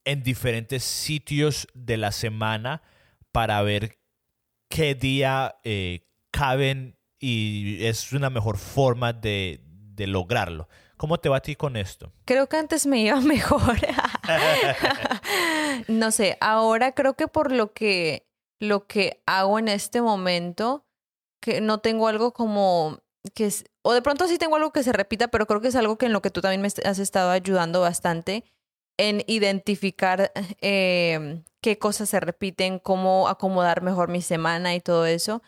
en 0.05 0.23
diferentes 0.23 0.85
sitios 0.85 1.67
de 1.73 1.97
la 1.97 2.13
semana 2.13 2.83
para 3.33 3.63
ver 3.63 4.01
qué 4.69 4.95
día 4.95 5.57
eh, 5.65 6.11
caben 6.31 6.99
y 7.19 7.87
es 7.87 8.13
una 8.13 8.29
mejor 8.29 8.59
forma 8.59 9.15
de, 9.15 9.63
de 9.65 10.07
lograrlo. 10.07 10.69
¿Cómo 10.99 11.19
te 11.21 11.31
va 11.31 11.39
a 11.39 11.43
ti 11.43 11.57
con 11.57 11.79
esto? 11.79 12.13
Creo 12.27 12.51
que 12.51 12.59
antes 12.59 12.85
me 12.85 13.01
iba 13.01 13.19
mejor. 13.23 13.79
no 15.89 16.11
sé, 16.11 16.37
ahora 16.43 16.93
creo 16.93 17.15
que 17.15 17.29
por 17.29 17.51
lo 17.51 17.73
que 17.73 18.27
lo 18.63 18.87
que 18.87 19.21
hago 19.27 19.59
en 19.59 19.67
este 19.67 20.01
momento, 20.01 20.87
que 21.41 21.61
no 21.61 21.81
tengo 21.81 22.07
algo 22.07 22.33
como 22.33 23.01
que 23.35 23.51
o 23.83 23.93
de 23.93 24.03
pronto 24.03 24.29
sí 24.29 24.39
tengo 24.39 24.55
algo 24.55 24.73
que 24.73 24.85
se 24.85 24.93
repita, 24.93 25.27
pero 25.29 25.47
creo 25.47 25.61
que 25.61 25.67
es 25.67 25.75
algo 25.75 25.99
que 25.99 26.07
en 26.07 26.13
lo 26.13 26.23
que 26.23 26.31
tú 26.31 26.41
también 26.41 26.63
me 26.63 26.69
has 26.69 26.99
estado 27.01 27.33
ayudando 27.33 27.81
bastante 27.81 28.45
en 28.97 29.25
identificar 29.27 30.31
eh, 30.61 31.43
qué 31.61 31.77
cosas 31.79 32.09
se 32.11 32.21
repiten, 32.21 32.79
cómo 32.79 33.27
acomodar 33.27 33.83
mejor 33.83 34.09
mi 34.09 34.23
semana 34.23 34.77
y 34.77 34.81
todo 34.81 35.07
eso. 35.07 35.43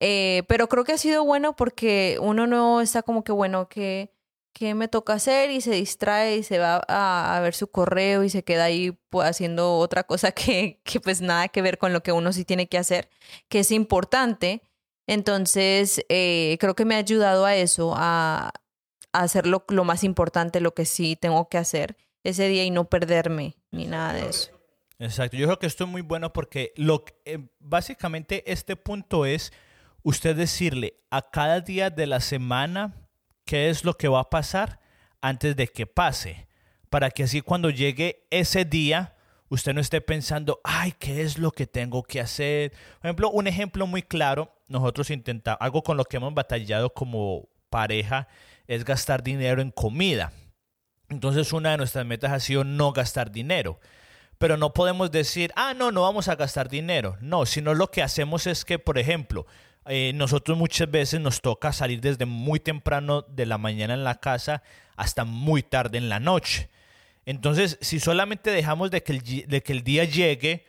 Eh, 0.00 0.42
pero 0.48 0.68
creo 0.68 0.82
que 0.82 0.92
ha 0.92 0.98
sido 0.98 1.24
bueno 1.24 1.54
porque 1.54 2.18
uno 2.20 2.48
no 2.48 2.80
está 2.80 3.02
como 3.04 3.22
que, 3.22 3.30
bueno, 3.30 3.68
que 3.68 4.10
qué 4.56 4.74
me 4.74 4.88
toca 4.88 5.12
hacer 5.12 5.50
y 5.50 5.60
se 5.60 5.72
distrae 5.72 6.38
y 6.38 6.42
se 6.42 6.58
va 6.58 6.82
a, 6.88 7.38
ver 7.40 7.52
su 7.52 7.68
correo 7.68 8.24
y 8.24 8.30
se 8.30 8.42
queda 8.42 8.64
ahí 8.64 8.92
pues, 9.10 9.28
haciendo 9.28 9.76
otra 9.76 10.04
cosa 10.04 10.32
que, 10.32 10.80
que, 10.82 10.98
pues 10.98 11.20
nada 11.20 11.48
que 11.48 11.60
ver 11.60 11.76
con 11.76 11.92
lo 11.92 12.02
que 12.02 12.10
uno 12.10 12.32
sí 12.32 12.46
tiene 12.46 12.66
que 12.66 12.78
hacer, 12.78 13.10
que 13.50 13.58
es 13.60 13.70
importante. 13.70 14.62
Entonces, 15.06 16.02
eh, 16.08 16.56
creo 16.58 16.74
que 16.74 16.86
me 16.86 16.94
ha 16.94 16.98
ayudado 16.98 17.44
a 17.44 17.54
eso, 17.54 17.92
a, 17.96 18.50
a 19.12 19.20
hacer 19.20 19.46
lo, 19.46 19.62
más 19.84 20.02
importante, 20.04 20.60
lo 20.60 20.72
que 20.72 20.86
sí 20.86 21.16
tengo 21.16 21.50
que 21.50 21.58
hacer 21.58 21.98
ese 22.24 22.48
día 22.48 22.64
y 22.64 22.70
no 22.70 22.88
perderme 22.88 23.56
ni 23.70 23.84
nada 23.84 24.14
de 24.14 24.26
eso. 24.26 24.52
Exacto, 24.98 25.36
yo 25.36 25.46
creo 25.46 25.58
que 25.58 25.66
esto 25.66 25.84
es 25.84 25.90
muy 25.90 26.00
bueno 26.00 26.32
porque 26.32 26.72
lo, 26.76 27.04
eh, 27.26 27.46
básicamente 27.58 28.50
este 28.50 28.74
punto 28.74 29.26
es 29.26 29.52
usted 30.02 30.34
decirle 30.34 30.96
a 31.10 31.30
cada 31.30 31.60
día 31.60 31.90
de 31.90 32.06
la 32.06 32.20
semana, 32.20 33.05
qué 33.46 33.70
es 33.70 33.84
lo 33.84 33.96
que 33.96 34.08
va 34.08 34.20
a 34.20 34.30
pasar 34.30 34.80
antes 35.22 35.56
de 35.56 35.68
que 35.68 35.86
pase, 35.86 36.46
para 36.90 37.10
que 37.10 37.22
así 37.22 37.40
cuando 37.40 37.70
llegue 37.70 38.26
ese 38.30 38.64
día, 38.64 39.14
usted 39.48 39.72
no 39.72 39.80
esté 39.80 40.00
pensando, 40.00 40.60
ay, 40.64 40.92
¿qué 40.98 41.22
es 41.22 41.38
lo 41.38 41.52
que 41.52 41.66
tengo 41.66 42.02
que 42.02 42.20
hacer? 42.20 42.72
Por 43.00 43.06
ejemplo, 43.06 43.30
un 43.30 43.46
ejemplo 43.46 43.86
muy 43.86 44.02
claro, 44.02 44.52
nosotros 44.68 45.10
intentamos, 45.10 45.58
algo 45.60 45.82
con 45.82 45.96
lo 45.96 46.04
que 46.04 46.18
hemos 46.18 46.34
batallado 46.34 46.92
como 46.92 47.48
pareja, 47.70 48.28
es 48.66 48.84
gastar 48.84 49.22
dinero 49.22 49.62
en 49.62 49.70
comida. 49.70 50.32
Entonces 51.08 51.52
una 51.52 51.70
de 51.70 51.76
nuestras 51.78 52.04
metas 52.04 52.32
ha 52.32 52.40
sido 52.40 52.64
no 52.64 52.92
gastar 52.92 53.30
dinero. 53.30 53.78
Pero 54.38 54.56
no 54.56 54.74
podemos 54.74 55.10
decir, 55.10 55.50
ah, 55.56 55.72
no, 55.72 55.92
no 55.92 56.02
vamos 56.02 56.28
a 56.28 56.36
gastar 56.36 56.68
dinero. 56.68 57.16
No, 57.20 57.46
sino 57.46 57.74
lo 57.74 57.90
que 57.90 58.02
hacemos 58.02 58.46
es 58.46 58.64
que, 58.64 58.78
por 58.78 58.98
ejemplo, 58.98 59.46
eh, 59.88 60.12
nosotros 60.14 60.56
muchas 60.56 60.90
veces 60.90 61.20
nos 61.20 61.40
toca 61.40 61.72
salir 61.72 62.00
desde 62.00 62.26
muy 62.26 62.60
temprano 62.60 63.22
de 63.22 63.46
la 63.46 63.58
mañana 63.58 63.94
en 63.94 64.04
la 64.04 64.20
casa 64.20 64.62
hasta 64.96 65.24
muy 65.24 65.62
tarde 65.62 65.98
en 65.98 66.08
la 66.08 66.20
noche. 66.20 66.68
Entonces, 67.24 67.78
si 67.80 68.00
solamente 68.00 68.50
dejamos 68.50 68.90
de 68.90 69.02
que 69.02 69.12
el, 69.12 69.46
de 69.48 69.62
que 69.62 69.72
el 69.72 69.82
día 69.82 70.04
llegue, 70.04 70.64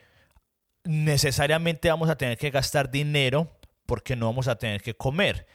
necesariamente 0.84 1.88
vamos 1.88 2.08
a 2.10 2.16
tener 2.16 2.36
que 2.36 2.50
gastar 2.50 2.90
dinero 2.90 3.50
porque 3.86 4.16
no 4.16 4.26
vamos 4.26 4.48
a 4.48 4.56
tener 4.56 4.82
que 4.82 4.94
comer. 4.94 5.46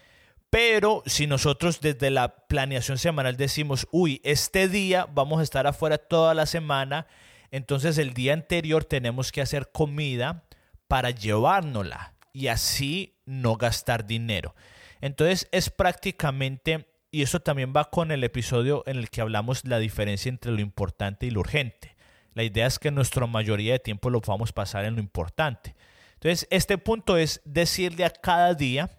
Pero 0.50 1.02
si 1.06 1.26
nosotros 1.28 1.82
desde 1.82 2.12
la 2.12 2.48
planeación 2.48 2.98
semanal 2.98 3.38
decimos, 3.38 3.88
uy, 3.92 4.22
este 4.24 4.68
día 4.68 5.08
vamos 5.12 5.40
a 5.40 5.44
estar 5.44 5.66
afuera 5.66 5.98
toda 5.98 6.34
la 6.34 6.46
semana, 6.46 7.08
entonces 7.52 7.98
el 7.98 8.14
día 8.14 8.34
anterior 8.34 8.86
tenemos 8.86 9.32
que 9.32 9.42
hacer 9.42 9.72
comida 9.72 10.44
para 10.88 11.10
llevárnosla 11.10 12.14
y 12.34 12.48
así 12.48 13.13
no 13.26 13.56
gastar 13.56 14.06
dinero. 14.06 14.56
Entonces 15.02 15.48
es 15.52 15.70
prácticamente, 15.70 16.88
y 17.12 17.24
eso 17.24 17.40
también 17.40 17.74
va 17.76 17.90
con 17.90 18.12
el 18.12 18.24
episodio 18.24 18.84
en 18.86 18.98
el 18.98 19.10
que 19.10 19.22
hablamos 19.22 19.66
la 19.66 19.80
diferencia 19.80 20.30
entre 20.30 20.52
lo 20.52 20.62
importante 20.62 21.26
y 21.26 21.32
lo 21.32 21.42
urgente. 21.42 21.96
La 22.34 22.44
idea 22.44 22.68
es 22.68 22.80
que 22.80 22.92
nuestra 22.92 23.28
mayoría 23.28 23.74
de 23.74 23.80
tiempo 23.80 24.10
lo 24.10 24.22
vamos 24.22 24.52
a 24.52 24.54
pasar 24.54 24.86
en 24.86 24.96
lo 24.96 25.02
importante. 25.02 25.76
Entonces, 26.16 26.48
este 26.50 26.78
punto 26.78 27.18
es 27.18 27.42
decirle 27.44 28.06
a 28.06 28.10
cada 28.10 28.54
día 28.54 28.90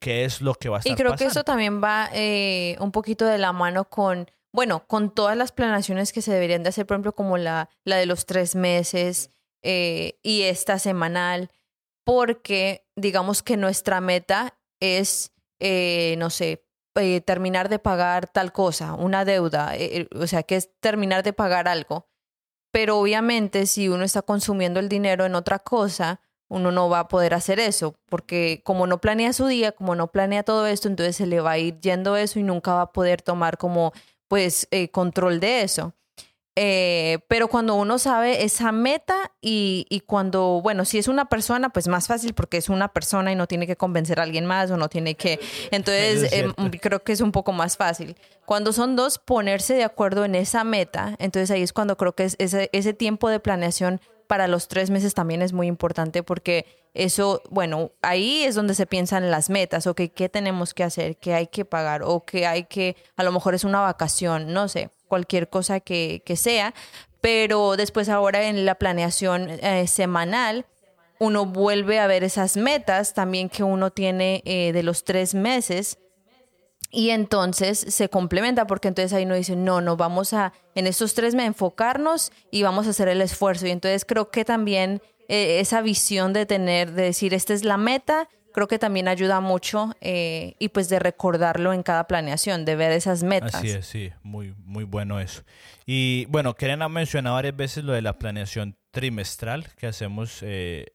qué 0.00 0.24
es 0.24 0.40
lo 0.40 0.54
que 0.54 0.68
va 0.68 0.78
a 0.78 0.80
estar 0.80 0.92
Y 0.92 0.96
creo 0.96 1.14
que 1.14 1.26
eso 1.26 1.44
también 1.44 1.82
va 1.82 2.10
eh, 2.12 2.76
un 2.80 2.90
poquito 2.92 3.24
de 3.24 3.38
la 3.38 3.52
mano 3.52 3.88
con, 3.88 4.28
bueno, 4.52 4.84
con 4.86 5.14
todas 5.14 5.36
las 5.36 5.52
planeaciones 5.52 6.12
que 6.12 6.20
se 6.20 6.32
deberían 6.32 6.62
de 6.62 6.70
hacer, 6.70 6.84
por 6.84 6.96
ejemplo, 6.96 7.14
como 7.14 7.38
la, 7.38 7.70
la 7.84 7.96
de 7.96 8.06
los 8.06 8.26
tres 8.26 8.54
meses 8.54 9.30
eh, 9.62 10.18
y 10.22 10.42
esta 10.42 10.78
semanal 10.78 11.50
porque 12.04 12.86
digamos 12.96 13.42
que 13.42 13.56
nuestra 13.56 14.00
meta 14.00 14.58
es, 14.80 15.32
eh, 15.58 16.14
no 16.18 16.30
sé, 16.30 16.64
eh, 16.96 17.20
terminar 17.22 17.68
de 17.68 17.78
pagar 17.78 18.28
tal 18.28 18.52
cosa, 18.52 18.94
una 18.94 19.24
deuda, 19.24 19.76
eh, 19.76 20.08
o 20.14 20.26
sea, 20.26 20.42
que 20.44 20.56
es 20.56 20.70
terminar 20.80 21.22
de 21.24 21.32
pagar 21.32 21.66
algo. 21.66 22.08
Pero 22.72 22.98
obviamente 22.98 23.66
si 23.66 23.88
uno 23.88 24.04
está 24.04 24.22
consumiendo 24.22 24.80
el 24.80 24.88
dinero 24.88 25.24
en 25.24 25.34
otra 25.34 25.58
cosa, 25.60 26.20
uno 26.48 26.70
no 26.72 26.88
va 26.88 27.00
a 27.00 27.08
poder 27.08 27.34
hacer 27.34 27.58
eso, 27.58 27.96
porque 28.06 28.62
como 28.64 28.86
no 28.86 29.00
planea 29.00 29.32
su 29.32 29.46
día, 29.46 29.72
como 29.72 29.94
no 29.94 30.12
planea 30.12 30.42
todo 30.44 30.66
esto, 30.66 30.88
entonces 30.88 31.16
se 31.16 31.26
le 31.26 31.40
va 31.40 31.52
a 31.52 31.58
ir 31.58 31.80
yendo 31.80 32.16
eso 32.16 32.38
y 32.38 32.42
nunca 32.42 32.74
va 32.74 32.82
a 32.82 32.92
poder 32.92 33.22
tomar 33.22 33.58
como 33.58 33.92
pues 34.28 34.68
control 34.92 35.40
de 35.40 35.62
eso. 35.62 35.94
Eh, 36.56 37.18
pero 37.26 37.48
cuando 37.48 37.74
uno 37.74 37.98
sabe 37.98 38.44
esa 38.44 38.70
meta 38.70 39.32
y, 39.40 39.86
y, 39.90 40.00
cuando, 40.00 40.60
bueno, 40.62 40.84
si 40.84 40.98
es 40.98 41.08
una 41.08 41.24
persona, 41.24 41.70
pues 41.70 41.88
más 41.88 42.06
fácil 42.06 42.32
porque 42.32 42.58
es 42.58 42.68
una 42.68 42.92
persona 42.92 43.32
y 43.32 43.34
no 43.34 43.48
tiene 43.48 43.66
que 43.66 43.76
convencer 43.76 44.20
a 44.20 44.22
alguien 44.22 44.46
más 44.46 44.70
o 44.70 44.76
no 44.76 44.88
tiene 44.88 45.16
que... 45.16 45.40
Entonces, 45.72 46.32
em, 46.32 46.52
creo 46.80 47.02
que 47.02 47.12
es 47.12 47.20
un 47.20 47.32
poco 47.32 47.52
más 47.52 47.76
fácil. 47.76 48.16
Cuando 48.46 48.72
son 48.72 48.94
dos, 48.94 49.18
ponerse 49.18 49.74
de 49.74 49.82
acuerdo 49.82 50.24
en 50.24 50.36
esa 50.36 50.62
meta, 50.62 51.16
entonces 51.18 51.50
ahí 51.50 51.62
es 51.62 51.72
cuando 51.72 51.96
creo 51.96 52.14
que 52.14 52.24
ese, 52.38 52.70
ese 52.72 52.94
tiempo 52.94 53.28
de 53.28 53.40
planeación 53.40 54.00
para 54.28 54.46
los 54.46 54.68
tres 54.68 54.90
meses 54.90 55.12
también 55.12 55.42
es 55.42 55.52
muy 55.52 55.66
importante 55.66 56.22
porque 56.22 56.66
eso, 56.94 57.42
bueno, 57.50 57.90
ahí 58.00 58.44
es 58.44 58.54
donde 58.54 58.74
se 58.74 58.86
piensan 58.86 59.30
las 59.30 59.50
metas, 59.50 59.88
o 59.88 59.94
que 59.94 60.12
qué 60.12 60.28
tenemos 60.28 60.72
que 60.72 60.84
hacer, 60.84 61.16
qué 61.16 61.34
hay 61.34 61.48
que 61.48 61.64
pagar, 61.64 62.02
o 62.04 62.20
que 62.20 62.46
hay 62.46 62.64
que, 62.64 62.96
a 63.16 63.24
lo 63.24 63.32
mejor 63.32 63.54
es 63.54 63.64
una 63.64 63.80
vacación, 63.80 64.52
no 64.52 64.68
sé 64.68 64.90
cualquier 65.14 65.48
cosa 65.48 65.78
que, 65.78 66.34
sea, 66.34 66.74
pero 67.20 67.76
después 67.76 68.08
ahora 68.08 68.48
en 68.48 68.64
la 68.64 68.74
planeación 68.74 69.48
eh, 69.48 69.86
semanal, 69.86 70.66
uno 71.20 71.46
vuelve 71.46 72.00
a 72.00 72.08
ver 72.08 72.24
esas 72.24 72.56
metas 72.56 73.14
también 73.14 73.48
que 73.48 73.62
uno 73.62 73.92
tiene 73.92 74.42
eh, 74.44 74.72
de 74.72 74.82
los 74.82 75.04
tres 75.04 75.32
meses 75.32 75.98
y 76.90 77.10
entonces 77.10 77.78
se 77.78 78.08
complementa 78.08 78.66
porque 78.66 78.88
entonces 78.88 79.12
ahí 79.12 79.24
uno 79.24 79.36
dice, 79.36 79.54
no, 79.54 79.80
no, 79.80 79.96
vamos 79.96 80.32
a 80.32 80.52
en 80.74 80.88
estos 80.88 81.14
tres 81.14 81.36
meses 81.36 81.46
enfocarnos 81.46 82.32
y 82.50 82.64
vamos 82.64 82.88
a 82.88 82.90
hacer 82.90 83.06
el 83.06 83.20
esfuerzo. 83.20 83.68
Y 83.68 83.70
entonces 83.70 84.04
creo 84.04 84.30
que 84.30 84.44
también 84.44 85.00
eh, 85.28 85.60
esa 85.60 85.80
visión 85.80 86.32
de 86.32 86.44
tener, 86.44 86.90
de 86.90 87.04
decir, 87.04 87.34
esta 87.34 87.54
es 87.54 87.62
la 87.62 87.76
meta 87.76 88.28
creo 88.54 88.68
que 88.68 88.78
también 88.78 89.08
ayuda 89.08 89.40
mucho 89.40 89.96
eh, 90.00 90.54
y 90.60 90.68
pues 90.68 90.88
de 90.88 91.00
recordarlo 91.00 91.72
en 91.72 91.82
cada 91.82 92.06
planeación, 92.06 92.64
de 92.64 92.76
ver 92.76 92.92
esas 92.92 93.24
metas. 93.24 93.56
Así 93.56 93.70
es, 93.70 93.84
sí, 93.84 94.12
muy, 94.22 94.54
muy 94.64 94.84
bueno 94.84 95.18
eso. 95.18 95.42
Y 95.86 96.26
bueno, 96.26 96.54
querían 96.54 96.80
mencionar 96.92 97.32
varias 97.32 97.56
veces 97.56 97.82
lo 97.82 97.92
de 97.92 98.00
la 98.00 98.16
planeación 98.16 98.76
trimestral 98.92 99.66
que 99.76 99.88
hacemos 99.88 100.38
eh, 100.42 100.86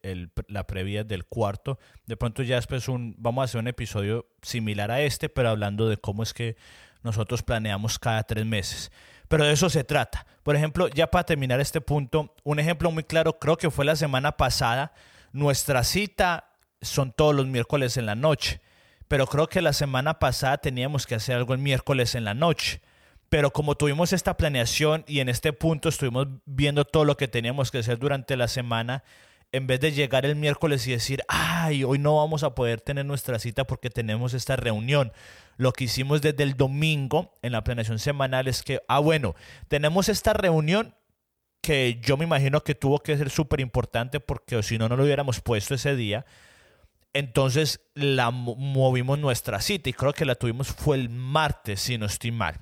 la 0.48 0.66
previa 0.66 1.04
del 1.04 1.26
cuarto. 1.26 1.78
De 2.06 2.16
pronto 2.16 2.42
ya 2.42 2.56
después 2.56 2.88
un, 2.88 3.14
vamos 3.18 3.42
a 3.42 3.44
hacer 3.44 3.60
un 3.60 3.68
episodio 3.68 4.26
similar 4.40 4.90
a 4.90 5.02
este, 5.02 5.28
pero 5.28 5.50
hablando 5.50 5.86
de 5.86 5.98
cómo 5.98 6.22
es 6.22 6.32
que 6.32 6.56
nosotros 7.02 7.42
planeamos 7.42 7.98
cada 7.98 8.22
tres 8.22 8.46
meses. 8.46 8.90
Pero 9.28 9.44
de 9.44 9.52
eso 9.52 9.68
se 9.68 9.84
trata. 9.84 10.26
Por 10.42 10.56
ejemplo, 10.56 10.88
ya 10.88 11.10
para 11.10 11.24
terminar 11.24 11.60
este 11.60 11.82
punto, 11.82 12.34
un 12.42 12.58
ejemplo 12.58 12.90
muy 12.90 13.04
claro, 13.04 13.38
creo 13.38 13.58
que 13.58 13.70
fue 13.70 13.84
la 13.84 13.96
semana 13.96 14.38
pasada, 14.38 14.94
nuestra 15.32 15.84
cita 15.84 16.49
son 16.82 17.12
todos 17.12 17.34
los 17.34 17.46
miércoles 17.46 17.96
en 17.96 18.06
la 18.06 18.14
noche. 18.14 18.60
Pero 19.08 19.26
creo 19.26 19.48
que 19.48 19.60
la 19.60 19.72
semana 19.72 20.18
pasada 20.18 20.58
teníamos 20.58 21.06
que 21.06 21.16
hacer 21.16 21.36
algo 21.36 21.52
el 21.52 21.60
miércoles 21.60 22.14
en 22.14 22.24
la 22.24 22.34
noche. 22.34 22.80
Pero 23.28 23.52
como 23.52 23.76
tuvimos 23.76 24.12
esta 24.12 24.36
planeación 24.36 25.04
y 25.06 25.20
en 25.20 25.28
este 25.28 25.52
punto 25.52 25.88
estuvimos 25.88 26.28
viendo 26.46 26.84
todo 26.84 27.04
lo 27.04 27.16
que 27.16 27.28
teníamos 27.28 27.70
que 27.70 27.78
hacer 27.78 27.98
durante 27.98 28.36
la 28.36 28.48
semana, 28.48 29.04
en 29.52 29.66
vez 29.66 29.80
de 29.80 29.92
llegar 29.92 30.26
el 30.26 30.36
miércoles 30.36 30.86
y 30.86 30.92
decir, 30.92 31.22
ay, 31.28 31.84
hoy 31.84 31.98
no 31.98 32.16
vamos 32.16 32.44
a 32.44 32.54
poder 32.54 32.80
tener 32.80 33.04
nuestra 33.04 33.38
cita 33.38 33.66
porque 33.66 33.90
tenemos 33.90 34.34
esta 34.34 34.56
reunión. 34.56 35.12
Lo 35.56 35.72
que 35.72 35.84
hicimos 35.84 36.22
desde 36.22 36.42
el 36.42 36.56
domingo 36.56 37.32
en 37.42 37.52
la 37.52 37.64
planeación 37.64 37.98
semanal 37.98 38.48
es 38.48 38.62
que, 38.62 38.80
ah, 38.88 39.00
bueno, 39.00 39.34
tenemos 39.68 40.08
esta 40.08 40.32
reunión 40.32 40.94
que 41.60 42.00
yo 42.00 42.16
me 42.16 42.24
imagino 42.24 42.62
que 42.62 42.74
tuvo 42.74 43.00
que 43.00 43.16
ser 43.16 43.30
súper 43.30 43.60
importante 43.60 44.20
porque 44.20 44.62
si 44.62 44.78
no, 44.78 44.88
no 44.88 44.96
lo 44.96 45.04
hubiéramos 45.04 45.40
puesto 45.40 45.74
ese 45.74 45.94
día 45.94 46.24
entonces 47.12 47.80
la 47.94 48.30
movimos 48.30 49.18
nuestra 49.18 49.60
cita 49.60 49.90
y 49.90 49.92
creo 49.92 50.12
que 50.12 50.24
la 50.24 50.34
tuvimos 50.34 50.68
fue 50.68 50.96
el 50.96 51.08
martes, 51.08 51.80
si 51.80 51.98
no 51.98 52.06
estoy 52.06 52.32
mal. 52.32 52.58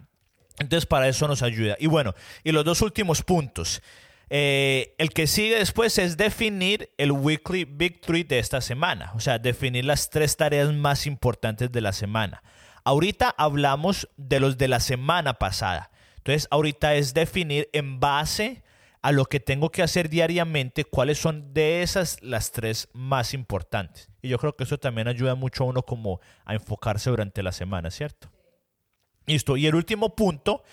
Entonces 0.58 0.86
para 0.86 1.08
eso 1.08 1.28
nos 1.28 1.42
ayuda. 1.42 1.76
Y 1.78 1.86
bueno, 1.86 2.14
y 2.44 2.52
los 2.52 2.64
dos 2.64 2.82
últimos 2.82 3.22
puntos. 3.22 3.82
Eh, 4.30 4.94
el 4.98 5.10
que 5.10 5.26
sigue 5.26 5.58
después 5.58 5.96
es 5.98 6.16
definir 6.16 6.90
el 6.98 7.12
weekly 7.12 7.64
victory 7.64 8.24
de 8.24 8.38
esta 8.38 8.60
semana, 8.60 9.12
o 9.14 9.20
sea, 9.20 9.38
definir 9.38 9.86
las 9.86 10.10
tres 10.10 10.36
tareas 10.36 10.72
más 10.72 11.06
importantes 11.06 11.72
de 11.72 11.80
la 11.80 11.92
semana. 11.92 12.42
Ahorita 12.84 13.34
hablamos 13.38 14.08
de 14.16 14.40
los 14.40 14.58
de 14.58 14.68
la 14.68 14.80
semana 14.80 15.34
pasada. 15.34 15.90
Entonces, 16.18 16.46
ahorita 16.50 16.94
es 16.94 17.14
definir 17.14 17.70
en 17.72 18.00
base 18.00 18.62
a 19.02 19.12
lo 19.12 19.26
que 19.26 19.40
tengo 19.40 19.70
que 19.70 19.82
hacer 19.82 20.08
diariamente 20.08 20.84
cuáles 20.84 21.18
son 21.18 21.54
de 21.54 21.82
esas 21.82 22.22
las 22.22 22.52
tres 22.52 22.88
más 22.92 23.34
importantes. 23.34 24.10
Y 24.22 24.28
yo 24.28 24.38
creo 24.38 24.56
que 24.56 24.64
eso 24.64 24.78
también 24.78 25.08
ayuda 25.08 25.34
mucho 25.34 25.64
a 25.64 25.66
uno 25.68 25.82
como 25.82 26.20
a 26.44 26.54
enfocarse 26.54 27.10
durante 27.10 27.42
la 27.42 27.52
semana, 27.52 27.90
¿cierto? 27.90 28.30
Listo. 29.26 29.56
Y 29.56 29.66
el 29.66 29.74
último 29.74 30.16
punto 30.16 30.64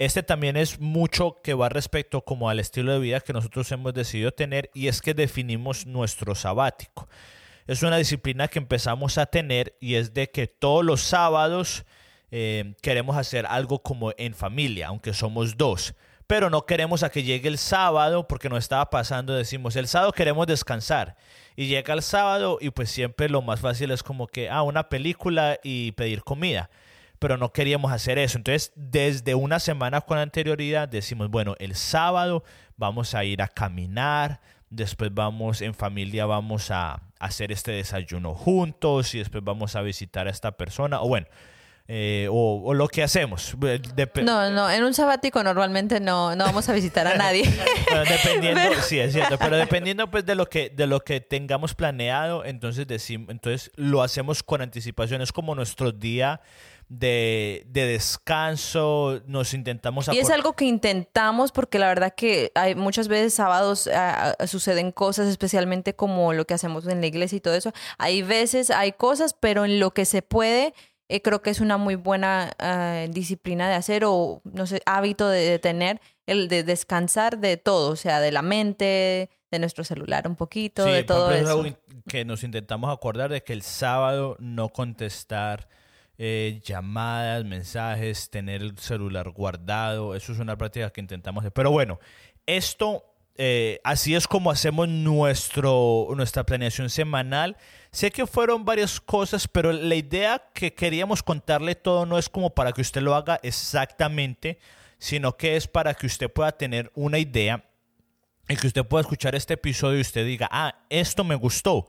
este 0.00 0.22
también 0.22 0.56
es 0.56 0.80
mucho 0.80 1.42
que 1.44 1.52
va 1.52 1.68
respecto 1.68 2.22
como 2.22 2.48
al 2.48 2.58
estilo 2.58 2.90
de 2.90 3.00
vida 3.00 3.20
que 3.20 3.34
nosotros 3.34 3.70
hemos 3.70 3.92
decidido 3.92 4.32
tener 4.32 4.70
y 4.72 4.88
es 4.88 5.02
que 5.02 5.12
definimos 5.12 5.84
nuestro 5.84 6.34
sabático. 6.34 7.06
Es 7.66 7.82
una 7.82 7.98
disciplina 7.98 8.48
que 8.48 8.60
empezamos 8.60 9.18
a 9.18 9.26
tener 9.26 9.76
y 9.78 9.96
es 9.96 10.14
de 10.14 10.30
que 10.30 10.46
todos 10.46 10.86
los 10.86 11.02
sábados 11.02 11.84
eh, 12.30 12.76
queremos 12.80 13.18
hacer 13.18 13.44
algo 13.44 13.82
como 13.82 14.14
en 14.16 14.32
familia, 14.32 14.86
aunque 14.86 15.12
somos 15.12 15.58
dos. 15.58 15.94
Pero 16.30 16.48
no 16.48 16.64
queremos 16.64 17.02
a 17.02 17.10
que 17.10 17.24
llegue 17.24 17.48
el 17.48 17.58
sábado 17.58 18.28
porque 18.28 18.48
nos 18.48 18.60
estaba 18.60 18.88
pasando, 18.88 19.34
decimos, 19.34 19.74
el 19.74 19.88
sábado 19.88 20.12
queremos 20.12 20.46
descansar. 20.46 21.16
Y 21.56 21.66
llega 21.66 21.92
el 21.92 22.02
sábado 22.02 22.58
y 22.60 22.70
pues 22.70 22.88
siempre 22.88 23.28
lo 23.28 23.42
más 23.42 23.58
fácil 23.58 23.90
es 23.90 24.04
como 24.04 24.28
que, 24.28 24.48
ah, 24.48 24.62
una 24.62 24.88
película 24.88 25.58
y 25.64 25.90
pedir 25.92 26.22
comida 26.22 26.70
pero 27.18 27.36
no 27.36 27.52
queríamos 27.52 27.92
hacer 27.92 28.16
eso. 28.16 28.38
Entonces, 28.38 28.72
desde 28.76 29.34
una 29.34 29.58
semana 29.58 30.00
con 30.00 30.18
anterioridad 30.18 30.88
decimos, 30.88 31.28
bueno, 31.28 31.56
el 31.58 31.74
sábado 31.74 32.44
vamos 32.76 33.14
a 33.14 33.24
ir 33.24 33.42
a 33.42 33.48
caminar, 33.48 34.40
después 34.70 35.12
vamos 35.12 35.60
en 35.60 35.74
familia, 35.74 36.26
vamos 36.26 36.70
a 36.70 37.02
hacer 37.18 37.50
este 37.50 37.72
desayuno 37.72 38.34
juntos 38.34 39.14
y 39.14 39.18
después 39.18 39.42
vamos 39.42 39.74
a 39.74 39.82
visitar 39.82 40.28
a 40.28 40.30
esta 40.30 40.52
persona, 40.52 41.02
o 41.02 41.08
bueno, 41.08 41.26
eh, 41.92 42.28
o, 42.30 42.72
lo 42.72 42.86
que 42.86 43.02
hacemos. 43.02 43.56
no, 44.22 44.50
no, 44.50 44.70
en 44.70 44.84
un 44.84 44.94
sabático 44.94 45.42
normalmente 45.42 45.98
no, 45.98 46.36
no 46.36 46.44
vamos 46.44 46.68
a 46.68 46.72
visitar 46.72 47.04
a 47.08 47.16
nadie. 47.16 47.42
dependiendo, 48.08 48.80
sí, 48.80 49.00
es 49.00 49.12
cierto, 49.12 49.36
pero 49.38 49.56
dependiendo 49.56 50.08
pues 50.08 50.24
de 50.24 50.36
lo 50.36 50.48
que, 50.48 50.70
de 50.70 50.86
lo 50.86 51.00
que 51.00 51.20
tengamos 51.20 51.74
planeado, 51.74 52.44
entonces, 52.44 52.86
decimos, 52.86 53.30
entonces 53.30 53.72
lo 53.74 54.04
hacemos 54.04 54.44
con 54.44 54.62
anticipación, 54.62 55.20
es 55.20 55.32
como 55.32 55.56
nuestro 55.56 55.90
día 55.90 56.40
de, 56.90 57.66
descanso, 57.72 59.20
nos 59.26 59.54
intentamos... 59.54 60.08
Y 60.12 60.18
es 60.18 60.30
algo 60.30 60.54
que 60.54 60.66
intentamos 60.66 61.52
porque 61.52 61.78
la 61.78 61.88
verdad 61.88 62.14
que 62.16 62.50
hay 62.54 62.74
muchas 62.74 63.08
veces 63.08 63.34
sábados 63.34 63.88
suceden 64.46 64.92
cosas, 64.92 65.28
especialmente 65.28 65.94
como 65.94 66.32
lo 66.34 66.44
que 66.44 66.54
hacemos 66.54 66.86
en 66.88 67.00
la 67.00 67.06
iglesia 67.06 67.36
y 67.36 67.40
todo 67.40 67.54
eso. 67.54 67.72
Hay 67.98 68.22
veces, 68.22 68.70
hay 68.70 68.92
cosas, 68.92 69.34
pero 69.38 69.64
en 69.64 69.78
lo 69.78 69.92
que 69.92 70.04
se 70.04 70.22
puede, 70.22 70.74
eh, 71.10 71.22
creo 71.22 71.42
que 71.42 71.50
es 71.50 71.60
una 71.60 71.76
muy 71.76 71.96
buena 71.96 72.52
ah, 72.60 73.06
disciplina 73.10 73.68
de 73.68 73.74
hacer 73.74 74.04
o, 74.04 74.40
no 74.44 74.66
sé, 74.66 74.80
hábito 74.86 75.28
de, 75.28 75.58
tener, 75.58 76.00
el 76.26 76.46
de 76.46 76.62
descansar 76.62 77.38
de 77.38 77.56
todo, 77.56 77.90
o 77.90 77.96
sea, 77.96 78.20
de 78.20 78.30
la 78.30 78.42
mente, 78.42 79.28
de 79.50 79.58
nuestro 79.58 79.82
celular 79.82 80.28
un 80.28 80.36
poquito, 80.36 80.84
de 80.84 81.02
todo 81.02 81.32
eso. 81.32 81.64
que 82.08 82.24
nos 82.24 82.44
intentamos 82.44 82.96
acordar 82.96 83.30
de 83.30 83.42
que 83.42 83.52
el 83.52 83.62
sábado 83.62 84.36
no 84.38 84.68
contestar 84.68 85.68
eh, 86.16 86.60
llamadas, 86.62 87.44
mensajes, 87.44 88.30
tener 88.30 88.62
el 88.62 88.78
celular 88.78 89.30
guardado. 89.30 90.14
Eso 90.14 90.32
es 90.32 90.38
una 90.38 90.56
práctica 90.56 90.90
que 90.90 91.00
intentamos 91.00 91.42
hacer. 91.42 91.52
Pero 91.52 91.72
bueno, 91.72 91.98
esto, 92.46 93.04
eh, 93.36 93.80
así 93.82 94.14
es 94.14 94.28
como 94.28 94.52
hacemos 94.52 94.86
nuestro, 94.86 96.06
nuestra 96.14 96.44
planeación 96.44 96.88
semanal. 96.88 97.56
Sé 97.92 98.10
que 98.12 98.26
fueron 98.26 98.64
varias 98.64 99.00
cosas, 99.00 99.48
pero 99.48 99.72
la 99.72 99.94
idea 99.94 100.42
que 100.54 100.74
queríamos 100.74 101.22
contarle 101.22 101.74
todo 101.74 102.06
no 102.06 102.18
es 102.18 102.28
como 102.28 102.50
para 102.54 102.72
que 102.72 102.82
usted 102.82 103.02
lo 103.02 103.14
haga 103.14 103.40
exactamente, 103.42 104.58
sino 104.98 105.36
que 105.36 105.56
es 105.56 105.66
para 105.66 105.94
que 105.94 106.06
usted 106.06 106.30
pueda 106.30 106.52
tener 106.52 106.92
una 106.94 107.18
idea 107.18 107.64
y 108.48 108.56
que 108.56 108.66
usted 108.68 108.84
pueda 108.84 109.02
escuchar 109.02 109.34
este 109.34 109.54
episodio 109.54 109.98
y 109.98 110.02
usted 110.02 110.24
diga, 110.24 110.48
ah, 110.52 110.76
esto 110.88 111.24
me 111.24 111.34
gustó 111.34 111.88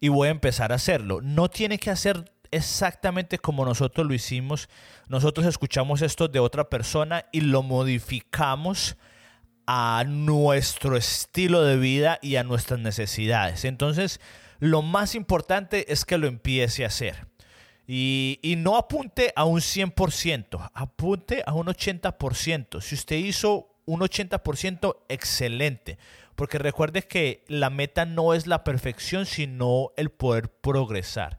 y 0.00 0.08
voy 0.08 0.28
a 0.28 0.32
empezar 0.32 0.72
a 0.72 0.76
hacerlo. 0.76 1.20
No 1.22 1.48
tiene 1.48 1.78
que 1.78 1.90
hacer 1.90 2.30
exactamente 2.50 3.38
como 3.38 3.64
nosotros 3.64 4.06
lo 4.06 4.14
hicimos. 4.14 4.68
Nosotros 5.08 5.46
escuchamos 5.46 6.02
esto 6.02 6.28
de 6.28 6.40
otra 6.40 6.68
persona 6.68 7.26
y 7.32 7.40
lo 7.40 7.62
modificamos 7.62 8.96
a 9.66 10.04
nuestro 10.06 10.96
estilo 10.96 11.62
de 11.62 11.76
vida 11.76 12.18
y 12.22 12.36
a 12.36 12.44
nuestras 12.44 12.80
necesidades. 12.80 13.64
Entonces, 13.64 14.20
lo 14.58 14.82
más 14.82 15.14
importante 15.14 15.92
es 15.92 16.04
que 16.04 16.18
lo 16.18 16.26
empiece 16.26 16.84
a 16.84 16.88
hacer. 16.88 17.28
Y, 17.86 18.38
y, 18.42 18.56
no 18.56 18.76
apunte 18.76 19.32
a 19.34 19.44
un 19.44 19.60
100%, 19.60 20.70
apunte 20.74 21.42
a 21.46 21.54
un 21.54 21.68
80%. 21.68 22.82
Si 22.82 22.94
usted 22.94 23.16
hizo 23.16 23.70
un 23.86 24.00
80%, 24.00 24.96
excelente. 25.08 25.98
Porque 26.34 26.58
recuerde 26.58 27.02
que 27.02 27.44
la 27.48 27.70
meta 27.70 28.04
no 28.04 28.34
es 28.34 28.46
la 28.46 28.62
perfección, 28.62 29.24
sino 29.24 29.90
el 29.96 30.10
poder 30.10 30.50
progresar. 30.50 31.38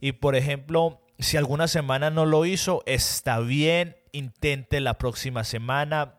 Y 0.00 0.12
por 0.12 0.36
ejemplo, 0.36 1.00
si 1.18 1.36
alguna 1.36 1.66
semana 1.66 2.10
no 2.10 2.26
lo 2.26 2.44
hizo, 2.44 2.82
está 2.86 3.40
bien, 3.40 3.96
intente 4.12 4.80
la 4.80 4.98
próxima 4.98 5.44
semana. 5.44 6.14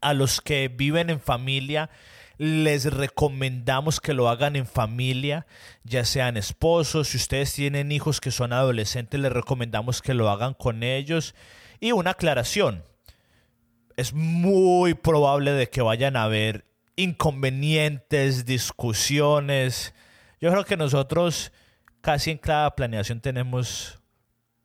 A 0.00 0.14
los 0.14 0.40
que 0.40 0.68
viven 0.68 1.10
en 1.10 1.20
familia, 1.20 1.90
les 2.38 2.84
recomendamos 2.92 4.00
que 4.00 4.14
lo 4.14 4.28
hagan 4.28 4.56
en 4.56 4.66
familia, 4.66 5.46
ya 5.84 6.04
sean 6.04 6.36
esposos, 6.36 7.08
si 7.08 7.16
ustedes 7.16 7.52
tienen 7.52 7.92
hijos 7.92 8.20
que 8.20 8.30
son 8.30 8.52
adolescentes, 8.52 9.20
les 9.20 9.32
recomendamos 9.32 10.00
que 10.00 10.14
lo 10.14 10.30
hagan 10.30 10.54
con 10.54 10.82
ellos. 10.82 11.34
Y 11.80 11.92
una 11.92 12.12
aclaración, 12.12 12.84
es 13.96 14.12
muy 14.14 14.94
probable 14.94 15.52
de 15.52 15.68
que 15.68 15.82
vayan 15.82 16.16
a 16.16 16.22
haber 16.22 16.64
inconvenientes, 16.94 18.46
discusiones. 18.46 19.92
Yo 20.40 20.52
creo 20.52 20.64
que 20.64 20.76
nosotros 20.76 21.52
casi 22.00 22.30
en 22.30 22.38
cada 22.38 22.76
planeación 22.76 23.20
tenemos 23.20 23.97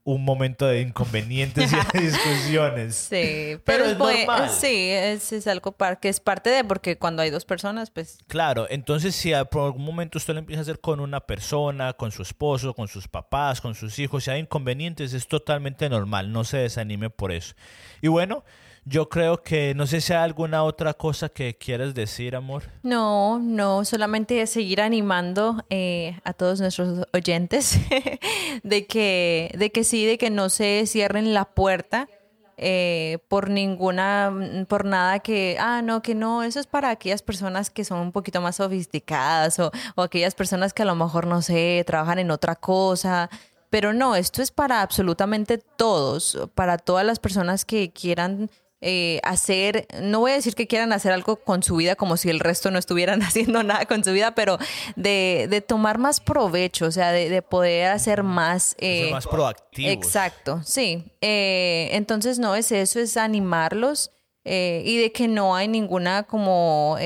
un 0.06 0.26
momento 0.26 0.66
de 0.66 0.82
inconvenientes 0.82 1.72
y 1.72 1.76
de 1.76 2.06
discusiones. 2.08 2.96
Sí, 2.96 3.58
pero, 3.64 3.86
es 3.86 3.98
normal. 3.98 4.50
Sí, 4.50 4.90
es, 4.90 5.48
algo 5.48 5.76
que 6.02 6.10
es 6.10 6.20
parte 6.20 6.50
de, 6.50 6.64
porque 6.64 6.98
cuando 6.98 7.22
hay 7.22 7.30
dos 7.30 7.46
personas, 7.46 7.90
pues... 7.90 8.18
Claro, 8.28 8.68
entonces 8.70 9.16
si 9.16 9.32
por 9.50 9.66
algún 9.66 9.86
momento 9.86 10.18
usted 10.18 10.34
lo 10.34 10.40
empieza 10.40 10.62
a 10.62 10.64
hacer 10.64 10.80
con 10.80 11.00
una 11.00 11.22
persona, 11.22 11.94
con 11.94 12.12
su 12.12 12.22
esposo, 12.22 12.74
con 12.74 12.88
sus 12.88 13.08
papás, 13.08 13.62
con 13.62 13.76
sus 13.76 13.98
hijos, 14.00 14.26
si 14.26 14.32
hay 14.32 14.42
inconvenientes, 14.42 15.14
es 15.14 15.28
totalmente 15.28 15.88
normal, 15.90 16.32
no 16.32 16.44
se 16.44 16.58
desanime 16.58 17.10
por 17.10 17.32
eso. 17.32 17.56
Y 18.02 18.10
bueno, 18.10 18.44
yo 18.86 19.08
creo 19.08 19.42
que 19.42 19.74
no 19.76 19.88
sé 19.88 20.02
si 20.02 20.14
hay 20.14 20.20
alguna 20.24 20.64
otra 20.64 20.94
cosa 20.94 21.30
que 21.30 21.56
quieras 21.58 21.94
decir, 21.94 22.36
amor. 22.36 22.64
No, 22.84 23.40
no, 23.40 23.86
solamente 23.86 24.46
seguir 24.48 24.82
animando 24.82 25.64
eh, 25.70 26.20
a 26.24 26.34
todos 26.34 26.60
nuestros 26.60 27.08
oyentes 27.14 27.80
de 28.64 28.86
que, 28.86 29.54
de 29.58 29.72
que 29.72 29.84
sí, 29.84 30.06
de 30.06 30.18
que 30.18 30.30
no 30.30 30.50
se 30.50 30.86
cierren 30.86 31.34
la 31.34 31.46
puerta. 31.46 32.10
Eh, 32.56 33.18
por 33.30 33.50
ninguna, 33.50 34.32
por 34.70 34.86
nada 34.86 35.20
que, 35.20 35.58
ah, 35.60 35.82
no, 35.82 36.04
que 36.04 36.14
no, 36.14 36.44
eso 36.44 36.60
es 36.60 36.68
para 36.68 36.92
aquellas 36.92 37.24
personas 37.24 37.72
que 37.72 37.84
son 37.84 38.00
un 38.00 38.12
poquito 38.12 38.42
más 38.42 38.58
sofisticadas 38.58 39.58
o, 39.58 39.72
o 39.96 40.04
aquellas 40.04 40.36
personas 40.36 40.72
que 40.72 40.84
a 40.84 40.86
lo 40.86 40.94
mejor, 40.94 41.26
no 41.26 41.42
sé, 41.42 41.84
trabajan 41.86 42.20
en 42.20 42.30
otra 42.30 42.56
cosa, 42.56 43.28
pero 43.74 43.92
no, 43.92 44.16
esto 44.16 44.44
es 44.44 44.52
para 44.52 44.84
absolutamente 44.84 45.58
todos, 45.58 46.48
para 46.54 46.78
todas 46.78 47.04
las 47.04 47.18
personas 47.18 47.66
que 47.66 47.92
quieran 47.92 48.52
eh, 48.86 49.22
hacer, 49.24 49.88
no 50.02 50.20
voy 50.20 50.32
a 50.32 50.34
decir 50.36 50.56
que 50.56 50.68
quieran 50.68 50.92
hacer 50.92 51.14
algo 51.14 51.38
con 51.38 51.64
su 51.64 51.78
vida 51.78 51.96
como 51.96 52.18
si 52.18 52.30
el 52.30 52.42
resto 52.42 52.70
no 52.70 52.78
estuvieran 52.78 53.22
haciendo 53.24 53.64
nada 53.64 53.86
con 53.86 54.04
su 54.04 54.12
vida, 54.12 54.36
pero 54.36 54.58
de, 54.98 55.48
de 55.50 55.62
tomar 55.62 55.98
más 55.98 56.20
provecho, 56.20 56.88
o 56.88 56.92
sea, 56.92 57.12
de, 57.12 57.42
poder 57.42 57.92
hacer 57.92 58.24
más... 58.24 58.76
Eh, 58.80 59.10
más 59.12 59.26
proactivos. 59.26 59.92
Exacto, 59.92 60.62
sí. 60.66 61.06
Eh, 61.22 61.90
entonces, 61.94 62.40
no 62.40 62.56
es 62.56 62.72
eso, 62.72 63.00
es 63.00 63.16
animarlos 63.16 64.12
y 64.46 64.98
de 64.98 65.14
que 65.14 65.30
no 65.30 65.56
hay 65.56 65.70
ninguna 65.70 66.24
como 66.24 66.98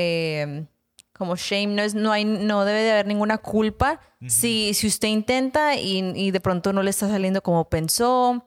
como 1.13 1.36
shame, 1.36 1.67
no, 1.67 1.82
es, 1.82 1.95
no, 1.95 2.11
hay, 2.11 2.25
no 2.25 2.63
debe 2.65 2.82
de 2.82 2.91
haber 2.91 3.07
ninguna 3.07 3.39
culpa 3.39 3.99
si, 4.28 4.73
si 4.73 4.88
usted 4.88 5.07
intenta 5.07 5.75
y, 5.75 6.13
y, 6.15 6.32
de 6.32 6.39
pronto 6.39 6.73
no 6.73 6.84
le 6.84 6.89
está 6.89 7.07
saliendo 7.07 7.41
como 7.41 7.69
pensó 7.69 8.43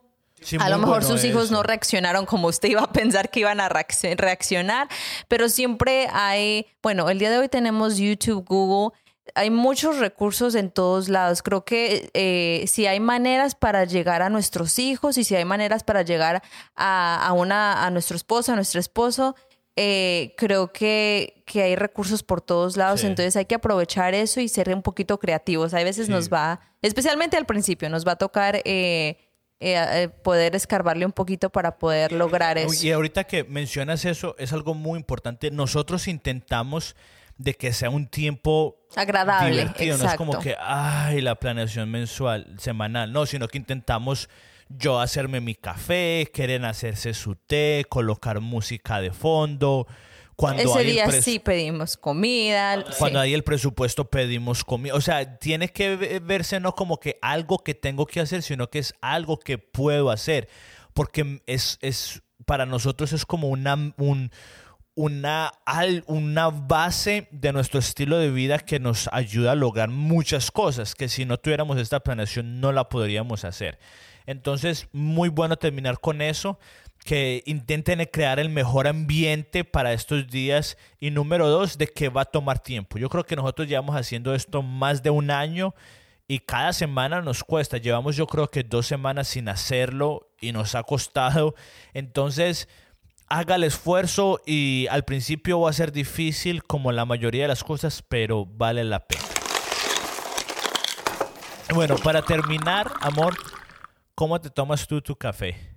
a 0.59 0.68
lo 0.68 0.78
mejor 0.78 1.05
sus 1.05 1.24
hijos 1.24 1.51
no 1.51 1.62
reaccionaron 1.62 2.26
como 2.26 2.49
usted 2.49 2.70
iba 2.70 2.82
a 2.82 2.93
pensar 2.93 3.30
que 3.30 3.41
iban 3.41 3.61
a 3.61 3.68
reaccionar, 3.68 4.88
pero 5.28 5.49
siempre 5.49 6.09
hay, 6.12 6.66
bueno, 6.82 7.11
el 7.11 7.18
día 7.18 7.30
de 7.30 7.38
hoy 7.38 7.49
tenemos 7.49 7.97
YouTube, 7.97 8.45
Google, 8.47 8.97
hay 9.34 9.51
muchos 9.51 9.99
recursos 9.99 10.55
en 10.55 10.70
todos 10.70 11.09
lados. 11.09 11.43
Creo 11.43 11.64
que 11.64 12.11
eh, 12.14 12.64
si 12.66 12.86
hay 12.86 13.01
maneras 13.01 13.55
para 13.55 13.84
llegar 13.84 14.22
a 14.22 14.28
nuestros 14.28 14.78
hijos 14.78 15.18
y 15.18 15.24
si 15.24 15.36
hay 15.36 15.45
maneras 15.45 15.84
para 15.84 16.03
llegar 16.03 16.43
a, 16.74 17.32
una, 17.34 17.84
a 17.84 17.91
nuestro 17.91 18.16
esposo, 18.16 18.53
a 18.53 18.57
nuestro 18.57 18.80
esposo, 18.80 19.34
eh, 19.76 20.34
creo 20.36 20.72
que, 20.72 21.43
que, 21.47 21.62
hay 21.62 21.76
recursos 21.76 22.22
por 22.22 22.41
todos 22.41 22.76
lados, 22.76 23.05
entonces 23.05 23.36
hay 23.36 23.47
que 23.47 23.55
aprovechar 23.55 24.14
eso 24.14 24.41
y 24.41 24.49
ser 24.49 24.74
un 24.74 24.82
poquito 24.82 25.18
creativos. 25.18 25.74
A 25.74 25.82
veces 25.82 26.09
nos 26.09 26.30
va, 26.30 26.61
especialmente 26.82 27.36
al 27.36 27.47
principio, 27.47 27.88
nos 27.88 28.07
va 28.07 28.12
a 28.12 28.16
tocar 28.16 28.61
eh, 28.64 29.30
poder 30.22 30.56
escarbarle 30.56 31.04
un 31.04 31.12
poquito 31.12 31.50
para 31.50 31.78
poder 31.78 32.12
lograr 32.12 32.58
eso. 32.58 32.86
Y 32.86 32.92
ahorita 32.92 33.24
que 33.24 33.44
mencionas 33.44 34.04
eso, 34.04 34.34
es 34.38 34.52
algo 34.52 34.74
muy 34.74 34.98
importante. 34.98 35.50
Nosotros 35.50 36.08
intentamos 36.08 36.96
de 37.36 37.54
que 37.54 37.72
sea 37.72 37.90
un 37.90 38.06
tiempo 38.06 38.78
agradable. 38.96 39.50
Divertido. 39.50 39.98
No 39.98 40.06
es 40.06 40.14
como 40.14 40.38
que, 40.38 40.56
ay, 40.61 41.20
la 41.20 41.36
planeación 41.36 41.90
mensual, 41.90 42.54
semanal. 42.58 43.12
No, 43.12 43.26
sino 43.26 43.48
que 43.48 43.58
intentamos 43.58 44.28
yo 44.68 45.00
hacerme 45.00 45.40
mi 45.40 45.54
café, 45.54 46.30
quieren 46.32 46.64
hacerse 46.64 47.14
su 47.14 47.34
té, 47.34 47.86
colocar 47.88 48.40
música 48.40 49.00
de 49.00 49.11
fondo. 49.11 49.86
Cuando 50.41 50.62
Ese 50.62 50.84
día 50.84 51.12
sí 51.12 51.38
pedimos 51.38 51.99
comida. 51.99 52.82
Cuando 52.99 53.20
hay 53.20 53.34
el 53.34 53.45
presupuesto 53.45 54.09
pedimos 54.09 54.64
comida. 54.64 54.95
O 54.95 55.03
sea, 55.03 55.36
tiene 55.38 55.68
que 55.68 56.18
verse 56.24 56.59
no 56.61 56.74
como 56.74 56.99
que 56.99 57.18
algo 57.20 57.59
que 57.59 57.74
tengo 57.74 58.07
que 58.07 58.20
hacer, 58.20 58.43
sino 58.43 58.70
que 58.70 58.78
es 58.78 58.95
algo 59.03 59.38
que 59.38 59.59
puedo 59.59 60.11
hacer. 60.11 60.49
Porque 60.95 61.43
es, 61.45 61.76
es 61.82 62.22
para 62.47 62.64
nosotros 62.64 63.12
es 63.12 63.26
como 63.26 63.49
una, 63.49 63.93
un, 63.99 64.30
una, 64.95 65.53
una 66.07 66.49
base 66.49 67.28
de 67.32 67.53
nuestro 67.53 67.78
estilo 67.78 68.16
de 68.16 68.30
vida 68.30 68.61
que 68.61 68.80
nos 68.80 69.11
ayuda 69.12 69.53
a 69.53 69.57
lograr 69.57 69.91
muchas 69.91 70.51
cosas 70.51 70.95
que 70.95 71.11
si 71.11 71.26
no 71.26 71.36
tuviéramos 71.36 71.76
esta 71.76 72.01
planeación 72.01 72.62
no 72.62 72.72
la 72.72 72.88
podríamos 72.88 73.45
hacer. 73.45 73.78
Entonces, 74.24 74.88
muy 74.93 75.28
bueno 75.28 75.59
terminar 75.59 76.01
con 76.01 76.22
eso, 76.22 76.59
que 77.05 77.42
intenten 77.46 78.05
crear 78.12 78.38
el 78.38 78.51
mejor 78.51 78.86
ambiente 78.86 79.64
para 79.64 79.92
estos 79.92 80.28
días 80.28 80.76
y 81.01 81.11
número 81.11 81.48
dos, 81.48 81.78
de 81.78 81.86
que 81.86 82.09
va 82.09 82.22
a 82.22 82.26
tomar 82.26 82.59
tiempo. 82.59 82.98
Yo 82.98 83.09
creo 83.09 83.24
que 83.24 83.36
nosotros 83.36 83.68
llevamos 83.68 83.96
haciendo 83.96 84.34
esto 84.34 84.62
más 84.62 85.03
de 85.03 85.11
un 85.11 85.30
año 85.30 85.74
y 86.28 86.40
cada 86.40 86.72
semana 86.72 87.22
nos 87.22 87.42
cuesta. 87.42 87.78
Llevamos 87.78 88.16
yo 88.16 88.26
creo 88.26 88.51
que 88.51 88.62
dos 88.62 88.86
semanas 88.86 89.28
sin 89.28 89.48
hacerlo 89.48 90.30
y 90.40 90.53
nos 90.53 90.74
ha 90.74 90.82
costado. 90.82 91.55
Entonces, 91.94 92.68
haga 93.28 93.55
el 93.55 93.64
esfuerzo 93.64 94.40
y 94.44 94.86
al 94.90 95.05
principio 95.05 95.61
va 95.61 95.70
a 95.70 95.72
ser 95.72 95.92
difícil 95.92 96.62
como 96.62 96.92
la 96.92 97.05
mayoría 97.05 97.42
de 97.42 97.48
las 97.48 97.64
cosas, 97.64 98.03
pero 98.07 98.44
vale 98.44 98.84
la 98.84 99.01
pena. 99.01 99.22
Bueno, 101.74 101.96
para 101.96 102.22
terminar, 102.22 102.92
amor, 103.01 103.36
¿cómo 104.14 104.40
te 104.40 104.51
tomas 104.51 104.86
tú 104.86 105.01
tu 105.01 105.16
café? 105.16 105.70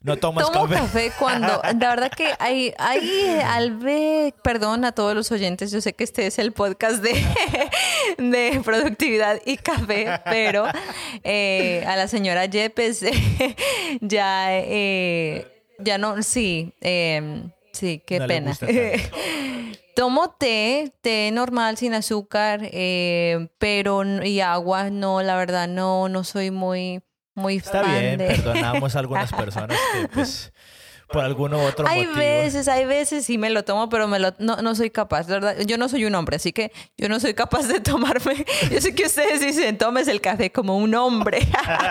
No 0.00 0.16
tomas 0.16 0.50
Tomo 0.52 0.68
café. 0.68 1.10
cuando, 1.18 1.60
la 1.64 1.88
verdad 1.88 2.12
que 2.16 2.32
hay, 2.38 2.72
hay 2.78 3.40
al 3.44 3.76
ver, 3.76 4.34
perdón 4.42 4.84
a 4.84 4.92
todos 4.92 5.16
los 5.16 5.32
oyentes, 5.32 5.72
yo 5.72 5.80
sé 5.80 5.94
que 5.94 6.04
este 6.04 6.26
es 6.26 6.38
el 6.38 6.52
podcast 6.52 7.02
de, 7.02 7.24
de 8.18 8.60
productividad 8.64 9.40
y 9.44 9.56
café, 9.56 10.20
pero 10.24 10.66
eh, 11.24 11.84
a 11.88 11.96
la 11.96 12.06
señora 12.06 12.46
Yepes 12.46 13.04
ya, 14.00 14.46
eh, 14.50 15.64
ya 15.80 15.98
no, 15.98 16.22
sí, 16.22 16.72
em, 16.80 17.50
sí, 17.72 18.00
qué 18.06 18.20
pena. 18.20 18.56
Tomo 19.96 20.28
té, 20.38 20.92
té 21.00 21.30
normal 21.32 21.78
sin 21.78 21.94
azúcar, 21.94 22.60
eh, 22.62 23.48
pero 23.58 24.04
y 24.22 24.40
agua, 24.40 24.90
no, 24.90 25.22
la 25.22 25.36
verdad 25.36 25.68
no, 25.68 26.10
no 26.10 26.22
soy 26.22 26.50
muy 26.50 27.00
muy 27.36 27.56
Está 27.56 27.82
bien, 27.82 28.18
perdonamos 28.18 28.96
a 28.96 28.98
algunas 28.98 29.30
personas 29.30 29.78
que 29.92 30.08
pues 30.08 30.52
por 31.08 31.24
alguno 31.24 31.62
otro 31.62 31.86
hay 31.86 32.06
veces, 32.06 32.66
hay 32.66 32.84
veces 32.84 33.24
sí 33.26 33.38
me 33.38 33.48
lo 33.50 33.64
tomo, 33.64 33.88
pero 33.88 34.08
me 34.08 34.18
lo, 34.18 34.34
no, 34.38 34.56
no 34.56 34.74
soy 34.74 34.90
capaz, 34.90 35.28
¿verdad? 35.28 35.56
Yo 35.64 35.78
no 35.78 35.88
soy 35.88 36.04
un 36.04 36.14
hombre, 36.16 36.36
así 36.36 36.52
que 36.52 36.72
yo 36.96 37.08
no 37.08 37.20
soy 37.20 37.34
capaz 37.34 37.68
de 37.68 37.80
tomarme. 37.86 38.44
Yo 38.70 38.80
sé 38.80 38.94
que 38.94 39.06
ustedes 39.06 39.40
dicen, 39.40 39.78
tomes 39.78 40.08
el 40.08 40.20
café 40.20 40.50
como 40.50 40.76
un 40.76 40.94
hombre, 40.94 41.46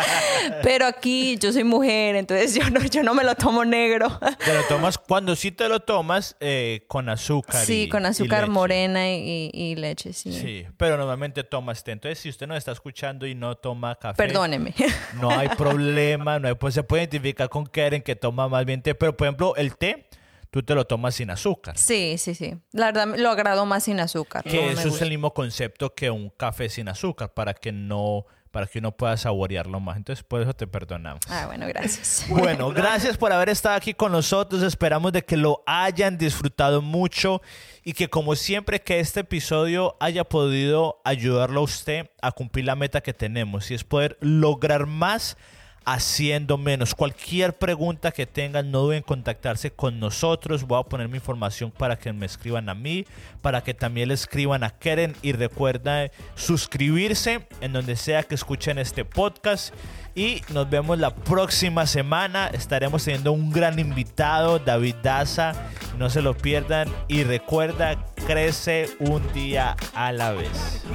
pero 0.63 0.85
aquí 0.85 1.37
yo 1.37 1.53
soy 1.53 1.63
mujer, 1.63 2.15
entonces 2.17 2.55
yo 2.55 2.69
no, 2.69 2.81
yo 2.81 3.03
no 3.03 3.13
me 3.13 3.23
lo 3.23 3.35
tomo 3.35 3.63
negro. 3.63 4.19
Te 4.43 4.53
lo 4.53 4.63
tomas, 4.63 4.97
cuando 4.97 5.35
sí 5.35 5.51
te 5.51 5.69
lo 5.69 5.79
tomas, 5.79 6.35
eh, 6.41 6.83
con 6.87 7.07
azúcar. 7.07 7.65
Sí, 7.65 7.87
con 7.87 8.05
azúcar 8.05 8.49
morena 8.49 9.09
y, 9.09 9.75
leche, 9.75 10.13
sí. 10.13 10.33
Sí, 10.33 10.65
pero 10.77 10.97
normalmente 10.97 11.43
tomas 11.43 11.83
té. 11.83 11.91
Entonces, 11.93 12.19
si 12.19 12.29
usted 12.29 12.47
no 12.47 12.55
está 12.55 12.71
escuchando 12.73 13.25
y 13.25 13.33
no 13.33 13.55
toma 13.55 13.95
café, 13.95 14.17
perdóneme. 14.17 14.73
No 15.21 15.29
hay 15.29 15.47
problema, 15.49 16.39
no 16.39 16.49
hay, 16.49 16.55
pues 16.55 16.73
se 16.73 16.83
puede 16.83 17.03
identificar 17.03 17.47
con 17.49 17.65
Karen 17.65 18.01
que 18.01 18.15
toma 18.15 18.49
más 18.49 18.65
bien 18.65 18.81
té, 18.81 18.93
pero 19.05 19.17
por 19.17 19.27
ejemplo, 19.27 19.55
el 19.55 19.77
té, 19.77 20.07
tú 20.49 20.63
te 20.63 20.73
lo 20.73 20.85
tomas 20.87 21.13
sin 21.13 21.29
azúcar. 21.29 21.77
Sí, 21.77 22.15
sí, 22.17 22.33
sí. 22.33 22.55
La 22.71 22.87
verdad 22.87 23.15
lo 23.15 23.29
agrado 23.29 23.63
más 23.67 23.83
sin 23.83 23.99
azúcar. 23.99 24.43
Que 24.43 24.71
eso 24.71 24.87
es 24.87 24.99
el 24.99 25.09
mismo 25.09 25.31
concepto 25.31 25.93
que 25.93 26.09
un 26.09 26.31
café 26.31 26.69
sin 26.69 26.89
azúcar, 26.89 27.31
para 27.31 27.53
que 27.53 27.71
no 27.71 28.25
para 28.49 28.65
que 28.65 28.79
uno 28.79 28.93
pueda 28.93 29.15
saborearlo 29.17 29.79
más. 29.81 29.97
Entonces, 29.97 30.23
por 30.23 30.41
eso 30.41 30.53
te 30.53 30.65
perdonamos. 30.65 31.19
Ah, 31.27 31.45
bueno, 31.45 31.67
gracias. 31.67 32.25
Bueno, 32.29 32.69
gracias 32.71 33.17
por 33.17 33.31
haber 33.31 33.49
estado 33.49 33.75
aquí 33.75 33.93
con 33.93 34.13
nosotros. 34.13 34.63
Esperamos 34.63 35.11
de 35.11 35.23
que 35.23 35.37
lo 35.37 35.61
hayan 35.67 36.17
disfrutado 36.17 36.81
mucho 36.81 37.41
y 37.83 37.93
que 37.93 38.09
como 38.09 38.35
siempre 38.35 38.81
que 38.81 39.01
este 39.01 39.19
episodio 39.19 39.97
haya 39.99 40.23
podido 40.23 41.01
ayudarlo 41.03 41.59
a 41.59 41.63
usted 41.63 42.09
a 42.21 42.31
cumplir 42.31 42.65
la 42.65 42.75
meta 42.75 43.01
que 43.01 43.13
tenemos 43.13 43.69
y 43.69 43.75
es 43.75 43.83
poder 43.83 44.17
lograr 44.21 44.85
más 44.87 45.37
haciendo 45.85 46.57
menos. 46.57 46.95
Cualquier 46.95 47.57
pregunta 47.57 48.11
que 48.11 48.25
tengan, 48.25 48.71
no 48.71 48.87
deben 48.87 49.03
contactarse 49.03 49.71
con 49.71 49.99
nosotros. 49.99 50.63
Voy 50.63 50.79
a 50.79 50.83
poner 50.83 51.07
mi 51.07 51.17
información 51.17 51.71
para 51.71 51.97
que 51.97 52.11
me 52.11 52.25
escriban 52.25 52.69
a 52.69 52.75
mí, 52.75 53.05
para 53.41 53.63
que 53.63 53.73
también 53.73 54.09
le 54.09 54.15
escriban 54.15 54.63
a 54.63 54.71
Keren 54.71 55.15
y 55.21 55.31
recuerda 55.31 56.09
suscribirse 56.35 57.47
en 57.61 57.73
donde 57.73 57.95
sea 57.95 58.23
que 58.23 58.35
escuchen 58.35 58.79
este 58.79 59.05
podcast. 59.05 59.73
Y 60.15 60.41
nos 60.53 60.69
vemos 60.69 60.97
la 60.97 61.13
próxima 61.13 61.85
semana. 61.85 62.47
Estaremos 62.47 63.03
teniendo 63.03 63.33
un 63.33 63.51
gran 63.51 63.79
invitado, 63.79 64.59
David 64.59 64.95
Daza. 65.03 65.53
No 65.97 66.09
se 66.09 66.21
lo 66.21 66.35
pierdan. 66.35 66.89
Y 67.07 67.23
recuerda, 67.23 68.05
crece 68.25 68.89
un 68.99 69.21
día 69.33 69.75
a 69.93 70.13
la 70.13 70.31
vez. 70.31 70.85